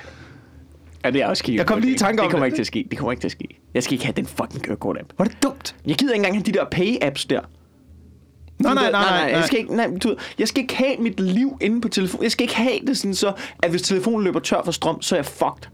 Ja, 1.04 1.10
det 1.10 1.22
er 1.22 1.26
også 1.26 1.44
kigget 1.44 1.58
Jeg 1.58 1.66
kom 1.66 1.78
lige 1.80 1.94
i 1.94 1.98
tanke 1.98 2.22
om 2.22 2.26
Det 2.26 2.30
kommer 2.30 2.44
det. 2.44 2.46
ikke 2.46 2.56
til 2.56 2.62
at 2.62 2.66
ske. 2.66 2.86
Det 2.90 2.98
kommer 2.98 3.12
ikke 3.12 3.20
til 3.20 3.28
at 3.28 3.32
ske. 3.32 3.60
Jeg 3.74 3.82
skal 3.82 3.92
ikke 3.92 4.04
have 4.04 4.14
den 4.16 4.26
fucking 4.26 4.62
kørekort-app. 4.62 5.08
Var 5.18 5.24
det 5.24 5.42
dumt? 5.42 5.74
Jeg 5.86 5.96
gider 5.96 6.12
ikke 6.12 6.18
engang 6.26 6.34
have 6.36 6.42
de 6.44 6.52
der 6.52 6.64
pay-apps 6.74 7.26
der. 7.30 7.40
Nej, 8.58 8.74
nej, 8.74 8.84
ved, 8.84 8.92
nej, 8.92 9.02
nej, 9.10 9.18
Jeg 9.18 9.32
nej. 9.32 9.46
skal, 9.46 9.58
ikke, 9.58 9.76
nej, 9.76 9.88
du 10.02 10.16
jeg 10.38 10.48
skal 10.48 10.62
ikke 10.62 10.76
have 10.76 10.96
mit 10.98 11.20
liv 11.20 11.56
inde 11.60 11.80
på 11.80 11.88
telefon. 11.88 12.22
Jeg 12.22 12.30
skal 12.30 12.42
ikke 12.44 12.56
have 12.56 12.78
det 12.86 12.98
sådan 12.98 13.14
så, 13.14 13.32
at 13.62 13.70
hvis 13.70 13.82
telefonen 13.82 14.24
løber 14.24 14.40
tør 14.40 14.62
for 14.64 14.72
strøm, 14.72 15.02
så 15.02 15.14
er 15.14 15.18
jeg 15.18 15.26
fucked. 15.26 15.68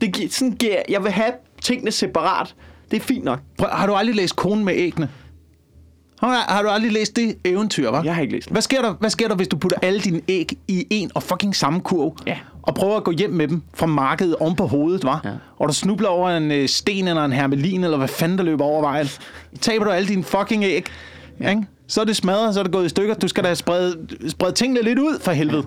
Det, 0.00 0.32
sådan 0.32 0.52
giver 0.52 0.82
jeg. 0.88 1.04
Vil 1.04 1.12
have 1.12 1.32
tingene 1.62 1.90
separat. 1.90 2.54
Det 2.90 2.96
er 2.96 3.00
fint 3.00 3.24
nok. 3.24 3.38
Prøv, 3.58 3.68
har 3.72 3.86
du 3.86 3.94
aldrig 3.94 4.16
læst 4.16 4.36
Konen 4.36 4.64
med 4.64 4.74
æggene? 4.76 5.08
Har, 6.20 6.44
har 6.48 6.62
du 6.62 6.68
aldrig 6.68 6.92
læst 6.92 7.16
det 7.16 7.36
eventyr, 7.44 7.90
hva'? 7.90 8.04
Jeg 8.04 8.14
har 8.14 8.22
ikke 8.22 8.34
læst 8.34 8.48
den. 8.48 8.54
Hvad 8.54 8.62
sker, 8.62 8.82
der, 8.82 8.92
hvad 8.92 9.10
sker 9.10 9.28
der, 9.28 9.34
hvis 9.34 9.48
du 9.48 9.56
putter 9.56 9.78
alle 9.82 10.00
dine 10.00 10.20
æg 10.28 10.52
i 10.68 10.86
en 10.90 11.10
og 11.14 11.22
fucking 11.22 11.56
samme 11.56 11.80
kurv? 11.80 12.16
Ja. 12.26 12.36
Og 12.62 12.74
prøver 12.74 12.96
at 12.96 13.04
gå 13.04 13.10
hjem 13.10 13.30
med 13.30 13.48
dem 13.48 13.62
fra 13.74 13.86
markedet 13.86 14.36
oven 14.36 14.56
på 14.56 14.66
hovedet, 14.66 15.04
hva'? 15.04 15.28
Ja. 15.28 15.32
Og 15.58 15.68
du 15.68 15.74
snubler 15.74 16.08
over 16.08 16.30
en 16.30 16.50
øh, 16.50 16.68
sten 16.68 17.08
eller 17.08 17.24
en 17.24 17.32
hermelin, 17.32 17.84
eller 17.84 17.96
hvad 17.98 18.08
fanden 18.08 18.38
der 18.38 18.44
løber 18.44 18.64
over 18.64 18.80
vejen. 18.80 19.08
Taber 19.60 19.84
du 19.84 19.90
alle 19.90 20.08
dine 20.08 20.24
fucking 20.24 20.64
æg, 20.64 20.86
ja. 21.40 21.50
ikke? 21.50 21.62
Så 21.86 22.00
er 22.00 22.04
det 22.04 22.16
smadret, 22.16 22.54
så 22.54 22.60
er 22.60 22.64
det 22.64 22.72
gået 22.72 22.86
i 22.86 22.88
stykker. 22.88 23.14
Du 23.14 23.28
skal 23.28 23.44
da 23.44 23.54
sprede, 23.54 24.06
sprede 24.28 24.52
tingene 24.52 24.82
lidt 24.82 24.98
ud, 24.98 25.20
for 25.20 25.32
helvede. 25.32 25.64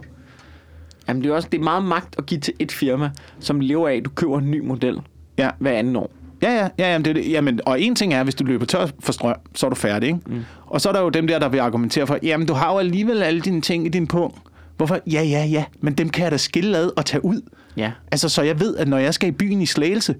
Jamen, 1.07 1.23
det 1.23 1.31
er 1.31 1.35
også 1.35 1.47
det 1.51 1.59
er 1.59 1.63
meget 1.63 1.83
magt 1.83 2.15
at 2.17 2.25
give 2.25 2.39
til 2.39 2.53
et 2.59 2.71
firma, 2.71 3.09
som 3.39 3.59
lever 3.59 3.87
af, 3.89 3.95
at 3.95 4.05
du 4.05 4.09
køber 4.09 4.39
en 4.39 4.51
ny 4.51 4.59
model 4.59 4.99
Ja. 5.37 5.49
hver 5.59 5.71
anden 5.71 5.95
år. 5.95 6.11
Ja, 6.41 6.51
ja, 6.55 6.67
ja 6.79 6.91
jamen, 6.91 7.05
det, 7.05 7.15
det. 7.15 7.31
jamen, 7.31 7.59
og 7.65 7.81
en 7.81 7.95
ting 7.95 8.13
er, 8.13 8.23
hvis 8.23 8.35
du 8.35 8.43
løber 8.43 8.65
tør 8.65 8.87
for 8.99 9.11
strøm, 9.11 9.35
så 9.55 9.65
er 9.65 9.69
du 9.69 9.75
færdig, 9.75 10.07
ikke? 10.07 10.19
Mm. 10.25 10.45
Og 10.65 10.81
så 10.81 10.89
er 10.89 10.93
der 10.93 11.01
jo 11.01 11.09
dem 11.09 11.27
der, 11.27 11.39
der 11.39 11.49
vil 11.49 11.59
argumentere 11.59 12.07
for, 12.07 12.17
jamen, 12.23 12.47
du 12.47 12.53
har 12.53 12.71
jo 12.73 12.77
alligevel 12.79 13.23
alle 13.23 13.41
dine 13.41 13.61
ting 13.61 13.85
i 13.85 13.89
din 13.89 14.07
punkt. 14.07 14.37
Hvorfor? 14.77 14.99
Ja, 15.11 15.21
ja, 15.23 15.45
ja, 15.45 15.63
men 15.81 15.93
dem 15.93 16.09
kan 16.09 16.23
jeg 16.23 16.31
da 16.31 16.37
skille 16.37 16.77
ad 16.77 16.91
og 16.97 17.05
tage 17.05 17.25
ud. 17.25 17.41
Ja. 17.77 17.91
Altså, 18.11 18.29
så 18.29 18.41
jeg 18.41 18.59
ved, 18.59 18.75
at 18.77 18.87
når 18.87 18.97
jeg 18.97 19.13
skal 19.13 19.29
i 19.29 19.31
byen 19.31 19.61
i 19.61 19.65
Slagelse, 19.65 20.15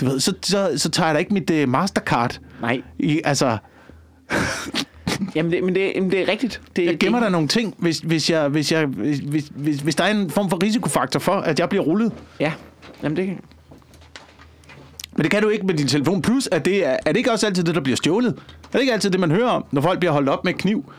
du 0.00 0.04
ved, 0.04 0.20
så, 0.20 0.34
så, 0.42 0.72
så 0.76 0.90
tager 0.90 1.06
jeg 1.06 1.14
da 1.14 1.18
ikke 1.18 1.34
mit 1.34 1.50
uh, 1.50 1.68
Mastercard. 1.68 2.38
Nej. 2.60 2.82
I, 2.98 3.20
altså, 3.24 3.56
Jamen, 5.36 5.52
det, 5.52 5.64
men 5.64 5.74
det, 5.74 5.92
jamen, 5.94 6.10
det 6.10 6.20
er 6.20 6.28
rigtigt. 6.28 6.60
Det, 6.76 6.84
jeg 6.84 6.98
gemmer 6.98 7.18
det, 7.18 7.24
der 7.24 7.30
nogle 7.30 7.48
ting, 7.48 7.74
hvis, 7.78 7.98
hvis, 7.98 8.30
jeg, 8.30 8.48
hvis, 8.48 8.72
jeg, 8.72 8.86
hvis, 8.86 9.18
hvis, 9.18 9.44
hvis, 9.54 9.76
hvis 9.76 9.94
der 9.94 10.04
er 10.04 10.10
en 10.10 10.30
form 10.30 10.50
for 10.50 10.62
risikofaktor 10.62 11.20
for, 11.20 11.32
at 11.32 11.58
jeg 11.58 11.68
bliver 11.68 11.84
rullet. 11.84 12.12
Ja. 12.40 12.52
Jamen, 13.02 13.16
det, 13.16 13.26
Men 15.16 15.22
det 15.22 15.30
kan 15.30 15.42
du 15.42 15.48
ikke 15.48 15.66
med 15.66 15.74
din 15.74 15.86
telefon. 15.86 16.22
Plus, 16.22 16.48
at 16.52 16.64
det 16.64 16.86
er, 16.86 16.96
er 17.06 17.12
det 17.12 17.16
ikke 17.16 17.32
også 17.32 17.46
altid 17.46 17.64
det, 17.64 17.74
der 17.74 17.80
bliver 17.80 17.96
stjålet? 17.96 18.34
Er 18.64 18.72
det 18.72 18.80
ikke 18.80 18.92
altid 18.92 19.10
det, 19.10 19.20
man 19.20 19.30
hører 19.30 19.48
om, 19.48 19.64
når 19.72 19.80
folk 19.82 19.98
bliver 19.98 20.12
holdt 20.12 20.28
op 20.28 20.44
med 20.44 20.54
kniv 20.54 20.92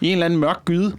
i 0.00 0.06
en 0.06 0.12
eller 0.12 0.26
anden 0.26 0.40
mørk 0.40 0.64
gyde 0.64 0.96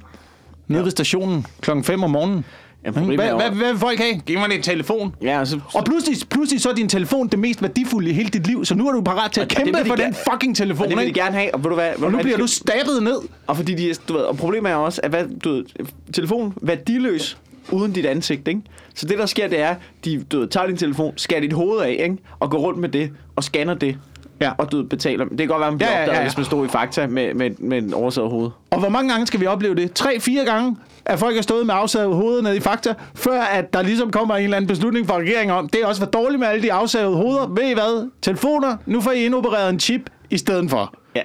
nede 0.68 0.84
ved 0.84 0.92
stationen 0.92 1.46
klokken 1.62 1.84
5 1.84 2.04
om 2.04 2.10
morgenen? 2.10 2.46
Ja, 2.86 2.92
Hvad, 2.92 3.04
jo- 3.04 3.16
hvad, 3.16 3.50
hvad 3.52 3.72
vil 3.72 3.80
folk 3.80 4.00
have? 4.00 4.20
Giv 4.26 4.40
mig 4.40 4.50
din 4.50 4.62
telefon. 4.62 5.16
ja, 5.22 5.46
så, 5.46 5.60
Og 5.76 5.86
pludselig, 5.86 6.18
pludselig 6.30 6.62
så 6.62 6.70
er 6.70 6.74
din 6.74 6.90
telefon 6.90 7.28
det 7.28 7.40
mest 7.40 7.62
værdifulde 7.62 8.10
i 8.10 8.14
hele 8.14 8.30
dit 8.30 8.48
liv, 8.48 8.66
så 8.66 8.76
nu 8.76 8.88
er 8.88 8.92
du 8.92 9.02
parat 9.02 9.32
til 9.32 9.42
at 9.42 9.46
Og 9.52 9.64
kæmpe 9.64 9.80
de 9.80 9.86
for 9.86 9.96
den 9.96 10.04
gerne- 10.06 10.16
fucking 10.32 10.56
telefon, 10.56 10.84
og 10.86 10.90
det 10.90 10.98
vil 10.98 11.08
de 11.08 11.14
gerne 11.14 11.36
have. 11.38 11.54
Og, 11.54 11.64
ved 11.64 11.70
du 11.70 11.76
hvad, 11.76 11.90
Og 12.04 12.12
nu 12.12 12.18
bliver 12.18 12.38
du 12.38 12.48
stabet 12.48 13.04
ned. 13.04 13.18
Og 13.48 13.56
fordi 13.58 13.74
de, 13.76 13.94
du 14.08 14.14
ved, 14.14 14.22
og 14.22 14.38
problemet 14.38 14.72
er 14.72 14.76
også, 14.76 15.02
at 15.04 15.10
hvad, 15.10 15.26
du 15.44 15.50
ved, 15.54 15.66
telefonen 16.14 16.54
værdiløs 16.62 17.38
uden 17.72 17.94
dit 17.94 18.06
ansigt, 18.06 18.48
ikke? 18.48 18.62
Så 18.96 19.06
det, 19.08 19.18
der 19.18 19.26
sker, 19.26 19.48
det 19.48 19.60
er, 19.62 19.76
de 20.06 20.24
du 20.32 20.40
ved, 20.40 20.48
tager 20.48 20.68
din 20.68 20.78
telefon, 20.78 21.14
skærer 21.18 21.42
dit 21.42 21.54
hoved 21.54 21.80
af, 21.82 21.98
ikke? 22.00 22.18
Og 22.40 22.52
går 22.52 22.58
rundt 22.60 22.80
med 22.80 22.90
det, 22.90 23.12
og 23.36 23.44
scanner 23.44 23.74
det. 23.74 23.98
Ja. 24.42 24.52
Og 24.58 24.72
du 24.72 24.84
betaler. 24.84 25.26
Det 25.26 25.38
kan 25.38 25.48
godt 25.48 25.60
være, 25.62 25.72
man 25.72 25.78
bliver 25.78 25.92
Ja, 25.92 26.00
opdaget, 26.00 26.14
ja, 26.16 26.22
ja. 26.22 26.28
hvis 26.28 26.38
man 26.38 26.46
stod 26.46 26.66
i 26.66 26.70
Fakta 26.70 27.08
med, 27.08 27.34
med, 27.34 27.52
med 27.60 27.78
en 27.78 27.94
oversaget 27.94 28.30
hoved. 28.30 28.50
Og 28.72 28.80
hvor 28.80 28.90
mange 28.90 29.12
gange 29.12 29.28
skal 29.28 29.40
vi 29.40 29.46
opleve 29.46 29.76
det? 29.76 29.94
Tre, 29.94 30.20
fire 30.20 30.46
gange, 30.46 30.78
at 31.06 31.20
folk 31.20 31.36
har 31.36 31.42
stået 31.42 31.66
med 31.66 31.74
afsaget 31.78 32.16
hoveder 32.16 32.42
nede 32.42 32.58
i 32.58 32.60
Fakta, 32.60 32.94
før 33.16 33.42
at 33.42 33.74
der 33.74 33.82
ligesom 33.82 34.12
kommer 34.12 34.36
en 34.36 34.44
eller 34.44 34.58
anden 34.58 34.68
beslutning 34.68 35.08
fra 35.08 35.18
regeringen 35.18 35.58
om, 35.58 35.70
det 35.70 35.82
er 35.82 35.88
også 35.88 36.02
for 36.02 36.10
dårligt 36.10 36.40
med 36.40 36.48
alle 36.48 36.64
de 36.64 36.74
afsagede 36.74 37.16
hoveder. 37.16 37.48
Ved 37.48 37.70
I 37.70 37.74
hvad? 37.74 38.10
Telefoner, 38.22 38.78
nu 38.86 39.02
får 39.02 39.12
I 39.12 39.26
indopereret 39.26 39.70
en 39.70 39.80
chip 39.80 40.02
i 40.30 40.38
stedet 40.38 40.70
for. 40.70 40.94
Ja. 41.16 41.22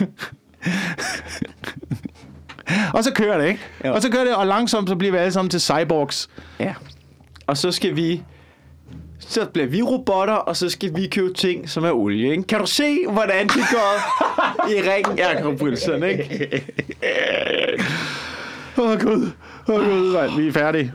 Og 2.94 3.04
så 3.04 3.12
kører 3.14 3.38
det, 3.38 3.48
ikke? 3.48 3.60
Jo. 3.84 3.94
Og 3.94 4.02
så 4.02 4.10
kører 4.10 4.24
det, 4.24 4.34
og 4.34 4.46
langsomt 4.46 4.88
så 4.88 4.96
bliver 4.96 5.12
vi 5.12 5.18
alle 5.18 5.32
sammen 5.32 5.50
til 5.50 5.60
cyborgs. 5.60 6.28
ja. 6.60 6.74
Og 7.46 7.56
så 7.56 7.70
skal 7.70 7.96
vi... 7.96 8.22
Så 9.28 9.46
bliver 9.46 9.66
vi 9.66 9.82
robotter, 9.82 10.34
og 10.34 10.56
så 10.56 10.68
skal 10.68 10.96
vi 10.96 11.06
købe 11.06 11.32
ting, 11.34 11.68
som 11.70 11.84
er 11.84 11.90
olie, 11.92 12.30
ikke? 12.30 12.42
Kan 12.42 12.60
du 12.60 12.66
se, 12.66 13.06
hvordan 13.12 13.46
det 13.46 13.54
går 13.70 13.96
i 14.70 14.90
ringen? 14.90 15.18
Ja, 15.18 15.30
Jacob 15.36 15.62
Wilson, 15.62 16.02
ikke? 16.04 16.62
Åh 18.78 18.90
oh, 18.90 19.00
gud, 19.00 19.30
åh 19.68 19.74
oh, 19.74 19.84
gud, 19.86 20.12
mand. 20.12 20.40
vi 20.40 20.48
er 20.48 20.52
færdige. 20.52 20.92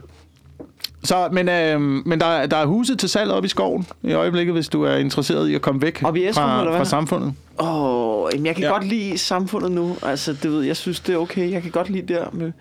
Så, 1.04 1.28
men, 1.32 1.48
øh, 1.48 1.80
men 1.80 2.20
der, 2.20 2.46
der 2.46 2.56
er 2.56 2.66
huse 2.66 2.96
til 2.96 3.08
salg 3.08 3.30
oppe 3.30 3.46
i 3.46 3.48
skoven 3.48 3.86
i 4.02 4.12
øjeblikket, 4.12 4.54
hvis 4.54 4.68
du 4.68 4.82
er 4.82 4.96
interesseret 4.96 5.48
i 5.48 5.54
at 5.54 5.62
komme 5.62 5.82
væk 5.82 5.98
i 5.98 6.02
fra, 6.02 6.10
eller 6.58 6.70
hvad? 6.70 6.78
fra 6.78 6.84
samfundet. 6.84 7.34
Åh, 7.60 8.24
oh, 8.24 8.30
jeg 8.44 8.54
kan 8.54 8.62
Ja. 8.64 8.68
ja. 8.68 8.72
godt 8.72 8.86
lide 8.86 9.18
samfundet 9.18 9.72
nu. 9.72 9.96
Altså, 10.02 10.32
det 10.32 10.50
ved, 10.52 10.62
jeg 10.62 10.76
synes, 10.76 11.00
det 11.00 11.12
er 11.14 11.18
okay. 11.18 11.50
Jeg 11.50 11.62
kan 11.62 11.70
godt 11.70 11.90
lide 11.90 12.14
der 12.14 12.24
med 12.32 12.52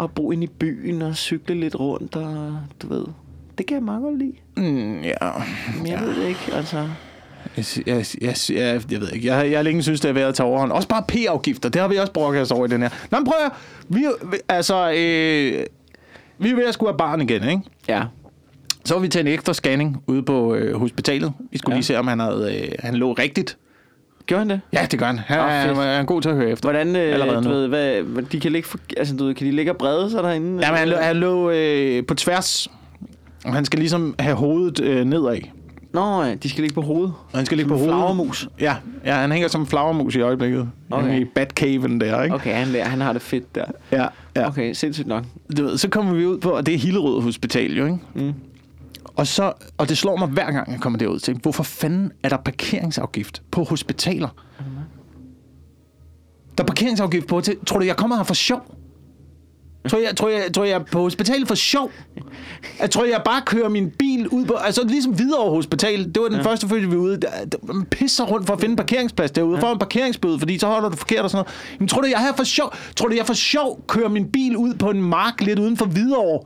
at 0.00 0.10
bo 0.10 0.30
inde 0.32 0.44
i 0.44 0.50
byen 0.58 1.02
og 1.02 1.16
cykle 1.16 1.54
lidt 1.60 1.80
rundt, 1.80 2.16
og 2.16 2.56
du 2.82 2.88
ved, 2.88 3.04
det 3.60 3.66
kan 3.66 3.74
jeg 3.74 3.82
meget 3.84 4.02
godt 4.02 4.18
lide. 4.18 4.32
Mm, 4.56 5.00
ja. 5.00 5.14
Men 5.76 5.86
jeg 5.86 5.98
ja. 6.00 6.04
ved 6.04 6.22
det 6.22 6.28
ikke, 6.28 6.50
altså. 6.52 6.88
Jeg, 7.56 7.64
jeg, 7.86 8.04
jeg, 8.20 8.36
jeg, 8.50 8.82
jeg 8.90 9.00
ved 9.00 9.12
ikke. 9.12 9.26
Jeg, 9.26 9.50
jeg 9.50 9.58
har 9.58 9.62
længe 9.62 9.82
synes, 9.82 10.00
det 10.00 10.08
er 10.08 10.12
værd 10.12 10.28
at 10.28 10.34
tage 10.34 10.46
overhånd. 10.46 10.72
Også 10.72 10.88
bare 10.88 11.02
p-afgifter. 11.08 11.68
Det 11.68 11.80
har 11.80 11.88
vi 11.88 11.96
også 11.96 12.12
brokket 12.12 12.42
os 12.42 12.50
over 12.50 12.66
i 12.66 12.68
den 12.68 12.82
her. 12.82 12.88
Nå, 13.10 13.18
men 13.18 13.26
prøv 13.26 13.34
at, 13.46 13.52
vi, 13.88 14.04
altså, 14.48 14.90
øh, 14.90 15.66
vi 16.38 16.50
er 16.50 16.54
ved 16.54 16.66
at 16.68 16.74
skulle 16.74 16.90
have 16.92 16.98
barn 16.98 17.20
igen, 17.20 17.48
ikke? 17.48 17.62
Ja. 17.88 18.02
Så 18.84 18.94
var 18.94 19.00
vi 19.00 19.08
til 19.08 19.20
en 19.20 19.26
ekstra 19.26 19.52
scanning 19.52 20.02
ude 20.06 20.22
på 20.22 20.54
øh, 20.54 20.76
hospitalet. 20.76 21.32
Vi 21.50 21.58
skulle 21.58 21.74
ja. 21.74 21.76
Lige 21.76 21.84
se, 21.84 21.98
om 21.98 22.06
han, 22.06 22.20
havde, 22.20 22.60
øh, 22.62 22.72
han 22.78 22.94
lå 22.94 23.12
rigtigt. 23.12 23.56
Gør 24.26 24.38
han 24.38 24.50
det? 24.50 24.60
Ja, 24.72 24.86
det 24.90 24.98
gør 24.98 25.06
han. 25.06 25.18
Han, 25.18 25.38
oh, 25.40 25.68
fedt. 25.68 25.86
han 25.86 26.00
er 26.00 26.04
god 26.04 26.22
til 26.22 26.28
at 26.28 26.34
høre 26.34 26.50
efter. 26.50 26.70
Hvordan, 26.70 26.96
Allerede 26.96 27.36
øh, 27.36 27.44
du 27.44 27.48
nu. 27.48 27.54
ved, 27.54 27.68
hvad, 27.68 28.02
hvad, 28.02 28.22
de 28.22 28.40
kan 28.40 28.52
ligge, 28.52 28.68
for, 28.68 28.78
altså, 28.96 29.16
du 29.16 29.24
ved, 29.24 29.34
kan 29.34 29.46
de 29.46 29.52
ligge 29.52 29.72
og 29.72 29.76
brede 29.76 30.10
sig 30.10 30.22
derinde? 30.22 30.66
Jamen, 30.66 30.78
han 30.78 30.88
lå, 30.88 30.96
han 30.96 31.16
lå 31.16 31.50
øh, 31.50 32.06
på 32.06 32.14
tværs. 32.14 32.68
Og 33.44 33.54
han 33.54 33.64
skal 33.64 33.78
ligesom 33.78 34.14
have 34.18 34.36
hovedet 34.36 34.80
øh, 34.80 35.04
nedad. 35.04 35.38
Nå, 35.92 36.22
ja, 36.22 36.34
de 36.34 36.48
skal 36.50 36.62
ligge 36.62 36.74
på 36.74 36.80
hovedet. 36.82 37.14
Og 37.32 37.38
han 37.38 37.46
skal 37.46 37.56
ligge 37.58 37.68
på 37.68 37.74
hovedet. 37.74 37.94
flagermus. 37.94 38.48
Ja, 38.60 38.76
ja, 39.04 39.14
han 39.14 39.32
hænger 39.32 39.48
som 39.48 39.60
en 39.60 39.66
flagermus 39.66 40.14
i 40.14 40.20
øjeblikket. 40.20 40.70
Okay. 40.90 41.20
I 41.20 41.24
Batcaven 41.24 42.00
der, 42.00 42.22
ikke? 42.22 42.34
Okay, 42.34 42.54
han, 42.54 42.68
lærer, 42.68 42.88
han 42.88 43.00
har 43.00 43.12
det 43.12 43.22
fedt 43.22 43.54
der. 43.54 43.64
Ja, 43.92 44.06
ja. 44.36 44.46
Okay, 44.48 44.72
sindssygt 44.72 45.08
nok. 45.08 45.24
Du 45.56 45.62
ved, 45.62 45.78
så 45.78 45.88
kommer 45.88 46.14
vi 46.14 46.26
ud 46.26 46.38
på, 46.38 46.50
og 46.50 46.66
det 46.66 46.74
er 46.74 46.78
Hillerød 46.78 47.22
Hospital, 47.22 47.76
jo, 47.76 47.84
ikke? 47.84 47.98
Mm. 48.14 48.32
Og, 49.04 49.26
så, 49.26 49.52
og 49.78 49.88
det 49.88 49.98
slår 49.98 50.16
mig 50.16 50.28
hver 50.28 50.50
gang, 50.50 50.72
jeg 50.72 50.80
kommer 50.80 50.98
derud 50.98 51.18
til, 51.18 51.34
hvorfor 51.42 51.62
fanden 51.62 52.12
er 52.22 52.28
der 52.28 52.36
parkeringsafgift 52.36 53.42
på 53.50 53.64
hospitaler? 53.64 54.28
Der 56.58 56.64
er 56.64 56.66
parkeringsafgift 56.66 57.26
på 57.26 57.40
til. 57.40 57.56
Tror 57.66 57.78
du, 57.78 57.84
jeg 57.84 57.96
kommer 57.96 58.16
her 58.16 58.22
for 58.24 58.34
sjov? 58.34 58.74
Tror 59.88 59.98
jeg, 59.98 60.16
tror, 60.16 60.28
jeg, 60.28 60.52
tror 60.54 60.64
jeg 60.64 60.74
er 60.74 60.84
på 60.92 61.00
hospitalet 61.00 61.48
for 61.48 61.54
sjov? 61.54 61.90
Jeg 62.80 62.90
tror, 62.90 63.04
jeg 63.04 63.22
bare 63.24 63.42
kører 63.46 63.68
min 63.68 63.90
bil 63.90 64.28
ud 64.28 64.44
på... 64.44 64.54
Altså 64.54 64.84
ligesom 64.84 65.18
videre 65.18 65.50
Hospital. 65.50 66.04
Det 66.04 66.22
var 66.22 66.28
den 66.28 66.36
ja. 66.36 66.42
første 66.42 66.68
følge, 66.68 66.90
vi 66.90 66.96
var 66.96 67.02
ude. 67.02 67.20
Man 67.62 67.84
pisser 67.84 68.24
rundt 68.24 68.46
for 68.46 68.54
at 68.54 68.60
finde 68.60 68.72
en 68.72 68.76
parkeringsplads 68.76 69.30
derude. 69.30 69.56
Ja. 69.56 69.62
For 69.62 69.72
en 69.72 69.78
parkeringsbøde, 69.78 70.38
fordi 70.38 70.58
så 70.58 70.66
holder 70.66 70.88
du 70.88 70.96
forkert 70.96 71.24
og 71.24 71.30
sådan 71.30 71.44
noget. 71.44 71.78
Men 71.78 71.88
tror 71.88 72.00
du, 72.00 72.06
jeg 72.06 72.14
er 72.14 72.20
her 72.20 72.32
for 72.36 72.44
sjov? 72.44 72.74
Tror 72.96 73.08
du, 73.08 73.14
jeg 73.16 73.26
for 73.26 73.34
sjov 73.34 73.84
kører 73.86 74.08
min 74.08 74.32
bil 74.32 74.56
ud 74.56 74.74
på 74.74 74.90
en 74.90 75.02
mark 75.02 75.40
lidt 75.40 75.58
uden 75.58 75.76
for 75.76 75.86
Hvidovre 75.86 76.40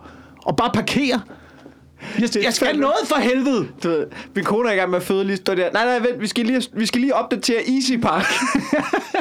og 0.45 0.57
bare 0.57 0.71
parkerer? 0.75 1.19
Jeg, 2.21 2.29
jeg 2.45 2.53
skal 2.53 2.79
noget 2.79 2.95
for 3.05 3.17
helvede! 3.17 3.69
Du 3.83 3.89
ved, 3.89 4.07
min 4.35 4.45
kone 4.45 4.69
er 4.69 4.73
i 4.73 4.77
gang 4.77 4.91
med 4.91 4.99
at 4.99 5.05
føde 5.05 5.25
lige 5.25 5.37
står 5.37 5.55
der. 5.55 5.73
Nej, 5.73 5.85
nej, 5.85 5.99
vent, 5.99 6.21
vi 6.21 6.27
skal 6.27 6.47
lige, 6.47 6.63
vi 6.73 6.87
skal 6.87 7.01
lige 7.01 7.15
opdatere 7.15 7.61
Easy 7.69 7.97
Park. 8.03 8.25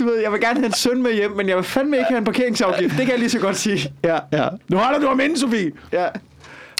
du 0.00 0.04
ved, 0.04 0.20
jeg 0.20 0.32
vil 0.32 0.40
gerne 0.40 0.58
have 0.58 0.66
en 0.66 0.72
søn 0.72 1.02
med 1.02 1.14
hjem, 1.14 1.30
men 1.30 1.48
jeg 1.48 1.56
vil 1.56 1.64
fandme 1.64 1.96
ikke 1.96 2.08
have 2.08 2.18
en 2.18 2.24
parkeringsafgift. 2.24 2.96
Det 2.96 3.00
kan 3.00 3.10
jeg 3.10 3.18
lige 3.18 3.30
så 3.30 3.38
godt 3.38 3.56
sige. 3.56 3.92
Ja, 4.04 4.18
ja. 4.32 4.48
Nu 4.68 4.76
holder 4.76 5.00
du 5.00 5.06
om 5.06 5.20
inden, 5.20 5.38
Sofie. 5.38 5.72
Ja. 5.92 6.06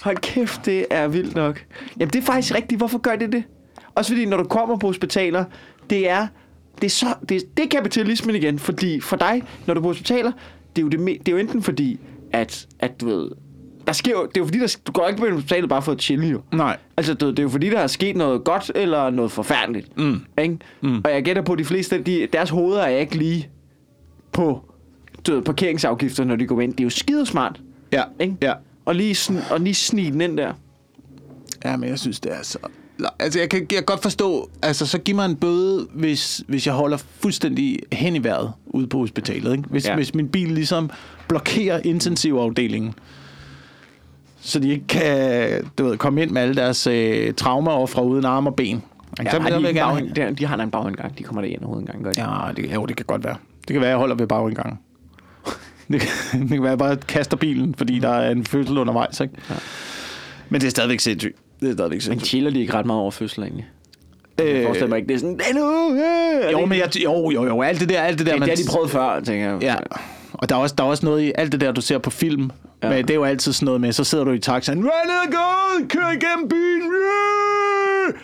Hold 0.03 0.17
kæft, 0.17 0.65
det 0.65 0.85
er 0.89 1.07
vildt 1.07 1.35
nok. 1.35 1.65
Jamen, 1.99 2.13
det 2.13 2.19
er 2.21 2.25
faktisk 2.25 2.55
rigtigt. 2.55 2.79
Hvorfor 2.79 2.97
gør 2.97 3.15
det 3.15 3.31
det? 3.31 3.43
Også 3.95 4.11
fordi, 4.11 4.25
når 4.25 4.37
du 4.37 4.43
kommer 4.43 4.77
på 4.77 4.87
hospitaler, 4.87 5.45
det 5.89 6.09
er, 6.09 6.27
det 6.75 6.83
er, 6.83 6.89
så, 6.89 7.05
det, 7.29 7.57
det 7.57 7.65
er 7.65 7.69
kapitalismen 7.69 8.35
igen. 8.35 8.59
Fordi 8.59 8.99
for 8.99 9.15
dig, 9.15 9.43
når 9.65 9.73
du 9.73 9.79
er 9.79 9.81
på 9.81 9.87
hospitaler, 9.87 10.31
det 10.75 10.81
er 10.81 10.85
jo, 10.85 10.87
det, 10.87 10.99
det 10.99 11.27
er 11.27 11.31
jo 11.31 11.37
enten 11.37 11.63
fordi, 11.63 11.99
at, 12.31 12.67
at 12.79 13.01
du 13.01 13.05
ved, 13.05 13.31
der 13.87 13.93
sker 13.93 14.11
jo, 14.11 14.21
det 14.25 14.37
er 14.37 14.41
jo 14.41 14.45
fordi, 14.45 14.59
der, 14.59 14.77
du 14.87 14.91
går 14.91 15.07
ikke 15.07 15.19
på 15.21 15.29
hospitalet 15.31 15.69
bare 15.69 15.81
for 15.81 15.91
at 15.91 16.01
chille 16.01 16.27
jo. 16.27 16.41
Nej. 16.53 16.77
Altså, 16.97 17.15
ved, 17.19 17.29
det 17.29 17.39
er 17.39 17.43
jo 17.43 17.49
fordi, 17.49 17.69
der 17.69 17.79
er 17.79 17.87
sket 17.87 18.15
noget 18.15 18.43
godt 18.43 18.71
eller 18.75 19.09
noget 19.09 19.31
forfærdeligt. 19.31 19.97
Mm. 19.97 20.21
Ikke? 20.41 20.57
Mm. 20.81 21.01
Og 21.03 21.11
jeg 21.11 21.23
gætter 21.23 21.41
på, 21.41 21.53
at 21.53 21.59
de 21.59 21.65
fleste, 21.65 22.01
de, 22.01 22.27
deres 22.33 22.49
hoveder 22.49 22.81
er 22.81 22.97
ikke 22.97 23.17
lige 23.17 23.49
på 24.31 24.65
du 25.27 25.33
ved, 25.35 25.41
parkeringsafgifter, 25.41 26.23
når 26.23 26.35
de 26.35 26.45
går 26.47 26.61
ind. 26.61 26.71
Det 26.71 26.79
er 26.79 26.83
jo 26.83 26.89
skidesmart. 26.89 27.61
Ja, 27.93 28.03
Ikke? 28.19 28.35
ja. 28.41 28.53
Og 28.85 28.95
lige, 28.95 29.13
sn- 29.13 29.53
og 29.53 29.59
lige 29.59 29.73
snige 29.73 30.11
den 30.11 30.21
ind 30.21 30.37
der. 30.37 30.53
Ja, 31.65 31.77
men 31.77 31.89
jeg 31.89 31.99
synes, 31.99 32.19
det 32.19 32.31
er 32.31 32.43
så... 32.43 32.57
Altså, 33.19 33.39
jeg 33.39 33.49
kan, 33.49 33.59
jeg 33.59 33.67
kan 33.67 33.83
godt 33.83 34.01
forstå... 34.01 34.49
Altså, 34.61 34.85
så 34.85 34.97
giv 34.97 35.15
mig 35.15 35.25
en 35.25 35.35
bøde, 35.35 35.87
hvis, 35.93 36.43
hvis 36.47 36.65
jeg 36.67 36.73
holder 36.73 36.97
fuldstændig 36.97 37.79
hen 37.93 38.15
i 38.15 38.23
vejret 38.23 38.51
ude 38.65 38.87
på 38.87 38.97
hospitalet. 38.97 39.51
Ikke? 39.51 39.63
Hvis. 39.69 39.87
Ja. 39.87 39.95
hvis 39.95 40.15
min 40.15 40.27
bil 40.29 40.51
ligesom 40.51 40.89
blokerer 41.27 41.79
intensivafdelingen, 41.83 42.93
så 44.41 44.59
de 44.59 44.69
ikke 44.69 44.87
kan 44.87 45.63
du 45.77 45.83
ved, 45.85 45.97
komme 45.97 46.21
ind 46.21 46.31
med 46.31 46.41
alle 46.41 46.55
deres 46.55 46.87
øh, 46.87 47.33
traumer 47.33 47.85
fra 47.85 48.01
uden 48.01 48.25
arme 48.25 48.49
og 48.49 48.55
ben. 48.55 48.83
Ja, 49.19 49.23
der, 49.23 49.39
har 49.41 49.49
de, 49.49 49.55
vil 49.55 49.63
jeg 49.63 49.73
gerne 49.73 49.99
bag, 50.13 50.25
der, 50.25 50.31
de 50.31 50.45
har 50.45 50.57
en 50.57 50.71
bagindgang. 50.71 51.17
De 51.17 51.23
kommer 51.23 51.41
der 51.41 51.49
ind 51.49 51.63
hovedindgang. 51.63 52.03
Gør 52.03 52.11
de? 52.11 52.21
Ja, 52.21 52.51
det, 52.57 52.73
jo, 52.73 52.85
det 52.85 52.95
kan 52.95 53.05
godt 53.05 53.23
være. 53.23 53.35
Det 53.67 53.73
kan 53.73 53.81
være, 53.81 53.89
jeg 53.89 53.97
holder 53.97 54.15
ved 54.15 54.27
bagindgangen. 54.27 54.79
det, 55.91 56.01
kan, 56.01 56.41
det 56.41 56.49
kan 56.49 56.61
være, 56.61 56.69
jeg 56.69 56.77
bare 56.77 56.97
kaster 56.97 57.37
bilen, 57.37 57.75
fordi 57.77 57.99
der 57.99 58.09
er 58.09 58.31
en 58.31 58.45
fødsel 58.45 58.77
undervejs. 58.77 59.19
Ikke? 59.19 59.33
Ja. 59.49 59.55
Men 60.49 60.61
det 60.61 60.67
er 60.67 60.71
stadigvæk 60.71 60.99
sindssygt. 60.99 61.35
Det 61.59 61.69
er 61.69 61.73
stadigvæk 61.73 61.95
Men 61.95 62.01
sindssygt. 62.01 62.27
chiller 62.29 62.51
de 62.51 62.59
ikke 62.59 62.73
ret 62.73 62.85
meget 62.85 63.01
over 63.01 63.11
fødsel 63.11 63.43
egentlig? 63.43 63.67
Jeg 64.37 64.47
Øh, 64.47 64.63
forestiller 64.63 64.89
mig 64.89 64.97
ikke, 64.97 65.07
det 65.07 65.15
er 65.15 65.19
sådan, 65.19 65.37
det 65.37 65.43
er 65.49 65.53
nu! 65.53 65.93
Øh, 65.95 66.45
er 66.45 66.51
jo, 66.51 66.65
men 66.65 66.77
jeg, 66.77 67.03
jo, 67.03 67.31
jo, 67.31 67.45
jo, 67.45 67.61
alt 67.61 67.79
det 67.79 67.89
der, 67.89 68.01
alt 68.01 68.17
det 68.19 68.25
der, 68.25 68.31
det, 68.31 68.39
man, 68.39 68.49
det 68.49 68.57
har 68.59 68.63
de 68.65 68.69
prøvet 68.71 68.89
før, 68.91 69.19
tænker 69.19 69.49
jeg. 69.49 69.61
Ja, 69.61 69.75
og 70.33 70.49
der 70.49 70.55
er, 70.55 70.59
også, 70.59 70.75
der 70.77 70.83
er 70.83 70.87
også 70.87 71.05
noget 71.05 71.21
i 71.21 71.31
alt 71.35 71.51
det 71.51 71.61
der, 71.61 71.71
du 71.71 71.81
ser 71.81 71.97
på 71.97 72.09
film. 72.09 72.51
Ja. 72.83 72.89
Men 72.89 72.97
det 73.01 73.09
er 73.09 73.15
jo 73.15 73.23
altid 73.23 73.53
sådan 73.53 73.65
noget 73.65 73.81
med, 73.81 73.91
så 73.91 74.03
sidder 74.03 74.23
du 74.23 74.31
i 74.31 74.39
taxaen, 74.39 74.79
run 74.79 74.89
and 75.25 75.31
go, 75.33 75.87
kør 75.89 76.07
igennem 76.09 76.49
byen. 76.49 76.81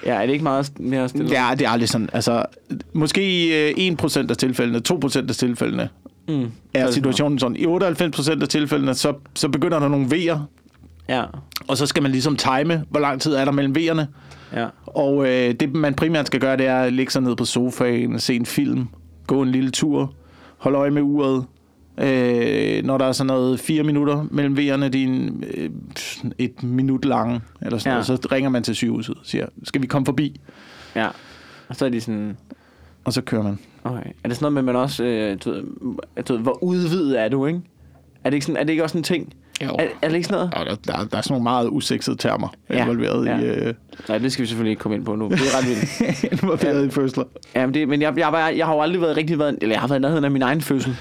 Ja, 0.05 0.15
er 0.21 0.25
det 0.25 0.33
ikke 0.33 0.43
meget 0.43 0.71
mere 0.79 1.09
stille? 1.09 1.29
Ja, 1.31 1.49
det 1.59 1.65
er 1.65 1.69
aldrig 1.69 1.89
sådan. 1.89 2.09
Altså, 2.13 2.45
måske 2.93 3.45
i 3.45 3.53
øh, 3.87 3.93
1% 4.03 4.29
af 4.29 4.37
tilfældene, 4.37 4.81
2% 4.89 5.29
af 5.29 5.35
tilfældene, 5.35 5.89
Mm. 6.29 6.51
er 6.73 6.91
situationen 6.91 7.39
sådan. 7.39 7.55
I 7.55 7.65
98% 7.65 8.41
af 8.41 8.47
tilfældene, 8.49 8.93
så, 8.93 9.13
så 9.35 9.49
begynder 9.49 9.79
der 9.79 9.87
nogle 9.87 10.05
V'er, 10.05 10.37
Ja, 11.09 11.23
og 11.67 11.77
så 11.77 11.85
skal 11.85 12.03
man 12.03 12.11
ligesom 12.11 12.35
time, 12.35 12.83
hvor 12.89 12.99
lang 12.99 13.21
tid 13.21 13.33
er 13.33 13.45
der 13.45 13.51
mellem 13.51 13.75
V'erne. 13.77 14.01
ja. 14.59 14.67
Og 14.85 15.27
øh, 15.27 15.53
det, 15.53 15.73
man 15.75 15.93
primært 15.93 16.27
skal 16.27 16.39
gøre, 16.39 16.57
det 16.57 16.65
er 16.65 16.79
at 16.79 16.93
ligge 16.93 17.11
sig 17.11 17.21
ned 17.21 17.35
på 17.35 17.45
sofaen, 17.45 18.19
se 18.19 18.35
en 18.35 18.45
film, 18.45 18.87
gå 19.27 19.41
en 19.41 19.49
lille 19.51 19.71
tur, 19.71 20.13
holde 20.57 20.77
øje 20.77 20.91
med 20.91 21.01
uret. 21.01 21.45
Øh, 21.97 22.83
når 22.85 22.97
der 22.97 23.05
er 23.05 23.11
sådan 23.11 23.27
noget 23.27 23.59
fire 23.59 23.83
minutter 23.83 24.25
mellem 24.31 24.53
V'erne, 24.57 24.87
de 24.87 25.03
er 25.03 25.07
en, 25.07 25.43
øh, 25.57 25.69
et 26.37 26.63
minut 26.63 27.05
lange, 27.05 27.41
eller 27.61 27.77
sådan 27.77 27.89
Ja. 27.91 27.97
ja. 27.97 28.03
noget, 28.07 28.23
så 28.23 28.27
ringer 28.31 28.49
man 28.49 28.63
til 28.63 28.75
sygehuset 28.75 29.15
og 29.15 29.21
siger, 29.25 29.45
skal 29.63 29.81
vi 29.81 29.87
komme 29.87 30.05
forbi? 30.05 30.39
ja. 30.95 31.07
Og 31.69 31.75
så 31.75 31.85
er 31.85 31.89
de 31.89 32.01
sådan... 32.01 32.37
Og 33.05 33.13
så 33.13 33.21
kører 33.21 33.43
man. 33.43 33.59
Okay. 33.83 33.97
Er 34.23 34.27
det 34.27 34.37
sådan 34.37 34.53
noget 34.53 34.53
med, 34.53 34.59
at 34.61 34.65
man 34.65 34.75
også... 34.75 35.03
Øh, 35.03 35.37
du, 35.45 35.61
du 36.27 36.33
ved, 36.33 36.41
hvor 36.41 36.63
udvidet 36.63 37.19
er 37.21 37.29
du, 37.29 37.45
ikke? 37.45 37.61
Er 38.23 38.29
det 38.29 38.33
ikke, 38.35 38.45
sådan, 38.45 38.57
er 38.61 38.63
det 38.63 38.69
ikke 38.73 38.83
også 38.83 38.97
en 38.97 39.03
ting? 39.03 39.33
Jo. 39.63 39.67
Er, 39.69 39.87
er 40.01 40.07
det 40.07 40.15
ikke 40.15 40.27
sådan 40.27 40.49
noget? 40.49 40.53
Og 40.53 40.65
der, 40.65 40.91
der, 40.93 41.05
der 41.05 41.17
er 41.17 41.21
sådan 41.21 41.33
nogle 41.33 41.43
meget 41.43 41.67
usexede 41.69 42.17
termer 42.17 42.47
Ja. 42.69 42.81
involveret, 42.83 43.25
Ja. 43.25 43.37
i, 43.39 43.43
øh, 43.45 43.73
Nej, 44.09 44.17
det 44.17 44.31
skal 44.31 44.43
vi 44.43 44.47
selvfølgelig 44.47 44.69
ikke 44.71 44.79
komme 44.79 44.95
ind 44.97 45.05
på 45.05 45.15
nu. 45.15 45.29
Det 45.29 45.33
er 45.33 45.57
ret 45.57 45.67
vildt. 45.67 46.23
involveret 46.43 46.85
i 46.85 46.89
fødsler. 46.89 47.23
Ja, 47.55 47.65
men, 47.65 47.73
det, 47.73 47.87
men 47.87 48.01
jeg, 48.01 48.13
jeg, 48.17 48.33
jeg, 48.33 48.53
jeg 48.57 48.65
har 48.65 48.73
jo 48.73 48.81
aldrig 48.81 49.01
været 49.01 49.17
rigtig 49.17 49.39
været... 49.39 49.57
Eller 49.61 49.75
jeg 49.75 49.81
har 49.81 49.87
været 49.87 49.99
i 49.99 50.01
nærheden 50.01 50.23
af 50.25 50.31
min 50.31 50.41
egen 50.41 50.61
fødsel. 50.61 50.95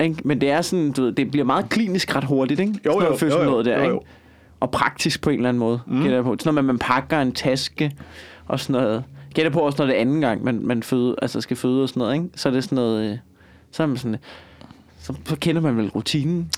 Ikke? 0.00 0.16
Men 0.24 0.40
det 0.40 0.50
er 0.50 0.60
sådan, 0.62 0.92
du 0.92 1.02
ved, 1.02 1.12
det 1.12 1.30
bliver 1.30 1.44
meget 1.44 1.68
klinisk 1.68 2.16
ret 2.16 2.24
hurtigt, 2.24 2.60
ikke? 2.60 2.72
Jo, 2.86 2.92
Sådan 2.92 2.98
noget 2.98 3.12
jo, 3.12 3.16
fødsel 3.18 3.38
jo, 3.40 3.50
jo, 3.50 3.62
der, 3.62 3.78
jo, 3.78 3.84
jo. 3.84 3.94
ikke? 3.94 4.06
Og 4.60 4.70
praktisk 4.70 5.22
på 5.22 5.30
en 5.30 5.36
eller 5.36 5.48
anden 5.48 5.58
måde. 5.60 5.80
Mm. 5.86 6.02
Gætter 6.02 6.22
på. 6.22 6.36
Sådan 6.38 6.54
noget 6.54 6.58
at 6.58 6.64
man 6.64 6.78
pakker 6.78 7.20
en 7.20 7.32
taske 7.32 7.92
og 8.46 8.60
sådan 8.60 8.82
noget. 8.82 9.04
Gætter 9.34 9.52
på 9.52 9.60
også, 9.60 9.76
når 9.78 9.86
det 9.86 9.96
er 9.96 10.00
anden 10.00 10.20
gang, 10.20 10.44
man, 10.44 10.60
man 10.66 10.82
føde, 10.82 11.14
altså 11.22 11.40
skal 11.40 11.56
føde 11.56 11.82
og 11.82 11.88
sådan 11.88 12.00
noget, 12.00 12.14
ikke? 12.14 12.26
Så 12.34 12.48
er 12.48 12.52
det 12.52 12.64
sådan 12.64 12.76
noget... 12.76 13.10
øh, 13.12 13.18
Så 13.70 13.82
er 13.82 13.86
man 13.86 13.96
sådan... 13.96 14.16
Så, 15.00 15.14
så 15.24 15.36
kender 15.36 15.62
man 15.62 15.76
vel 15.76 15.88
rutinen. 15.90 16.50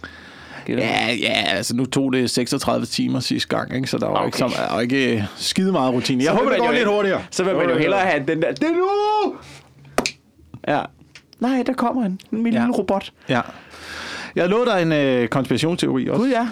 Ja, 0.69 1.13
ja, 1.21 1.33
altså 1.47 1.77
nu 1.77 1.85
tog 1.85 2.13
det 2.13 2.31
36 2.31 2.87
timer 2.87 3.21
sidste 3.21 3.57
gang, 3.57 3.77
ikke? 3.77 3.87
så 3.89 3.99
der 3.99 4.07
var 4.07 4.15
Okay. 4.17 4.27
ikke, 4.27 4.39
så, 4.39 4.45
der 4.69 4.75
var 4.75 4.81
ikke 4.81 5.15
øh, 5.17 5.23
skide 5.37 5.73
meget 5.73 5.95
rutine. 5.95 6.25
Jeg 6.25 6.33
Så 6.33 6.39
håber, 6.39 6.51
det 6.51 6.59
går 6.61 6.73
lidt 6.73 6.89
hurtigere. 6.89 7.23
Så 7.31 7.45
vil 7.45 7.57
man 7.57 7.69
jo 7.71 7.77
hellere 7.79 8.01
have 8.01 8.25
den 8.29 8.43
der... 8.43 8.53
Det 8.53 8.67
nu! 8.73 9.35
Ja. 10.69 10.81
Nej, 11.41 11.63
der 11.67 11.73
kommer 11.73 12.03
han. 12.03 12.19
Min 12.31 12.53
Ja. 12.53 12.59
lille 12.61 12.73
robot. 12.75 13.13
Ja. 13.29 13.41
Jeg 14.37 14.49
lovet 14.49 14.67
dig 14.67 14.83
en 14.83 14.93
øh, 14.93 15.29
konspirationsteori 15.29 16.09
også. 16.09 16.23
Gud 16.23 16.29
ja. 16.31 16.49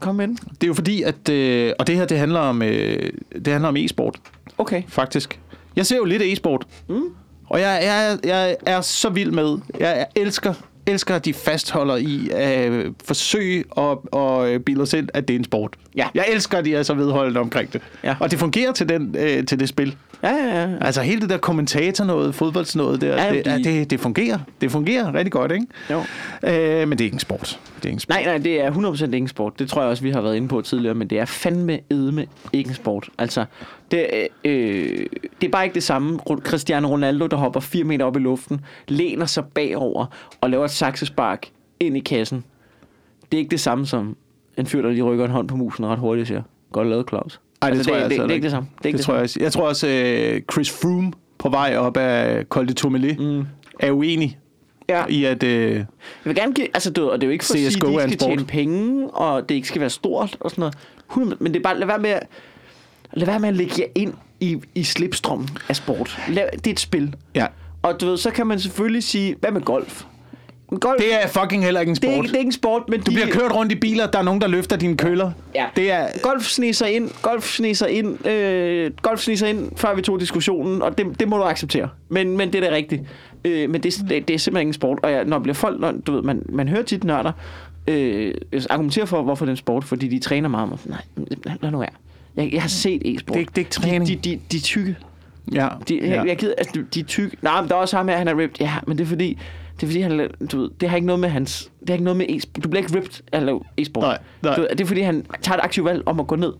Kom 0.00 0.20
ind. 0.20 0.36
Det 0.50 0.62
er 0.62 0.66
jo 0.66 0.74
fordi, 0.74 1.02
at... 1.02 1.28
Øh, 1.28 1.72
og 1.78 1.86
det 1.86 1.96
her, 1.96 2.04
det 2.04 2.18
handler 2.18 2.40
om, 2.40 2.62
øh, 2.62 3.10
det 3.44 3.46
handler 3.46 3.68
om 3.68 3.76
e-sport, 3.76 4.16
Okay. 4.58 4.82
faktisk. 4.88 5.40
Jeg 5.76 5.86
ser 5.86 5.96
jo 5.96 6.04
lidt 6.04 6.22
e-sport. 6.22 6.66
Mm. 6.88 7.02
Og 7.46 7.60
jeg, 7.60 7.80
jeg, 7.82 8.18
jeg 8.24 8.56
er 8.66 8.80
så 8.80 9.08
vild 9.08 9.30
med... 9.30 9.58
Jeg 9.80 10.06
elsker 10.16 10.54
elsker, 10.86 11.14
at 11.14 11.24
de 11.24 11.34
fastholder 11.34 11.96
i 11.96 12.28
at 12.32 12.70
øh, 12.70 12.92
forsøge 13.04 13.64
at, 13.78 13.98
at 14.16 14.48
øh, 14.48 14.60
bilde 14.60 14.82
os 14.82 14.92
ind, 14.92 15.08
at 15.14 15.28
det 15.28 15.34
er 15.34 15.38
en 15.38 15.44
sport. 15.44 15.74
Ja. 15.96 16.08
Jeg 16.14 16.24
elsker, 16.32 16.58
at 16.58 16.64
de 16.64 16.74
er 16.74 16.82
så 16.82 16.94
vedholdende 16.94 17.40
omkring 17.40 17.72
det. 17.72 17.80
Ja. 18.04 18.16
Og 18.20 18.30
det 18.30 18.38
fungerer 18.38 18.72
til, 18.72 18.88
den, 18.88 19.16
øh, 19.18 19.46
til 19.46 19.60
det 19.60 19.68
spil. 19.68 19.96
Ja, 20.22 20.30
ja, 20.30 20.62
ja. 20.62 20.76
Altså 20.80 21.02
hele 21.02 21.20
det 21.20 21.30
der 21.30 21.36
kommentator 21.38 22.04
noget, 22.04 22.34
fodboldsnået 22.34 23.00
der, 23.00 23.24
Ja, 23.24 23.32
det, 23.34 23.44
de- 23.44 23.50
de... 23.50 23.64
det, 23.64 23.90
det 23.90 24.00
fungerer. 24.00 24.38
Det 24.60 24.70
fungerer 24.72 25.14
rigtig 25.14 25.32
godt, 25.32 25.52
ikke? 25.52 25.66
Jo. 25.90 25.98
Øh, 26.42 26.88
men 26.88 26.98
det 26.98 27.00
er 27.00 27.04
ikke 27.04 27.14
en 27.14 27.20
sport. 27.20 27.60
Det 27.76 27.84
er 27.84 27.86
ikke 27.88 27.92
en 27.96 27.98
sport. 28.00 28.14
Nej, 28.16 28.24
nej, 28.24 28.38
det 28.38 28.60
er 28.60 28.70
100% 28.72 29.04
ikke 29.04 29.16
en 29.16 29.28
sport. 29.28 29.58
Det 29.58 29.68
tror 29.68 29.80
jeg 29.82 29.90
også, 29.90 30.02
vi 30.02 30.10
har 30.10 30.20
været 30.20 30.36
inde 30.36 30.48
på 30.48 30.60
tidligere, 30.60 30.94
men 30.94 31.10
det 31.10 31.18
er 31.18 31.24
fandme 31.24 31.78
edme 31.90 32.26
ikke 32.52 32.68
en 32.68 32.74
sport. 32.74 33.08
Altså, 33.18 33.44
det, 33.90 34.06
øh, 34.44 35.06
det 35.40 35.46
er 35.46 35.50
bare 35.50 35.64
ikke 35.64 35.74
det 35.74 35.82
samme. 35.82 36.18
Cristiano 36.44 36.88
Ronaldo, 36.88 37.26
der 37.26 37.36
hopper 37.36 37.60
4 37.60 37.84
meter 37.84 38.04
op 38.04 38.16
i 38.16 38.20
luften, 38.20 38.60
læner 38.88 39.26
sig 39.26 39.44
bagover 39.54 40.06
og 40.40 40.50
laver 40.50 40.64
et 40.64 40.70
saksespark 40.70 41.48
ind 41.80 41.96
i 41.96 42.00
kassen. 42.00 42.44
Det 43.32 43.36
er 43.36 43.38
ikke 43.38 43.50
det 43.50 43.60
samme 43.60 43.86
som 43.86 44.16
en 44.58 44.66
fyr, 44.66 44.82
der 44.82 44.90
lige 44.90 45.02
rykker 45.02 45.24
en 45.24 45.30
hånd 45.30 45.48
på 45.48 45.56
musen 45.56 45.86
ret 45.86 45.98
hurtigt 45.98 46.22
og 46.22 46.26
siger, 46.26 46.42
godt 46.72 46.88
lavet, 46.88 47.08
Claus. 47.08 47.40
Ej, 47.62 47.70
det, 47.70 47.76
Altså, 47.76 47.90
tror 47.90 47.96
jeg 47.98 48.10
det, 48.10 48.10
det, 48.10 48.14
altså 48.16 48.22
det, 48.22 48.30
er 48.30 48.34
ikke 48.34 48.44
det 48.44 48.50
samme. 48.50 48.68
Det 48.78 48.84
er 48.84 48.86
ikke 48.88 48.96
Det, 48.96 49.04
tror 49.06 49.14
jeg 49.14 49.22
også. 49.22 49.38
Jeg 49.40 49.52
tror 49.52 49.68
også, 49.68 49.86
øh, 49.88 50.42
Chris 50.52 50.70
Froome 50.70 51.12
på 51.38 51.48
vej 51.48 51.76
op 51.76 51.96
af 51.96 52.44
Col 52.44 52.68
de 52.68 52.72
Tourmalet 52.72 53.18
mm. 53.20 53.44
er 53.80 53.90
uenig 53.90 54.38
Ja. 54.88 55.04
i, 55.08 55.24
at... 55.24 55.42
Øh, 55.42 55.74
Jeg 55.74 55.84
vil 56.24 56.34
gerne 56.34 56.54
give, 56.54 56.66
altså 56.74 56.90
du, 56.90 57.10
og 57.10 57.20
det 57.20 57.26
er 57.26 57.28
jo 57.28 57.32
ikke 57.32 57.44
for 57.44 57.52
at 57.54 57.58
sige, 57.58 57.66
at 57.66 57.72
CS:GO 57.72 57.88
de 57.88 57.98
skal 58.00 58.12
sport. 58.12 58.28
tjene 58.28 58.44
penge, 58.44 59.10
og 59.10 59.48
det 59.48 59.54
ikke 59.54 59.68
skal 59.68 59.80
være 59.80 59.90
stort 59.90 60.36
og 60.40 60.50
sådan 60.50 60.60
noget. 60.60 60.74
100, 61.10 61.36
men 61.44 61.52
det 61.54 61.58
er 61.58 61.62
bare, 61.62 61.78
lad 61.78 61.86
være 61.86 61.98
med 61.98 62.10
at, 62.10 62.22
lad 63.12 63.26
være 63.26 63.40
med 63.40 63.48
at 63.48 63.54
lægge 63.54 63.74
jer 63.78 63.86
ind 63.94 64.14
i, 64.40 64.58
i 64.74 64.84
slipstrømmen 64.84 65.48
af 65.68 65.76
sport. 65.76 66.18
Lav, 66.28 66.48
det 66.54 66.66
er 66.66 66.70
et 66.70 66.80
spil. 66.80 67.14
ja. 67.34 67.46
Og 67.82 68.00
du 68.00 68.06
ved, 68.06 68.16
så 68.16 68.30
kan 68.30 68.46
man 68.46 68.60
selvfølgelig 68.60 69.02
sige, 69.04 69.36
hvad 69.40 69.50
med 69.50 69.60
golf? 69.60 70.04
Golf, 70.80 70.96
Det 70.98 71.14
er 71.24 71.26
fucking 71.28 71.64
heller 71.64 71.80
ikke 71.80 71.90
en 71.90 71.96
det 71.96 72.04
er, 72.04 72.08
sport. 72.12 72.24
ikke, 72.24 72.28
det 72.28 72.34
er 72.34 72.38
ikke 72.38 72.48
en 72.48 72.52
sport, 72.52 72.82
men 72.88 73.00
Du 73.00 73.10
bliver 73.12 73.26
kørt 73.26 73.52
rundt 73.54 73.72
i 73.72 73.74
biler, 73.74 74.06
der 74.06 74.18
er 74.18 74.22
nogen, 74.22 74.40
der 74.40 74.46
løfter 74.46 74.76
dine 74.76 74.96
køller. 74.96 75.30
Ja. 75.54 75.66
Det 75.76 75.92
er... 75.92 76.06
Golf 76.22 76.44
sneser 76.44 76.86
ind, 76.86 77.10
golf 77.22 77.44
sneser 77.56 77.86
ind, 77.86 78.26
øh, 78.26 78.90
golf 79.02 79.20
sneser 79.20 79.46
ind, 79.46 79.70
før 79.76 79.94
vi 79.94 80.02
tog 80.02 80.20
diskussionen, 80.20 80.82
og 80.82 80.98
det, 80.98 81.06
det 81.20 81.28
må 81.28 81.36
du 81.36 81.42
acceptere. 81.42 81.88
Men, 82.08 82.36
men 82.36 82.52
det 82.52 82.64
er 82.64 82.70
da 82.70 82.76
rigtigt. 82.76 83.02
Øh, 83.44 83.70
men 83.70 83.82
det, 83.82 83.94
det, 84.08 84.28
det 84.28 84.34
er 84.34 84.38
simpelthen 84.38 84.56
ikke 84.66 84.68
en 84.68 84.72
sport. 84.74 84.98
Og 85.02 85.12
jeg, 85.12 85.24
når 85.24 85.38
bliver 85.38 85.54
folk, 85.54 85.80
når, 85.80 85.92
du 86.06 86.12
ved, 86.12 86.22
man, 86.22 86.42
man 86.48 86.68
hører 86.68 86.82
tit 86.82 87.04
nørder, 87.04 87.32
øh, 87.88 88.34
argumentere 88.70 89.06
for, 89.06 89.22
hvorfor 89.22 89.44
det 89.44 89.50
er 89.50 89.52
en 89.52 89.56
sport, 89.56 89.84
fordi 89.84 90.08
de 90.08 90.18
træner 90.18 90.48
meget. 90.48 90.68
Men 90.68 90.78
Nej, 91.44 91.56
lad, 91.62 91.70
nu 91.70 91.78
være. 91.78 91.88
Jeg, 92.36 92.52
jeg 92.52 92.62
har 92.62 92.68
set 92.68 93.02
e-sport. 93.04 93.36
Det 93.38 93.48
det 93.48 93.54
er 93.54 93.58
ikke 93.58 93.70
træning. 93.70 94.06
De, 94.06 94.16
de, 94.16 94.30
de, 94.30 94.40
de 94.52 94.60
tykke. 94.60 94.96
Ja. 95.52 95.68
De, 95.88 95.94
ja. 95.94 96.08
jeg, 96.16 96.26
jeg 96.26 96.36
gider, 96.36 96.54
altså, 96.58 96.72
de- 96.74 96.86
de 96.94 97.00
er 97.00 97.04
tykke. 97.04 97.36
Nej, 97.42 97.60
men 97.60 97.68
der 97.68 97.74
er 97.74 97.78
også 97.80 97.96
ham 97.96 98.08
her, 98.08 98.16
han 98.16 98.28
er 98.28 98.38
ripped. 98.38 98.60
Ja, 98.60 98.72
men 98.86 98.98
det 98.98 99.04
er 99.04 99.08
fordi, 99.08 99.38
det 99.82 99.86
er 99.86 99.90
fordi, 99.90 100.00
han, 100.00 100.30
du 100.52 100.60
ved, 100.60 100.70
det 100.80 100.88
har 100.88 100.96
ikke 100.96 101.06
noget 101.06 101.20
med 101.20 101.28
hans, 101.28 101.70
det 101.80 101.88
har 101.88 101.94
ikke 101.94 102.04
noget 102.04 102.16
med 102.16 102.26
e-sport. 102.28 102.64
Du 102.64 102.68
bliver 102.68 102.82
ikke 102.84 102.96
ripped 102.96 103.22
af 103.32 103.36
at 103.38 103.42
lave 103.42 103.60
e-sport. 103.76 104.02
Nej, 104.02 104.18
nej. 104.42 104.54
Du 104.54 104.60
ved, 104.60 104.68
det 104.70 104.80
er 104.80 104.86
fordi, 104.86 105.00
han 105.00 105.26
tager 105.42 105.58
et 105.58 105.64
aktivt 105.64 105.84
valg 105.84 106.02
om 106.06 106.20
at 106.20 106.26
gå 106.26 106.36
ned 106.36 106.52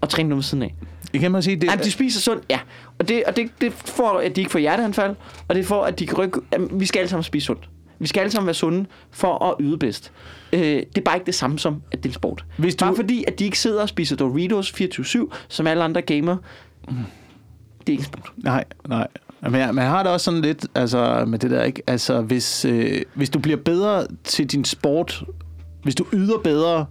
og 0.00 0.08
træne 0.08 0.28
noget 0.28 0.36
ved 0.38 0.42
siden 0.44 0.62
af. 0.62 0.74
Det 1.12 1.20
kan 1.20 1.30
man 1.32 1.42
sige. 1.42 1.56
Det, 1.56 1.64
Jamen, 1.66 1.84
de 1.84 1.90
spiser 1.90 2.20
sundt, 2.20 2.44
ja. 2.50 2.58
Og 2.98 3.08
det, 3.08 3.24
og 3.24 3.36
det, 3.36 3.50
det 3.60 3.72
får, 3.72 4.18
at 4.24 4.36
de 4.36 4.40
ikke 4.40 4.50
får 4.50 4.58
hjerteanfald, 4.58 5.16
og 5.48 5.54
det 5.54 5.66
får, 5.66 5.84
at 5.84 5.98
de 5.98 6.06
kan 6.06 6.18
rykke... 6.18 6.40
Jamen, 6.52 6.80
vi 6.80 6.86
skal 6.86 6.98
alle 7.00 7.08
sammen 7.10 7.22
spise 7.24 7.46
sundt. 7.46 7.68
Vi 7.98 8.06
skal 8.06 8.20
alle 8.20 8.30
sammen 8.30 8.46
være 8.46 8.54
sunde 8.54 8.86
for 9.10 9.44
at 9.44 9.54
yde 9.60 9.78
bedst. 9.78 10.12
Øh, 10.52 10.60
det 10.60 10.86
er 10.96 11.00
bare 11.00 11.16
ikke 11.16 11.26
det 11.26 11.34
samme 11.34 11.58
som, 11.58 11.82
at 11.92 12.02
det 12.02 12.08
er 12.08 12.14
sport. 12.14 12.44
Hvis 12.56 12.74
du- 12.74 12.84
Bare 12.84 12.96
fordi, 12.96 13.24
at 13.26 13.38
de 13.38 13.44
ikke 13.44 13.58
sidder 13.58 13.82
og 13.82 13.88
spiser 13.88 14.16
Doritos 14.16 14.70
24-7, 14.80 15.18
som 15.48 15.66
alle 15.66 15.84
andre 15.84 16.02
gamer. 16.02 16.36
Det 16.88 16.94
er 17.86 17.90
ikke 17.90 18.04
sport. 18.04 18.32
Nej, 18.36 18.64
nej. 18.88 19.06
Men 19.42 19.54
jeg, 19.54 19.70
jeg 19.74 19.88
har 19.88 20.02
det 20.02 20.12
også 20.12 20.24
sådan 20.24 20.40
lidt, 20.40 20.66
altså 20.74 21.24
med 21.28 21.38
det 21.38 21.50
der, 21.50 21.62
ikke? 21.62 21.82
Altså, 21.86 22.20
hvis, 22.20 22.64
øh, 22.64 23.02
hvis 23.14 23.30
du 23.30 23.38
bliver 23.38 23.58
bedre 23.64 24.06
til 24.24 24.46
din 24.46 24.64
sport, 24.64 25.24
hvis 25.82 25.94
du 25.94 26.04
yder 26.12 26.38
bedre, 26.44 26.86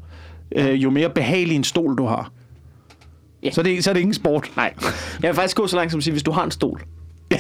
øh, 0.56 0.84
jo 0.84 0.90
mere 0.90 1.10
behagelig 1.10 1.56
en 1.56 1.64
stol 1.64 1.98
du 1.98 2.06
har, 2.06 2.32
Ja. 3.44 3.52
så, 3.52 3.62
er 3.62 3.64
det, 3.64 3.84
så 3.84 3.90
er 3.90 3.94
det 3.94 4.02
ingen 4.02 4.14
sport. 4.14 4.52
Nej. 4.56 4.74
Jeg 5.22 5.28
vil 5.28 5.36
faktisk 5.36 5.58
gå 5.58 5.68
så 5.68 5.76
langt 5.76 5.92
som 5.92 5.98
at 5.98 6.04
sige, 6.04 6.12
hvis 6.12 6.24
du 6.24 6.32
har 6.32 6.44
en 6.44 6.52
stol. 6.52 6.82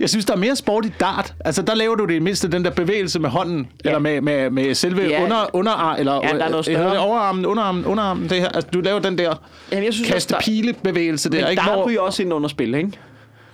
Jeg 0.00 0.08
synes, 0.10 0.24
der 0.24 0.32
er 0.32 0.38
mere 0.38 0.56
sport 0.56 0.86
i 0.86 0.92
dart. 1.00 1.34
Altså, 1.44 1.62
der 1.62 1.74
laver 1.74 1.94
du 1.94 2.04
det 2.04 2.14
i 2.14 2.18
mindste 2.18 2.48
den 2.48 2.64
der 2.64 2.70
bevægelse 2.70 3.18
med 3.20 3.30
hånden, 3.30 3.68
ja. 3.84 3.88
eller 3.88 3.98
med, 3.98 4.20
med, 4.20 4.50
med 4.50 4.74
selve 4.74 5.02
Ja. 5.02 5.24
under, 5.24 5.36
underarm, 5.52 5.96
eller 5.98 6.12
Ja, 6.14 6.20
der 6.38 6.44
er 6.44 6.48
noget 6.50 6.68
øh, 6.68 6.74
det 6.74 6.82
større. 6.82 6.98
overarmen, 6.98 7.46
underarmen, 7.46 7.84
underarmen, 7.84 8.28
det 8.28 8.40
her. 8.40 8.48
Altså, 8.48 8.70
du 8.72 8.80
laver 8.80 8.98
den 9.00 9.18
der 9.18 9.34
Jamen, 9.72 9.84
jeg 9.84 9.94
synes, 9.94 10.10
kaste 10.10 10.34
pile 10.40 10.72
bevægelse 10.82 11.30
der, 11.30 11.40
Men 11.40 11.50
ikke? 11.50 11.62
der 11.66 11.72
Hvor, 11.74 11.86
ryger 11.88 12.00
også 12.00 12.22
ind 12.22 12.32
under 12.34 12.48
spil, 12.48 12.74
ikke? 12.74 12.90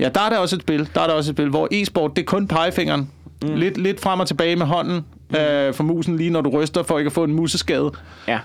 ja, 0.00 0.09
der 0.09 0.20
er 0.20 0.28
der 0.30 0.38
også 0.38 0.57
et 0.57 0.62
spil, 0.62 0.88
der 0.94 1.00
er 1.00 1.07
der 1.07 1.14
også 1.14 1.30
et 1.30 1.37
spil, 1.37 1.48
hvor 1.48 1.68
e-sport, 1.70 2.11
det 2.16 2.22
er 2.22 2.26
kun 2.26 2.48
pegefingeren. 2.48 3.11
Mm. 3.42 3.54
Lidt, 3.54 3.78
lidt 3.78 4.00
frem 4.00 4.20
og 4.20 4.26
tilbage 4.28 4.57
med 4.57 4.66
hånden 4.66 5.00
mm. 5.30 5.37
øh, 5.37 5.74
for 5.74 5.85
musen, 5.85 6.16
lige 6.16 6.30
når 6.30 6.40
du 6.40 6.50
ryster, 6.50 6.83
for 6.83 6.98
ikke 6.98 7.09
at 7.09 7.12
få 7.12 7.24
en 7.24 7.33
museskade. 7.33 7.90
Ja. 8.28 8.38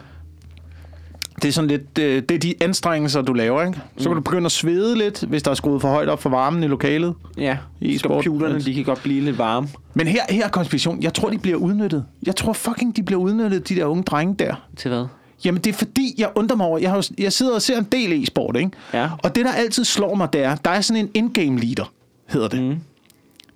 Det 1.41 1.47
er 1.47 1.51
sådan 1.51 1.67
lidt, 1.67 1.99
øh, 1.99 2.23
det 2.29 2.31
er 2.31 2.39
de 2.39 2.53
anstrengelser, 2.61 3.21
du 3.21 3.33
laver, 3.33 3.63
ikke? 3.63 3.79
Så 3.97 4.09
kan 4.09 4.15
du 4.15 4.21
begynde 4.21 4.45
at 4.45 4.51
svede 4.51 4.97
lidt, 4.97 5.23
hvis 5.23 5.43
der 5.43 5.51
er 5.51 5.55
skruet 5.55 5.81
for 5.81 5.89
højt 5.89 6.09
op 6.09 6.21
for 6.21 6.29
varmen 6.29 6.63
i 6.63 6.67
lokalet. 6.67 7.13
Ja. 7.37 7.57
E-sport. 7.81 8.23
Computerne, 8.23 8.59
de 8.59 8.73
kan 8.73 8.83
godt 8.83 9.03
blive 9.03 9.21
lidt 9.21 9.37
varme. 9.37 9.67
Men 9.93 10.07
her, 10.07 10.21
her 10.29 10.45
er 10.45 10.49
konspiration. 10.49 11.03
Jeg 11.03 11.13
tror, 11.13 11.29
de 11.29 11.37
bliver 11.37 11.57
udnyttet. 11.57 12.05
Jeg 12.25 12.35
tror 12.35 12.53
fucking, 12.53 12.95
de 12.95 13.03
bliver 13.03 13.21
udnyttet, 13.21 13.69
de 13.69 13.75
der 13.75 13.85
unge 13.85 14.03
drenge 14.03 14.35
der. 14.39 14.67
Til 14.77 14.89
hvad? 14.89 15.05
Jamen, 15.45 15.61
det 15.61 15.69
er 15.69 15.77
fordi, 15.77 16.15
jeg 16.17 16.29
undrer 16.35 16.57
mig 16.57 16.65
over, 16.65 16.77
jeg, 16.77 16.91
har, 16.91 17.07
jeg 17.17 17.33
sidder 17.33 17.55
og 17.55 17.61
ser 17.61 17.77
en 17.77 17.87
del 17.91 18.23
e-sport, 18.23 18.55
ikke? 18.55 18.71
Ja. 18.93 19.09
Og 19.23 19.35
det, 19.35 19.45
der 19.45 19.51
altid 19.51 19.83
slår 19.83 20.15
mig, 20.15 20.33
det 20.33 20.43
er, 20.43 20.55
der 20.55 20.69
er 20.71 20.81
sådan 20.81 21.03
en 21.03 21.09
in-game 21.13 21.59
leader, 21.59 21.91
hedder 22.27 22.47
det. 22.47 22.63
Mm. 22.63 22.75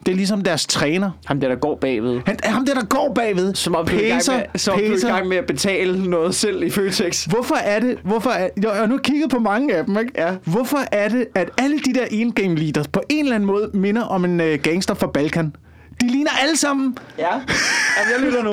Det 0.06 0.12
er 0.12 0.16
ligesom 0.16 0.42
deres 0.42 0.66
træner. 0.66 1.12
Ham 1.26 1.40
der, 1.40 1.48
der 1.48 1.56
går 1.56 1.76
bagved. 1.76 2.22
Han, 2.26 2.38
ham 2.44 2.66
der, 2.66 2.74
der 2.74 2.86
går 2.86 3.12
bagved. 3.16 3.56
Som 3.56 3.76
om 3.76 3.88
du 3.88 3.96
er 3.96 4.00
i 4.00 4.08
gang 4.08 4.16
med, 4.16 4.60
som 4.60 4.74
om 4.74 4.80
du 4.80 4.86
er 4.86 4.98
i 4.98 5.12
gang 5.12 5.28
med 5.28 5.38
at 5.38 5.46
betale 5.46 6.10
noget 6.10 6.36
selv 6.36 6.64
i 6.64 6.70
Føtex. 6.70 7.26
Hvorfor 7.26 7.56
er 7.56 7.80
det, 7.80 7.98
hvorfor 8.04 8.30
er, 8.30 8.50
jeg 8.62 8.72
har 8.72 8.88
nu 8.88 8.98
kigget 8.98 9.30
på 9.30 9.40
mange 9.40 9.76
af 9.76 9.86
dem, 9.86 9.98
ikke? 9.98 10.12
Ja. 10.18 10.36
Hvorfor 10.46 10.80
er 10.92 11.10
det, 11.10 11.26
at 11.36 11.50
alle 11.58 11.80
de 11.80 11.94
der 11.94 12.06
in-game 12.12 12.56
leaders 12.56 12.88
på 12.88 13.02
en 13.10 13.20
eller 13.26 13.36
anden 13.36 13.48
måde 13.48 13.70
minder 13.74 14.02
om 14.02 14.26
en 14.26 14.42
uh, 14.42 14.48
gangster 14.62 14.94
fra 14.94 15.08
Balkan? 15.08 15.56
De 16.04 16.12
ligner 16.12 16.32
alle 16.42 16.58
sammen. 16.58 16.98
Ja, 17.18 17.28
Jamen, 17.34 18.12
jeg 18.16 18.20
lytter 18.22 18.44
nu. 18.44 18.50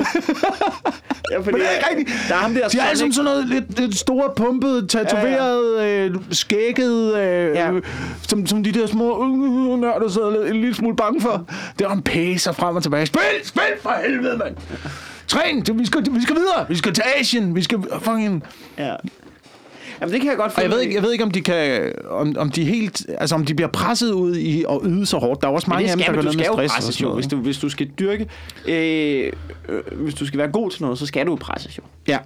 ja, 1.31 1.37
fordi 1.37 1.51
Men 1.51 1.55
det 1.61 1.67
er 1.67 1.71
ikke 1.71 1.85
rigtigt. 1.89 2.09
Der 2.29 2.35
er 2.35 2.39
ham 2.39 2.53
der 2.53 2.67
De 2.67 2.77
er 2.79 2.83
alle 2.83 2.97
sammen 2.99 3.13
sådan 3.13 3.25
noget 3.25 3.47
lidt, 3.47 3.79
lidt 3.79 3.97
store, 3.97 4.29
pumpede, 4.35 4.87
tatoveret, 4.87 5.75
ja, 5.77 5.83
ja. 5.83 6.05
Øh, 6.07 6.15
skægget, 6.31 7.15
øh, 7.17 7.55
Ja. 7.55 7.71
som, 8.27 8.47
som 8.47 8.63
de 8.63 8.71
der 8.71 8.87
små 8.87 9.23
øh, 9.25 9.79
nørder 9.79 10.09
sidder 10.09 10.31
lidt- 10.31 10.55
en 10.55 10.61
lille 10.61 10.75
smule 10.75 10.95
bange 10.95 11.21
for. 11.21 11.45
Det 11.79 11.85
er 11.87 11.91
en 11.91 12.01
pacer 12.01 12.51
frem 12.51 12.75
og 12.75 12.83
tilbage. 12.83 13.05
Spil, 13.05 13.21
spil 13.43 13.61
for 13.81 13.93
helvede, 14.05 14.37
mand! 14.37 14.55
Træn, 15.27 15.65
vi 15.79 15.85
skal, 15.85 16.05
vi 16.11 16.21
skal 16.21 16.35
videre. 16.35 16.65
Vi 16.69 16.75
skal 16.75 16.93
til 16.93 17.03
Asien. 17.19 17.55
Vi 17.55 17.63
skal 17.63 17.79
fucking... 18.01 18.43
Ja. 18.77 18.93
Jamen, 20.01 20.13
det 20.13 20.21
kan 20.21 20.29
jeg 20.29 20.37
godt 20.37 20.57
Og 20.57 20.63
jeg 20.63 20.71
ved 20.71 20.81
ikke, 20.81 20.95
jeg 20.95 21.03
ved 21.03 21.11
ikke 21.11 21.23
om 21.23 21.31
de 21.31 21.41
kan, 21.41 21.91
om, 22.09 22.35
om 22.37 22.51
de 22.51 22.65
helt, 22.65 23.05
altså 23.17 23.35
om 23.35 23.45
de 23.45 23.55
bliver 23.55 23.69
presset 23.69 24.11
ud 24.11 24.35
i 24.35 24.65
at 24.69 24.79
yde 24.85 25.05
så 25.05 25.17
hårdt. 25.17 25.41
Der 25.41 25.47
er 25.47 25.51
også 25.51 25.69
mange 25.69 25.91
af 25.91 25.97
dem, 25.97 26.05
der 26.05 26.13
går 26.13 26.21
ned 26.21 26.35
med 26.35 26.45
stress. 26.45 26.73
presses 26.73 27.01
jo. 27.01 27.13
Hvis 27.13 27.27
du, 27.27 27.37
hvis 27.37 27.57
du 27.57 27.69
skal 27.69 27.87
dyrke... 27.99 28.27
Øh, 28.67 29.31
øh, 29.69 30.01
hvis 30.01 30.13
du 30.13 30.25
skal 30.25 30.37
være 30.37 30.47
god 30.47 30.71
til 30.71 30.83
noget, 30.83 30.97
så 30.97 31.05
skal 31.05 31.27
du 31.27 31.35
presses 31.35 31.77
jo. 31.77 31.83
Ja. 32.07 32.17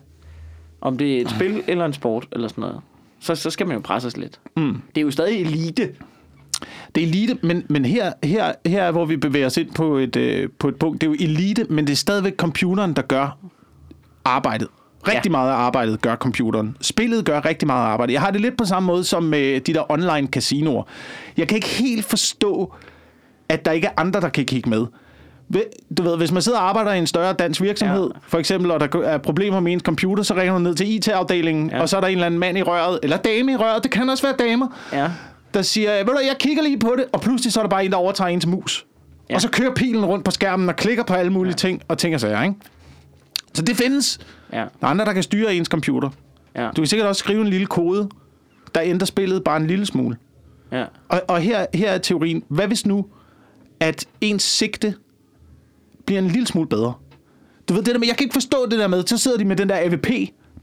Om 0.82 0.98
det 0.98 1.18
er 1.18 1.22
et 1.22 1.30
spil 1.30 1.64
eller 1.68 1.86
en 1.86 1.94
sport 1.94 2.28
eller 2.32 2.48
sådan 2.48 2.62
noget. 2.62 2.80
Så, 3.20 3.36
så 3.36 3.50
skal 3.50 3.68
man 3.68 3.76
jo 3.76 3.82
presses 3.82 4.18
lidt. 4.18 4.40
Mm. 4.58 4.82
Det 4.96 5.02
er 5.02 5.06
jo 5.06 5.12
stadig 5.12 5.42
elite. 5.42 5.90
Det 6.96 7.04
er 7.04 7.08
elite, 7.08 7.38
men, 7.44 7.64
men 7.70 7.86
her, 7.86 8.14
her, 8.24 8.54
her 8.66 8.84
er, 8.84 8.92
hvor 8.92 9.06
vi 9.06 9.18
bevæger 9.18 9.46
os 9.46 9.58
ind 9.58 9.72
på 9.72 9.98
et, 9.98 10.16
øh, 10.16 10.50
på 10.60 10.68
et 10.68 10.76
punkt. 10.76 11.02
Det 11.02 11.08
er 11.08 11.12
jo 11.12 11.18
elite, 11.20 11.64
men 11.70 11.88
det 11.88 11.92
er 11.94 11.98
stadigvæk 11.98 12.36
computeren, 12.36 12.94
der 12.94 13.02
gør 13.02 13.38
arbejdet. 14.26 14.68
Rigtig 15.08 15.16
Ja. 15.16 15.22
ja. 15.26 15.30
meget 15.32 15.50
af 15.52 15.56
arbejdet 15.56 16.02
gør 16.02 16.16
computeren. 16.16 16.78
Spillet 16.82 17.26
gør 17.26 17.46
rigtig 17.46 17.68
meget 17.68 17.86
arbejde. 17.86 18.14
Jeg 18.14 18.22
har 18.22 18.32
det 18.32 18.42
lidt 18.42 18.58
på 18.58 18.66
samme 18.66 18.88
måde 18.88 19.04
som 19.04 19.24
med 19.24 19.60
de 19.60 19.74
der 19.74 19.92
online 19.92 20.28
casinoer. 20.28 20.84
Jeg 21.38 21.48
kan 21.48 21.56
ikke 21.56 21.68
helt 21.68 22.06
forstå, 22.06 22.74
at 23.50 23.66
der 23.66 23.72
ikke 23.72 23.88
er 23.88 23.92
andre, 23.98 24.22
der 24.22 24.30
kan 24.30 24.46
kigge 24.46 24.70
med. 24.70 24.86
Du 25.98 26.04
ved, 26.04 26.18
hvis 26.18 26.32
man 26.32 26.42
sidder 26.42 26.58
og 26.60 26.70
arbejder 26.70 26.94
i 26.94 26.98
en 26.98 27.08
større 27.08 27.34
dansk 27.34 27.62
virksomhed, 27.62 28.02
Ja. 28.02 28.06
ja. 28.16 28.20
for 28.28 28.38
eksempel, 28.38 28.72
og 28.72 28.80
der 28.80 29.02
er 29.04 29.18
problemer 29.18 29.60
med 29.60 29.74
ens 29.74 29.84
computer, 29.84 30.24
så 30.24 30.34
ringer 30.36 30.54
du 30.54 30.60
ned 30.60 30.76
til 30.76 30.96
IT-afdelingen, 30.96 31.70
Ja. 31.70 31.76
ja. 31.76 31.82
og 31.82 31.90
så 31.90 31.98
er 31.98 32.02
der 32.02 32.08
en 32.08 32.14
eller 32.14 32.26
anden 32.26 32.40
mand 32.40 32.58
i 32.58 32.62
røret, 32.62 33.00
eller 33.04 33.18
dame 33.18 33.52
i 33.52 33.56
røret, 33.56 33.84
det 33.84 33.92
kan 33.92 34.10
også 34.10 34.24
være 34.28 34.50
damer, 34.50 34.68
Ja. 34.94 35.10
der 35.54 35.62
siger, 35.62 35.98
ved 35.98 36.06
du, 36.06 36.20
jeg 36.28 36.36
kigger 36.40 36.64
lige 36.64 36.80
på 36.80 36.94
det, 36.98 37.06
og 37.14 37.22
pludselig 37.22 37.54
så 37.54 37.60
er 37.60 37.64
der 37.64 37.70
bare 37.70 37.86
en, 37.86 37.92
der 37.92 37.98
overtager 37.98 38.28
ens 38.28 38.46
mus. 38.48 38.86
Ja. 38.86 39.34
Ja. 39.34 39.36
Og 39.36 39.42
så 39.42 39.50
kører 39.50 39.74
pilen 39.74 40.06
rundt 40.06 40.26
på 40.26 40.32
skærmen 40.32 40.70
og 40.70 40.76
klikker 40.76 41.04
på 41.04 41.14
alle 41.14 41.32
mulige 41.34 41.52
ja. 41.52 41.56
ting 41.56 41.82
og 41.88 41.98
ting 41.98 42.16
og 42.16 42.22
sager, 42.22 42.44
ikke? 42.44 42.56
Så 43.54 43.62
det 43.62 43.76
findes. 43.78 44.20
Ja. 44.54 44.58
Der 44.58 44.66
er 44.82 44.86
andre, 44.88 45.06
der 45.06 45.14
kan 45.14 45.24
styre 45.24 45.56
ens 45.56 45.68
computer. 45.68 46.10
Ja. 46.56 46.68
Du 46.68 46.82
kan 46.82 46.86
sikkert 46.88 47.08
også 47.10 47.20
skrive 47.20 47.42
en 47.42 47.48
lille 47.48 47.66
kode, 47.66 48.10
der 48.76 48.82
ændrer 48.84 49.06
spillet 49.06 49.44
bare 49.44 49.58
en 49.58 49.68
lille 49.68 49.86
smule. 49.86 50.18
ja. 50.72 50.86
Og, 51.10 51.22
og 51.28 51.40
her, 51.40 51.66
her 51.74 51.92
er 51.92 51.98
teorien. 51.98 52.44
Hvad 52.48 52.68
hvis 52.68 52.86
nu, 52.86 53.06
at 53.80 54.06
ens 54.22 54.44
sigte 54.44 54.94
bliver 56.06 56.22
en 56.22 56.28
lille 56.28 56.48
smule 56.48 56.68
bedre? 56.70 56.94
Du 57.70 57.74
ved 57.74 57.84
det 57.84 57.94
der 57.94 58.00
med, 58.00 58.08
jeg 58.08 58.18
kan 58.18 58.24
ikke 58.26 58.34
forstå 58.34 58.66
det 58.72 58.80
der 58.80 58.88
med, 58.88 59.04
så 59.08 59.18
sidder 59.18 59.38
de 59.38 59.46
med 59.46 59.56
den 59.56 59.70
der 59.70 59.76
AVP, 59.80 60.08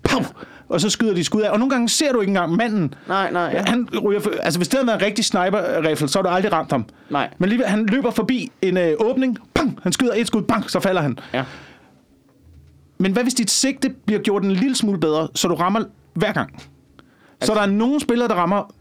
pow, 0.03 0.21
og 0.69 0.81
så 0.81 0.91
skyder 0.91 1.15
de 1.15 1.25
skud 1.25 1.41
af. 1.43 1.51
Og 1.51 1.59
nogle 1.59 1.71
gange 1.71 1.89
ser 1.89 2.13
du 2.13 2.21
ikke 2.21 2.31
engang 2.31 2.53
manden. 2.57 2.95
Nej, 3.09 3.31
nej, 3.33 3.51
ja. 3.55 3.63
Han 3.67 3.89
ryger, 4.05 4.21
for- 4.21 4.33
altså 4.43 4.59
hvis 4.59 4.69
det 4.69 4.79
havde 4.79 4.87
været 4.87 5.01
en 5.01 5.07
rigtig 5.07 5.25
sniper-rifle, 5.25 6.09
så 6.09 6.19
har 6.19 6.23
du 6.23 6.29
aldrig 6.29 6.53
ramt 6.53 6.71
ham. 6.73 6.85
Nej. 7.11 7.31
Men 7.39 7.45
alligevel, 7.45 7.67
han 7.67 7.87
løber 7.87 8.11
forbi 8.11 8.53
en 8.63 8.77
øh, 8.77 8.93
åbning, 8.99 9.39
bang, 9.55 9.79
han 9.83 9.93
skyder 9.93 10.13
et 10.17 10.27
skud, 10.27 10.43
bang, 10.43 10.71
så 10.71 10.81
falder 10.81 11.01
han. 11.03 11.19
Ja. 11.35 11.45
Men 13.03 13.13
hvad 13.13 13.23
hvis 13.23 13.35
dit 13.35 13.51
sigte 13.51 13.89
bliver 14.07 14.21
gjort 14.21 14.45
en 14.45 14.51
lille 14.53 14.77
smule 14.77 15.01
bedre, 15.01 15.29
så 15.35 15.49
du 15.49 15.55
rammer 15.55 15.81
hver 16.15 16.33
gang? 16.33 16.63
Så 17.43 17.55
der 17.55 17.61
er 17.61 17.67
nogle 17.67 18.01
spillere, 18.01 18.29
der 18.29 18.35
rammer 18.35 18.75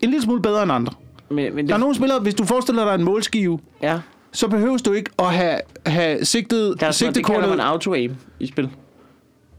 en 0.00 0.10
lille 0.10 0.22
smule 0.22 0.42
bedre 0.42 0.62
end 0.62 0.72
andre. 0.72 0.92
Men, 1.30 1.36
men 1.36 1.56
det, 1.56 1.68
Der 1.68 1.74
er 1.74 1.78
nogle 1.78 1.94
spillere, 1.94 2.20
hvis 2.20 2.34
du 2.34 2.44
forestiller 2.44 2.84
dig 2.84 2.94
en 2.94 3.04
målskive, 3.04 3.58
ja. 3.82 4.00
så 4.32 4.48
behøves 4.48 4.82
du 4.82 4.92
ikke 4.92 5.10
at 5.18 5.34
have, 5.34 5.60
have 5.86 6.24
sigtet, 6.24 6.80
Der 6.80 6.86
er 6.86 6.90
sådan, 6.90 7.14
det 7.14 7.26
kalder 7.26 7.48
man 7.48 7.60
auto-aim 7.60 8.12
i 8.40 8.46
spil. 8.46 8.70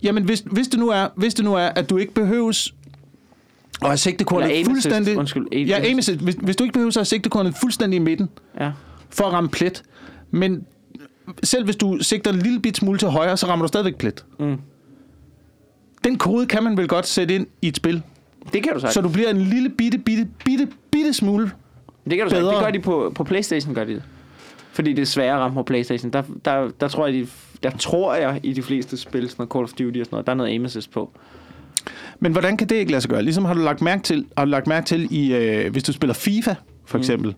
Jamen, 0.03 0.23
hvis, 0.23 0.43
hvis, 0.51 0.67
det 0.67 0.79
nu 0.79 0.89
er, 0.89 1.07
hvis 1.15 1.33
det 1.33 1.45
nu 1.45 1.53
er, 1.53 1.65
at 1.65 1.89
du 1.89 1.97
ikke 1.97 2.13
behøves 2.13 2.73
at 3.81 3.87
have 3.87 3.93
assist. 3.93 4.65
fuldstændig... 4.65 5.17
Undskyld, 5.17 5.47
aim 5.51 5.67
ja, 5.67 5.75
aim 5.75 5.97
assist. 5.97 6.09
assist. 6.09 6.23
Hvis, 6.23 6.35
hvis 6.35 6.55
du 6.55 6.63
ikke 6.63 6.73
behøver 6.73 6.89
at 6.89 6.95
have 6.95 7.05
sigtekornet 7.05 7.55
fuldstændig 7.61 7.97
i 7.97 7.99
midten, 7.99 8.29
Ja. 8.59 8.71
for 9.09 9.23
at 9.25 9.33
ramme 9.33 9.49
plet, 9.49 9.83
men 10.31 10.65
selv 11.43 11.65
hvis 11.65 11.75
du 11.75 11.97
sigter 12.01 12.31
en 12.33 12.39
lille 12.39 12.59
bit 12.59 12.77
smule 12.77 12.99
til 12.99 13.07
højre, 13.07 13.37
så 13.37 13.47
rammer 13.47 13.63
du 13.65 13.67
stadigvæk 13.67 13.95
plet. 13.95 14.25
Mm. 14.39 14.57
Den 16.03 16.17
kode 16.17 16.45
kan 16.45 16.63
man 16.63 16.77
vel 16.77 16.87
godt 16.87 17.07
sætte 17.07 17.35
ind 17.35 17.47
i 17.61 17.67
et 17.67 17.75
spil, 17.75 18.01
Det 18.53 18.63
kan 18.63 18.73
du 18.73 18.79
sagt. 18.79 18.93
så 18.93 19.01
du 19.01 19.09
bliver 19.09 19.29
en 19.29 19.37
lille 19.41 19.69
bitte, 19.69 19.97
bitte, 19.97 20.27
bitte, 20.45 20.67
bitte 20.91 21.13
smule. 21.13 21.51
Det 22.09 22.17
kan 22.17 22.27
du 22.27 22.29
sige. 22.29 22.41
Det 22.45 22.59
gør 22.59 22.71
de 22.71 22.79
på, 22.79 23.11
på 23.15 23.23
Playstation, 23.23 23.73
gør 23.73 23.83
de 23.83 23.93
det. 23.93 24.03
Fordi 24.71 24.93
det 24.93 25.01
er 25.01 25.05
sværere 25.05 25.35
at 25.35 25.39
ramme 25.39 25.55
på 25.55 25.63
Playstation. 25.63 26.11
Der, 26.11 26.23
der, 26.45 26.69
der, 26.79 26.87
tror 26.87 27.07
jeg, 27.07 27.13
de, 27.13 27.27
der 27.63 27.69
tror 27.69 28.15
jeg, 28.15 28.39
i 28.43 28.53
de 28.53 28.61
fleste 28.61 28.97
spil, 28.97 29.29
sådan 29.29 29.35
noget 29.37 29.51
Call 29.51 29.63
of 29.63 29.69
Duty 29.69 29.99
og 29.99 30.05
sådan 30.05 30.07
noget, 30.15 30.25
der 30.25 30.31
er 30.31 30.35
noget 30.35 30.49
aim 30.49 30.65
assist 30.65 30.91
på. 30.91 31.11
Men 32.19 32.31
hvordan 32.31 32.57
kan 32.57 32.69
det 32.69 32.75
ikke 32.75 32.91
lade 32.91 33.01
sig 33.01 33.09
gøre? 33.09 33.23
Ligesom 33.23 33.45
har 33.45 33.53
du 33.53 33.59
lagt 33.59 33.81
mærke 33.81 34.03
til, 34.03 34.25
har 34.37 34.45
du 34.45 34.51
lagt 34.51 34.67
mærke 34.67 34.85
til 34.85 35.07
i, 35.11 35.33
øh, 35.33 35.71
hvis 35.71 35.83
du 35.83 35.93
spiller 35.93 36.13
FIFA, 36.13 36.53
for 36.85 36.97
eksempel. 36.97 37.35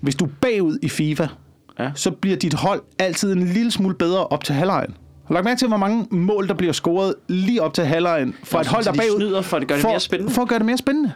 Hvis 0.00 0.14
du 0.14 0.24
er 0.24 0.28
bagud 0.40 0.78
i 0.82 0.88
FIFA, 0.88 1.26
Ja. 1.82 1.90
så 1.94 2.10
bliver 2.10 2.36
dit 2.36 2.54
hold 2.54 2.82
altid 2.98 3.32
en 3.32 3.42
lille 3.46 3.70
smule 3.70 3.94
bedre 3.94 4.26
op 4.26 4.44
til 4.44 4.54
halvlejen. 4.54 4.96
Har 5.26 5.34
lagt 5.34 5.44
mærke 5.44 5.58
til, 5.58 5.68
hvor 5.68 5.76
mange 5.76 6.06
mål, 6.10 6.48
der 6.48 6.54
bliver 6.54 6.72
scoret 6.72 7.14
lige 7.28 7.62
op 7.62 7.74
til 7.74 7.84
halvlejen 7.84 8.34
fra 8.44 8.60
et 8.60 8.66
hold, 8.66 8.84
der 8.84 8.92
de 8.92 8.98
bagud? 8.98 9.16
snyder 9.16 9.42
for 9.42 9.56
at 9.56 9.66
gøre 9.66 9.78
det 9.78 9.86
mere 9.86 10.00
spændende? 10.00 10.32
For 10.32 10.42
at 10.42 10.48
gøre 10.48 10.58
det 10.58 10.66
mere 10.66 10.76
spændende. 10.78 11.12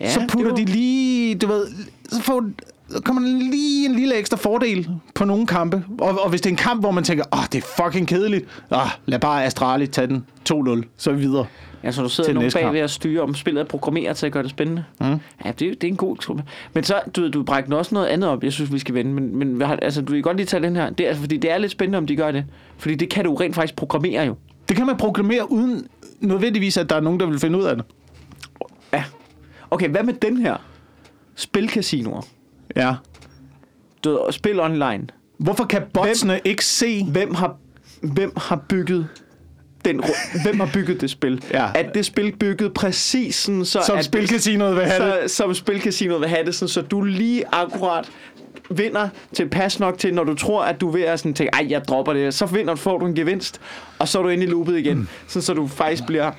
Ja, 0.00 0.12
så 0.12 0.20
putter 0.28 0.54
det 0.54 0.66
de 0.66 0.72
lige, 0.72 1.34
du 1.34 1.46
ved, 1.46 1.66
så 2.08 2.22
får, 2.22 2.44
så 2.88 3.02
kommer 3.02 3.22
der 3.22 3.28
lige 3.28 3.86
en 3.88 3.94
lille 3.94 4.14
ekstra 4.14 4.36
fordel 4.36 4.88
på 5.14 5.24
nogle 5.24 5.46
kampe. 5.46 5.84
Og, 5.98 6.20
og 6.22 6.30
hvis 6.30 6.40
det 6.40 6.50
er 6.50 6.52
en 6.52 6.56
kamp, 6.56 6.80
hvor 6.82 6.90
man 6.90 7.04
tænker, 7.04 7.24
åh, 7.32 7.44
det 7.52 7.64
er 7.64 7.82
fucking 7.84 8.08
kedeligt. 8.08 8.44
Ah, 8.70 8.88
lad 9.06 9.18
bare 9.18 9.44
Astrali 9.44 9.86
tage 9.86 10.06
den 10.06 10.24
2-0, 10.52 10.82
så 10.96 11.10
er 11.10 11.14
vi 11.14 11.20
videre. 11.20 11.46
Ja, 11.84 11.92
så 11.92 12.02
du 12.02 12.08
sidder 12.08 12.32
nogen 12.32 12.50
bag 12.54 12.72
ved 12.72 12.80
at 12.80 12.90
styre, 12.90 13.22
om 13.22 13.34
spillet 13.34 13.60
er 13.60 13.64
programmeret 13.64 14.16
til 14.16 14.26
at 14.26 14.32
gøre 14.32 14.42
det 14.42 14.50
spændende. 14.50 14.84
Mm. 15.00 15.06
Ja, 15.44 15.52
det, 15.58 15.68
er- 15.68 15.74
det 15.74 15.84
er 15.84 15.88
en 15.88 15.96
god 15.96 16.16
truppe. 16.16 16.44
Men 16.74 16.84
så, 16.84 17.00
du, 17.16 17.28
du 17.30 17.42
brækker 17.42 17.76
også 17.76 17.94
noget 17.94 18.06
andet 18.08 18.30
op, 18.30 18.44
jeg 18.44 18.52
synes, 18.52 18.72
vi 18.72 18.78
skal 18.78 18.94
vende. 18.94 19.12
Men, 19.12 19.36
men 19.36 19.62
altså, 19.62 20.02
du 20.02 20.12
kan 20.12 20.22
godt 20.22 20.36
lige 20.36 20.46
tage 20.46 20.62
den 20.62 20.76
her. 20.76 20.90
Det 20.90 21.04
er, 21.04 21.08
altså, 21.08 21.20
fordi 21.20 21.36
det 21.36 21.50
er 21.50 21.58
lidt 21.58 21.72
spændende, 21.72 21.98
om 21.98 22.06
de 22.06 22.16
gør 22.16 22.30
det. 22.30 22.44
Fordi 22.78 22.94
det 22.94 23.08
kan 23.10 23.24
du 23.24 23.34
rent 23.34 23.54
faktisk 23.54 23.76
programmere 23.76 24.24
jo. 24.26 24.34
Det 24.68 24.76
kan 24.76 24.86
man 24.86 24.96
programmere 24.96 25.52
uden 25.52 25.86
nødvendigvis, 26.20 26.76
at 26.76 26.90
der 26.90 26.96
er 26.96 27.00
nogen, 27.00 27.20
der 27.20 27.26
vil 27.26 27.38
finde 27.38 27.58
ud 27.58 27.64
af 27.64 27.76
det. 27.76 27.84
Ja. 28.92 29.04
Okay, 29.70 29.88
hvad 29.88 30.02
med 30.02 30.14
den 30.14 30.36
her? 30.36 30.56
Spilcasinoer. 31.34 32.22
Ja. 32.76 32.94
Du 34.04 34.26
spil 34.30 34.60
online. 34.60 35.06
Hvorfor 35.38 35.64
kan 35.64 35.82
botsene 35.92 36.32
hvem, 36.32 36.40
ikke 36.44 36.64
se... 36.64 37.04
Hvem 37.04 37.34
har, 37.34 37.56
hvem 38.02 38.32
har 38.36 38.56
bygget 38.68 39.08
den, 39.86 40.02
hvem 40.42 40.60
har 40.60 40.70
bygget 40.74 41.00
det 41.00 41.10
spil? 41.10 41.44
Ja. 41.52 41.66
Er 41.74 41.90
det 41.90 42.06
spil 42.06 42.32
bygget 42.36 42.74
præcis 42.74 43.34
sådan, 43.34 43.64
så 43.64 43.82
Som 43.86 43.98
at 43.98 44.04
spilcasinoet 44.04 44.76
vil 44.76 44.84
have 44.84 45.22
det? 45.22 45.30
så, 45.30 45.36
som 45.36 45.54
spilcasinoet 45.54 46.20
vil 46.20 46.28
have 46.28 46.44
det, 46.44 46.54
sådan, 46.54 46.68
så 46.68 46.80
du 46.82 47.02
lige 47.02 47.44
akkurat 47.52 48.10
vinder 48.70 49.08
til 49.32 49.48
pas 49.48 49.80
nok 49.80 49.98
til, 49.98 50.14
når 50.14 50.24
du 50.24 50.34
tror, 50.34 50.62
at 50.62 50.80
du 50.80 50.88
er 50.88 50.92
ved 50.92 51.02
at 51.02 51.18
sådan 51.18 51.34
tænke, 51.34 51.50
ej, 51.52 51.66
jeg 51.68 51.84
dropper 51.88 52.12
det, 52.12 52.34
så 52.34 52.46
vinder, 52.46 52.74
får 52.74 52.98
du 52.98 53.06
en 53.06 53.14
gevinst, 53.14 53.60
og 53.98 54.08
så 54.08 54.18
er 54.18 54.22
du 54.22 54.28
inde 54.28 54.44
i 54.44 54.46
loopet 54.46 54.78
igen, 54.78 54.96
mm. 54.98 55.08
sådan, 55.28 55.42
så 55.42 55.54
du 55.54 55.66
faktisk 55.66 56.06
bliver 56.06 56.30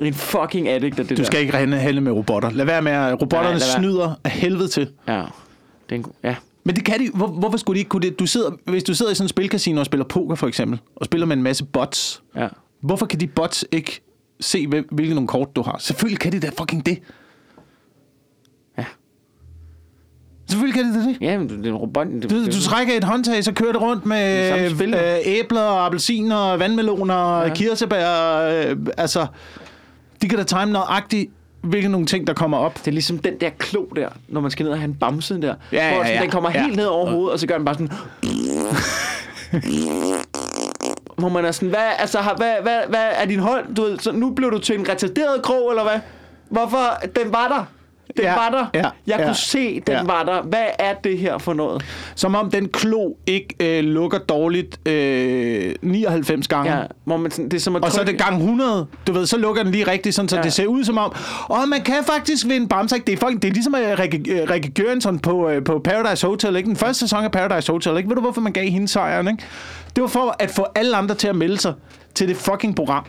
en 0.00 0.14
fucking 0.14 0.68
addict 0.68 0.98
af 0.98 1.06
det 1.06 1.16
Du 1.16 1.22
der. 1.22 1.26
skal 1.26 1.40
ikke 1.40 1.52
handle, 1.56 1.76
handle 1.76 2.00
med 2.00 2.12
robotter. 2.12 2.50
Lad 2.50 2.64
være 2.64 2.82
med 2.82 2.92
at... 2.92 3.22
Robotterne 3.22 3.58
Nej, 3.58 3.78
snyder 3.78 4.14
af 4.24 4.30
helvede 4.30 4.68
til. 4.68 4.88
Ja, 5.08 5.12
det 5.12 5.24
er 5.90 5.94
en, 5.94 6.06
ja. 6.24 6.34
Men 6.66 6.76
det 6.76 6.84
kan 6.84 7.00
de. 7.00 7.10
Hvor, 7.14 7.26
hvorfor 7.26 7.58
skulle 7.58 7.74
de 7.74 7.78
ikke 7.80 7.88
kunne 7.88 8.02
det? 8.02 8.18
Du 8.18 8.26
sidder, 8.26 8.50
hvis 8.64 8.84
du 8.84 8.94
sidder 8.94 9.12
i 9.12 9.14
sådan 9.14 9.24
en 9.24 9.28
spilcasino 9.28 9.80
og 9.80 9.86
spiller 9.86 10.04
poker 10.04 10.34
for 10.34 10.46
eksempel, 10.46 10.80
og 10.96 11.06
spiller 11.06 11.26
med 11.26 11.36
en 11.36 11.42
masse 11.42 11.64
bots, 11.64 12.22
ja. 12.36 12.48
hvorfor 12.80 13.06
kan 13.06 13.20
de 13.20 13.26
bots 13.26 13.64
ikke 13.72 14.00
se, 14.40 14.66
hvil- 14.66 14.84
hvilke 14.90 15.14
nogle 15.14 15.28
kort 15.28 15.56
du 15.56 15.62
har? 15.62 15.76
Selvfølgelig 15.78 16.18
kan 16.18 16.32
de 16.32 16.40
da 16.40 16.50
fucking 16.58 16.86
det. 16.86 16.98
Ja. 18.78 18.84
Selvfølgelig 20.50 20.82
kan 20.84 20.92
de 20.94 21.00
da 21.04 21.08
det. 21.08 21.16
Ja, 21.20 21.38
men 21.38 21.48
det 21.48 21.66
er 21.66 21.70
en 21.70 21.76
robot. 21.76 22.06
Det, 22.06 22.30
Du, 22.30 22.44
det, 22.44 22.54
du 22.54 22.60
trækker 22.60 22.94
et 22.96 23.04
håndtag, 23.04 23.44
så 23.44 23.52
kører 23.52 23.72
det 23.72 23.80
rundt 23.82 24.02
Det 24.02 24.08
med 24.08 24.70
jo. 24.80 24.84
øh, 24.98 25.18
æbler, 25.24 25.60
appelsiner, 25.86 26.56
vandmeloner, 26.56 27.38
ja. 27.42 27.54
kirsebær. 27.54 28.36
Øh, 28.70 28.76
altså, 28.96 29.26
de 30.22 30.28
kan 30.28 30.38
da 30.38 30.44
time 30.44 30.66
nøjagtigt, 30.72 31.30
hvilke 31.66 31.88
nogle 31.88 32.06
ting, 32.06 32.26
der 32.26 32.32
kommer 32.34 32.58
op. 32.58 32.74
det 32.74 32.86
er 32.88 32.92
ligesom 32.92 33.18
den 33.18 33.34
der 33.40 33.50
klo 33.58 33.84
der, 33.84 34.08
når 34.28 34.40
man 34.40 34.50
skal 34.50 34.64
ned 34.64 34.72
og 34.72 34.78
have 34.78 34.88
en 34.88 34.94
bamse 34.94 35.40
der. 35.42 35.54
Ja, 35.72 35.94
hvor 35.94 36.04
ja, 36.04 36.14
ja. 36.14 36.20
den 36.22 36.30
kommer 36.30 36.50
Ja. 36.54 36.62
helt 36.62 36.76
ned 36.76 36.86
over 36.86 37.10
hovedet, 37.10 37.32
og 37.32 37.38
så 37.38 37.46
gør 37.46 37.56
den 37.56 37.64
bare 37.64 37.74
sådan... 37.74 37.90
Hvor 41.16 41.28
man 41.28 41.44
er 41.44 41.52
sådan, 41.52 41.68
hvad, 41.68 41.88
altså, 41.98 42.18
har, 42.18 42.34
hvad, 42.36 42.54
hvad, 42.62 42.78
hvad 42.88 43.08
er 43.16 43.24
din 43.24 43.38
hold? 43.40 43.74
Du 43.74 43.82
ved, 43.82 43.98
så 43.98 44.12
nu 44.12 44.30
blev 44.30 44.50
du 44.50 44.58
til 44.58 44.78
en 44.78 44.88
retarderet 44.88 45.42
krog, 45.42 45.70
eller 45.70 45.82
hvad? 45.82 45.98
Hvorfor? 46.48 47.00
Den 47.22 47.32
var 47.32 47.48
der. 47.48 47.64
Den 48.16 48.24
Ja, 48.24 48.34
var 48.34 48.48
der. 48.50 48.66
ja, 48.74 48.88
Jeg 49.06 49.18
ja, 49.18 49.24
kunne 49.24 49.34
se, 49.34 49.80
den 49.80 49.94
ja. 49.94 50.02
var 50.04 50.22
der. 50.22 50.42
Hvad 50.42 50.64
er 50.78 50.94
det 50.94 51.18
her 51.18 51.38
for 51.38 51.54
noget? 51.54 51.84
Som 52.14 52.34
om 52.34 52.50
den 52.50 52.68
klo 52.68 53.12
ikke 53.26 53.54
øh, 53.60 53.84
lukker 53.84 54.18
dårligt 54.18 54.88
øh, 54.88 55.74
99 55.82 56.48
gange. 56.48 56.76
Ja, 56.76 56.82
hvor 57.04 57.16
man 57.16 57.30
det 57.30 57.54
er 57.54 57.58
som 57.58 57.76
at 57.76 57.84
Og 57.84 57.92
så 57.92 58.00
er 58.00 58.04
det 58.04 58.18
gang 58.18 58.36
100. 58.36 58.86
Du 59.06 59.12
ved, 59.12 59.26
så 59.26 59.36
lukker 59.38 59.62
den 59.62 59.72
lige 59.72 59.90
rigtigt, 59.90 60.14
sådan, 60.14 60.28
så 60.28 60.36
Ja. 60.36 60.42
det 60.42 60.52
ser 60.52 60.66
ud 60.66 60.84
som 60.84 60.98
om, 60.98 61.12
og 61.48 61.68
man 61.68 61.80
kan 61.82 61.94
faktisk 62.06 62.46
vinde 62.48 62.68
Bamsek. 62.68 63.06
Det 63.06 63.12
er, 63.12 63.16
fucking, 63.16 63.42
det 63.42 63.48
er 63.48 63.52
ligesom 63.52 63.74
uh, 63.74 63.98
Rikke, 63.98 64.42
uh, 64.42 64.50
Rikke 64.50 65.20
på, 65.22 65.50
uh, 65.56 65.64
på 65.64 65.78
Paradise 65.78 66.26
Hotel. 66.26 66.56
Ikke? 66.56 66.66
Den 66.68 66.76
første 66.76 67.00
sæson 67.00 67.24
af 67.24 67.32
Paradise 67.32 67.72
Hotel. 67.72 67.96
Ikke? 67.96 68.08
Ved 68.08 68.16
du, 68.16 68.22
hvorfor 68.22 68.40
man 68.40 68.52
gav 68.52 68.68
hende 68.68 68.88
sejren? 68.88 69.28
Ikke? 69.28 69.42
Det 69.96 70.02
var 70.02 70.08
for 70.08 70.36
at 70.38 70.50
få 70.50 70.66
alle 70.74 70.96
andre 70.96 71.14
til 71.14 71.28
at 71.28 71.36
melde 71.36 71.58
sig 71.58 71.72
til 72.14 72.28
det 72.28 72.36
fucking 72.36 72.76
program. 72.76 73.04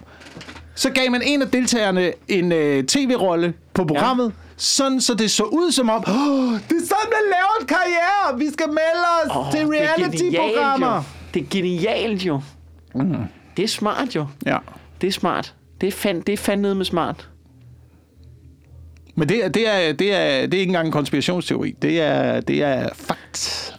Så 0.76 0.89
gav 0.91 1.12
man 1.12 1.22
en 1.26 1.41
af 1.41 1.48
deltagerne 1.48 2.12
en 2.28 2.52
uh, 2.52 2.86
tv-rolle 2.86 3.54
på 3.78 3.86
programmet, 3.86 4.25
ja. 4.25 4.32
sådan 4.57 5.01
så 5.01 5.13
det 5.13 5.32
så 5.32 5.43
ud 5.43 5.71
som 5.71 5.89
om, 5.89 6.03
oh, 6.07 6.53
det 6.69 6.78
er 6.78 6.88
sådan, 6.88 7.09
man 7.09 7.25
laver 7.25 7.61
en 7.61 7.67
karriere. 7.67 8.39
Vi 8.39 8.51
skal 8.53 8.67
melde 8.67 9.05
os 9.23 9.36
oh, 9.36 9.51
til 9.51 9.61
er 9.61 9.71
reality-programmer. 9.71 11.03
Det 11.34 11.41
er 11.41 11.45
genialt 11.49 12.25
jo. 12.25 12.41
Mm. 12.95 13.15
Det 13.57 13.63
er 13.63 13.67
smart 13.67 14.15
jo. 14.15 14.25
Ja. 14.45 14.57
Det 15.01 15.07
er 15.07 15.11
smart. 15.11 15.53
Det 15.82 15.88
er, 15.88 15.91
fand, 15.91 16.23
det 16.23 16.34
er 16.34 16.38
fandme 16.38 16.75
med 16.75 16.86
smart. 16.86 17.30
Men 19.15 19.30
det 19.30 19.45
er, 19.45 19.49
det 19.49 19.67
er, 19.67 19.93
det 19.93 20.13
er, 20.13 20.45
det 20.47 20.53
er 20.53 20.59
ikke 20.59 20.69
engang 20.69 20.86
en 20.86 20.91
konspirationsteori. 20.91 21.75
Det 21.82 22.01
er, 22.01 22.41
det 22.41 22.63
er 22.63 22.89
fakt. 22.93 23.76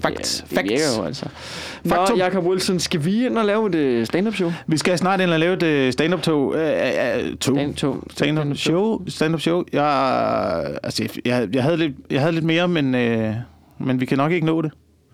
Fakt. 0.00 0.44
Fakt. 0.46 0.52
Ja, 0.56 0.62
det 0.62 0.70
virker 0.70 0.84
Facts. 0.84 0.98
jo 0.98 1.04
altså. 1.04 1.26
Nå, 1.84 1.94
Faktum. 1.94 2.18
Jacob 2.18 2.44
Wilson, 2.46 2.78
skal 2.80 3.04
vi 3.04 3.26
ind 3.26 3.38
og 3.38 3.44
lave 3.44 3.68
et 3.68 3.74
øh, 3.74 4.06
stand-up 4.06 4.34
show? 4.34 4.52
Vi 4.66 4.76
skal 4.78 4.98
snart 4.98 5.20
ind 5.20 5.30
og 5.30 5.38
lave 5.38 5.54
et 5.54 5.62
øh, 5.62 5.92
stand-up-tog. 5.92 6.54
Øh, 6.56 6.88
øh, 7.30 7.36
tog. 7.36 7.56
Stand-up- 7.56 8.04
Stand-up 8.10 8.56
show. 8.56 9.00
Stand-up 9.08 9.40
show. 9.40 9.64
Jeg, 9.72 10.76
altså, 10.82 11.08
jeg, 11.24 11.48
jeg, 11.54 11.62
havde 11.62 11.76
lidt, 11.76 11.92
jeg 12.10 12.20
havde 12.20 12.32
lidt 12.32 12.44
mere, 12.44 12.68
men, 12.68 12.94
øh, 12.94 13.34
men 13.78 14.00
vi 14.00 14.06
kan 14.06 14.18
nok 14.18 14.32
ikke 14.32 14.46
nå 14.46 14.62
det. 14.62 14.72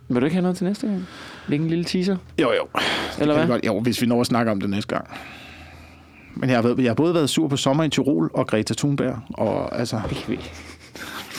Vil 0.09 0.20
du 0.20 0.24
ikke 0.26 0.34
have 0.34 0.42
noget 0.42 0.57
til 0.57 0.66
næste 0.66 0.86
gang? 0.86 1.07
Lægge 1.49 1.62
en 1.62 1.68
lille 1.68 1.84
teaser? 1.84 2.16
Jo, 2.42 2.53
jo. 2.53 2.66
Eller 3.18 3.34
hvad? 3.34 3.47
Godt, 3.47 3.66
jo, 3.66 3.80
hvis 3.80 4.03
vi 4.03 4.07
når 4.07 4.20
at 4.20 4.26
snakke 4.26 4.51
om 4.53 4.61
det 4.61 4.70
næste 4.70 4.94
gang. 4.94 5.09
Men 6.34 6.51
jeg 6.51 6.57
har, 6.59 6.62
været, 6.62 6.78
jeg 6.78 6.88
har 6.90 6.94
både 6.94 7.14
været 7.14 7.30
sur 7.30 7.49
på 7.49 7.57
sommer 7.57 7.84
i 7.84 7.88
Tirol 7.88 8.30
og 8.34 8.47
Greta 8.47 8.74
Thunberg. 8.74 9.16
Og 9.34 9.78
altså, 9.78 10.01
Det 10.09 10.16
kan 10.16 10.30
vi. 10.32 10.38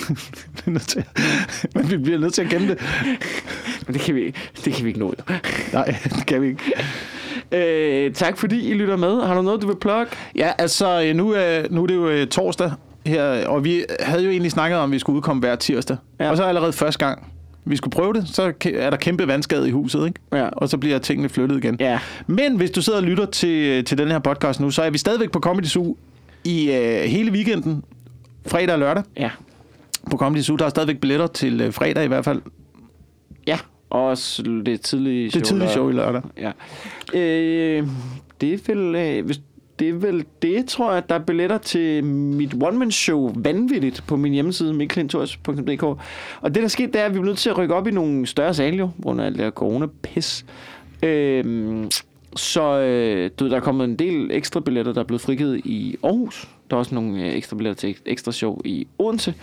vi 0.66 0.72
nødt 0.72 0.88
til, 0.88 1.04
men 1.76 1.92
vi 1.92 1.98
bliver 1.98 2.20
nødt 2.20 2.34
til 2.34 2.42
at 2.42 2.50
gemme 2.50 2.68
det. 2.68 2.78
Men 3.88 3.94
det 3.94 4.02
kan 4.02 4.16
vi. 4.16 4.34
Det 4.66 4.74
kan 4.74 4.84
vi 4.84 4.88
ikke 4.88 5.00
nå. 5.00 5.14
Nej, 5.74 5.96
det 6.04 6.26
kan 6.28 6.42
vi 6.42 6.48
ikke. 6.48 6.74
Øh, 7.52 8.14
tak 8.14 8.38
fordi 8.38 8.70
I 8.70 8.74
lytter 8.74 8.96
med. 8.96 9.22
Har 9.22 9.36
du 9.36 9.42
noget, 9.42 9.62
du 9.62 9.68
vil 9.68 9.76
plukke? 9.76 10.12
Ja, 10.36 10.52
altså 10.58 11.04
øh, 11.04 11.16
nu, 11.16 11.32
er, 11.32 11.64
nu 11.70 11.84
er 11.84 11.88
det 11.88 11.96
jo 11.96 12.10
øh, 12.10 12.28
torsdag 12.28 12.72
her, 13.06 13.48
og 13.48 13.64
vi 13.64 13.86
havde 14.00 14.24
jo 14.24 14.30
egentlig 14.30 14.52
snakket 14.52 14.80
om, 14.80 14.90
at 14.90 14.94
vi 14.94 15.00
skulle 15.00 15.18
udkomme 15.18 15.40
hver 15.40 15.56
tirsdag. 15.56 15.98
Ja. 16.20 16.30
Og 16.30 16.38
så 16.38 16.44
allerede 16.44 16.74
første 16.74 17.06
gang, 17.06 17.34
vi 17.66 17.76
skulle 17.76 17.92
prøve 17.92 18.14
det, 18.14 18.28
så 18.28 18.54
er 18.76 18.90
der 18.90 18.98
kæmpe 18.98 19.28
vandskade 19.28 19.68
i 19.68 19.72
huset, 19.72 20.08
ikke? 20.08 20.20
Ja. 20.34 20.48
Og 20.48 20.70
så 20.70 20.78
bliver 20.78 21.00
tingene 21.00 21.30
flyttet 21.30 21.58
igen. 21.64 21.78
Ja. 21.80 22.00
Men 22.28 22.56
hvis 22.56 22.72
du 22.72 22.82
sidder 22.82 23.00
og 23.00 23.06
lytter 23.06 23.26
til, 23.26 23.86
til 23.86 23.98
den 23.98 24.08
her 24.08 24.20
podcast 24.20 24.60
nu, 24.60 24.72
så 24.72 24.82
er 24.82 24.90
vi 24.90 24.98
stadigvæk 24.98 25.32
på 25.32 25.40
Comedy 25.40 25.66
Zoo 25.66 25.98
i 26.44 26.72
øh, 26.72 27.04
hele 27.04 27.32
weekenden, 27.32 27.84
fredag 28.48 28.74
og 28.74 28.80
lørdag 28.80 29.04
Ja. 29.18 29.30
På 30.12 30.18
Comedy 30.18 30.42
Zoo. 30.42 30.56
Der 30.56 30.66
er 30.66 30.70
stadigvæk 30.70 31.00
billetter 31.00 31.28
til 31.28 31.62
øh, 31.62 31.74
fredag 31.74 32.04
i 32.06 32.08
hvert 32.08 32.26
fald. 32.26 32.42
Ja. 33.48 33.58
Og 33.90 34.06
også 34.06 34.44
det 34.66 34.82
tidlige 34.82 35.32
show. 35.32 35.40
Det 35.40 35.48
tidlige 35.48 35.70
show 35.70 35.90
i 35.90 35.94
lørdag. 35.94 36.22
Ja. 36.38 36.52
Øh, 37.14 37.88
det 38.42 38.54
er 38.54 38.74
vel... 38.74 38.96
Øh, 38.96 39.26
hvis 39.26 39.40
det 39.80 39.90
er 39.90 39.94
vel 39.94 40.26
det, 40.42 40.66
tror 40.68 40.90
jeg, 40.90 40.98
at 40.98 41.10
der 41.10 41.16
er 41.16 41.20
billetter 41.20 41.58
til 41.58 42.04
mit 42.04 42.56
one-man-show 42.62 43.34
vanvittigt 43.36 44.04
på 44.08 44.16
min 44.16 44.34
hjemmeside, 44.34 44.74
mikkelintorius.dk. 44.74 45.84
Og 45.84 46.00
det, 46.44 46.56
der 46.56 46.68
skete, 46.68 46.92
det 46.92 47.02
er, 47.02 47.06
at 47.06 47.14
vi 47.14 47.20
er 47.20 47.24
nødt 47.24 47.38
til 47.38 47.50
at 47.50 47.58
rykke 47.58 47.76
op 47.76 47.88
i 47.88 47.92
nogle 47.92 48.26
større 48.28 48.54
sale, 48.54 48.78
jo, 48.78 48.90
grund 49.04 49.22
af 49.22 49.26
alt 49.26 49.36
det 49.36 49.44
her 49.44 49.52
corona-pis. 49.52 50.46
Øh, 51.04 51.86
så 52.36 52.80
øh, 52.80 53.30
du 53.40 53.50
der 53.50 53.56
er 53.56 53.60
kommet 53.60 53.86
en 53.86 53.96
del 53.96 54.32
ekstra 54.32 54.60
billetter, 54.60 54.94
der 54.94 55.02
er 55.02 55.06
blevet 55.06 55.22
frigivet 55.22 55.58
i 55.66 55.98
Aarhus. 56.04 56.48
Der 56.70 56.76
er 56.76 56.80
også 56.80 56.96
nogle 56.96 57.26
øh, 57.26 57.34
ekstra 57.34 57.56
billetter 57.56 57.80
til 57.80 57.96
ekstra 58.06 58.32
show 58.32 58.62
i 58.66 58.88
Odense. 59.00 59.34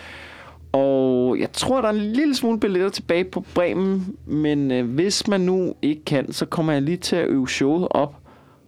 Og 0.75 1.39
jeg 1.39 1.53
tror, 1.53 1.81
der 1.81 1.89
er 1.89 1.93
en 1.93 2.13
lille 2.13 2.35
smule 2.35 2.61
billetter 2.61 2.89
tilbage 2.89 3.25
på 3.25 3.45
Bremen, 3.55 4.17
men 4.27 4.71
øh, 4.71 4.91
hvis 4.91 5.29
man 5.29 5.41
nu 5.41 5.75
ikke 5.83 6.05
kan, 6.05 6.33
så 6.33 6.47
kommer 6.47 6.73
jeg 6.73 6.83
lige 6.83 6.97
til 6.97 7.17
at 7.17 7.29
øve 7.29 7.49
showet 7.49 7.89
op 7.91 8.15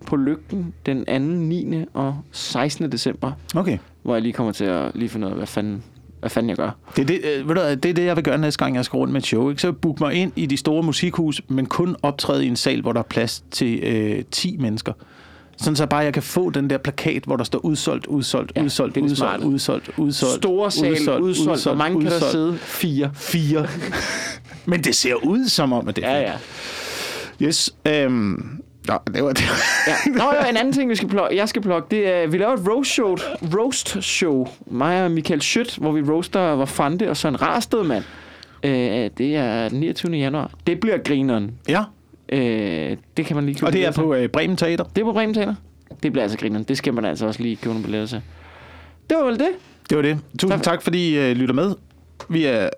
på 0.07 0.17
Lygten 0.17 0.75
den 0.87 1.05
2., 1.05 1.19
9. 1.19 1.85
og 1.95 2.17
16. 2.33 2.93
december, 2.93 3.33
Okay. 3.57 3.79
hvor 4.03 4.15
jeg 4.15 4.23
lige 4.23 4.33
kommer 4.33 4.53
til 4.53 4.65
at 4.65 4.91
lige 4.95 5.09
finde 5.09 5.27
ud 5.27 5.31
af, 5.33 5.37
hvad 5.37 5.47
fanden, 5.47 5.83
hvad 6.21 6.31
fanden 6.31 6.51
jeg 6.51 6.57
gør. 6.57 6.71
Det 6.97 7.03
er 7.03 7.07
det, 7.07 7.21
øh, 7.39 7.49
ved 7.49 7.55
du, 7.55 7.61
det 7.61 7.85
er 7.85 7.95
det, 7.95 8.05
jeg 8.05 8.17
vil 8.17 8.25
gøre 8.25 8.39
næste 8.39 8.65
gang, 8.65 8.77
jeg 8.77 8.85
skal 8.85 8.97
rundt 8.97 9.13
med 9.13 9.21
et 9.21 9.27
show. 9.27 9.51
Ikke? 9.51 9.63
Så 9.63 9.73
book 9.73 10.01
mig 10.01 10.15
ind 10.15 10.33
i 10.37 10.47
de 10.47 10.57
store 10.57 10.83
musikhus, 10.83 11.43
men 11.49 11.67
kun 11.67 11.97
optræde 12.03 12.45
i 12.45 12.49
en 12.49 12.57
sal, 12.57 12.81
hvor 12.83 12.93
der 12.93 13.01
er 13.01 13.05
plads 13.05 13.45
til 13.51 13.81
øh, 13.83 14.25
10 14.31 14.57
mennesker. 14.57 14.93
Sådan 15.57 15.77
så 15.77 15.87
bare 15.87 16.01
jeg 16.01 16.13
kan 16.15 16.23
få 16.23 16.51
den 16.51 16.71
der 16.71 16.79
plakat, 16.79 17.23
hvor 17.25 17.37
der 17.37 17.45
står 17.45 17.59
udsolgt, 17.59 18.07
udsolgt, 18.07 18.53
Ja, 18.57 18.63
udsolgt, 18.65 18.97
udsolgt, 18.97 19.19
smarte. 19.19 19.47
udsolgt, 19.47 19.91
udsolgt. 19.97 20.35
Store 20.35 20.71
sal, 20.71 20.93
udsolgt, 20.93 21.21
udsolgt, 21.25 21.51
udsolgt. 21.51 21.65
Hvor 21.79 21.85
mange 21.85 22.03
kan 22.03 22.11
der 22.11 22.31
sidde? 22.31 22.59
Fire. 22.59 23.11
Fire. 23.15 23.67
men 24.71 24.85
det 24.85 24.95
ser 24.95 25.15
ud 25.15 25.49
som 25.49 25.73
om, 25.73 25.89
at 25.89 25.97
det 25.97 26.05
er 26.05 26.11
Ja, 26.17 26.21
ja. 26.21 26.33
Yes. 27.47 27.75
Øhm, 27.89 28.61
nå, 28.89 28.95
det 29.15 29.25
var 29.25 29.33
det. 29.33 29.43
ja. 29.87 30.11
Nå, 30.13 30.25
ja, 30.43 30.51
en 30.51 30.57
anden 30.57 30.73
ting, 30.73 30.91
vi 30.91 30.95
skal 30.95 31.09
plukke, 31.09 31.37
jeg 31.37 31.49
skal 31.49 31.63
plukke, 31.63 31.87
det 31.91 32.09
er, 32.15 32.27
vi 32.27 32.39
laver 32.39 32.53
et 32.53 32.69
roast 32.69 32.91
show, 32.91 33.17
roast 33.59 34.03
show, 34.05 34.49
mig 34.67 35.05
og 35.05 35.11
Michael 35.11 35.43
Schødt, 35.43 35.77
hvor 35.77 35.93
vi 35.93 36.03
roaster 36.03 36.41
var 36.41 36.65
Fante 36.65 37.11
og 37.11 37.17
Søren 37.17 37.43
Rarsted, 37.43 37.83
mand. 37.85 38.05
Øh, 38.63 39.11
det 39.19 39.37
er 39.37 39.69
den 39.69 39.81
29. 39.81 40.13
januar. 40.17 40.51
Det 40.67 40.81
bliver 40.81 40.99
grineren. 41.05 41.51
ja, 41.69 41.83
Øh, 42.29 42.97
det 43.17 43.27
kan 43.27 43.37
man 43.37 43.47
lige 43.47 43.55
købe 43.55 43.67
og 43.67 43.73
det 43.73 43.87
er 43.87 43.93
på 43.93 44.15
øh, 44.15 44.29
Bremen 44.29 44.57
Teater. 44.57 44.85
Det 44.85 45.01
er 45.01 45.05
på 45.05 45.13
Bremen 45.13 45.35
Teater. 45.35 45.55
Det 46.03 46.13
bliver 46.13 46.23
altså 46.23 46.39
grineren. 46.39 46.65
Det 46.65 46.79
skal 46.79 46.95
man 46.95 47.05
altså 47.05 47.27
også 47.27 47.43
lige 47.43 47.57
købe 47.57 47.69
nogle 47.69 47.83
billetter 47.83 48.07
til. 48.07 48.23
Det 49.11 49.19
var 49.19 49.25
vel 49.25 49.39
det? 49.39 49.49
Det 49.91 49.97
var 49.97 50.03
det. 50.03 50.19
Tusind 50.39 50.51
Tak. 50.51 50.63
tak, 50.63 50.83
fordi 50.83 51.09
I 51.11 51.19
øh, 51.19 51.37
lytter 51.37 51.55
med. 51.55 51.75
Vi 52.29 52.45
er... 52.45 52.69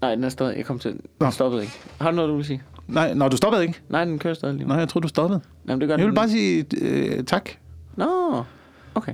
Nej, 0.00 0.14
den 0.14 0.24
er 0.24 0.28
stadig. 0.28 0.56
Jeg 0.56 0.64
kom 0.64 0.78
til. 0.78 0.90
Nå. 1.20 1.24
Den 1.26 1.32
stoppede 1.32 1.62
ikke. 1.62 1.74
Har 2.00 2.10
du 2.10 2.16
noget, 2.16 2.28
du 2.28 2.36
vil 2.36 2.44
sige? 2.44 2.62
Nej, 2.88 3.14
når 3.14 3.28
du 3.28 3.36
stoppede 3.36 3.62
ikke? 3.62 3.78
Nej, 3.88 4.04
den 4.04 4.18
kører 4.18 4.34
stadig 4.34 4.54
lige. 4.54 4.68
Nej, 4.68 4.76
jeg 4.76 4.88
tror 4.88 5.00
du 5.00 5.08
stoppede. 5.08 5.40
Jamen, 5.68 5.80
det 5.80 5.88
gør 5.88 5.94
Jeg 5.94 5.98
den. 5.98 6.10
vil 6.10 6.14
bare 6.14 6.28
sige 6.28 6.64
øh, 6.80 7.24
tak. 7.24 7.50
Nå, 7.96 8.42
okay. 8.94 9.12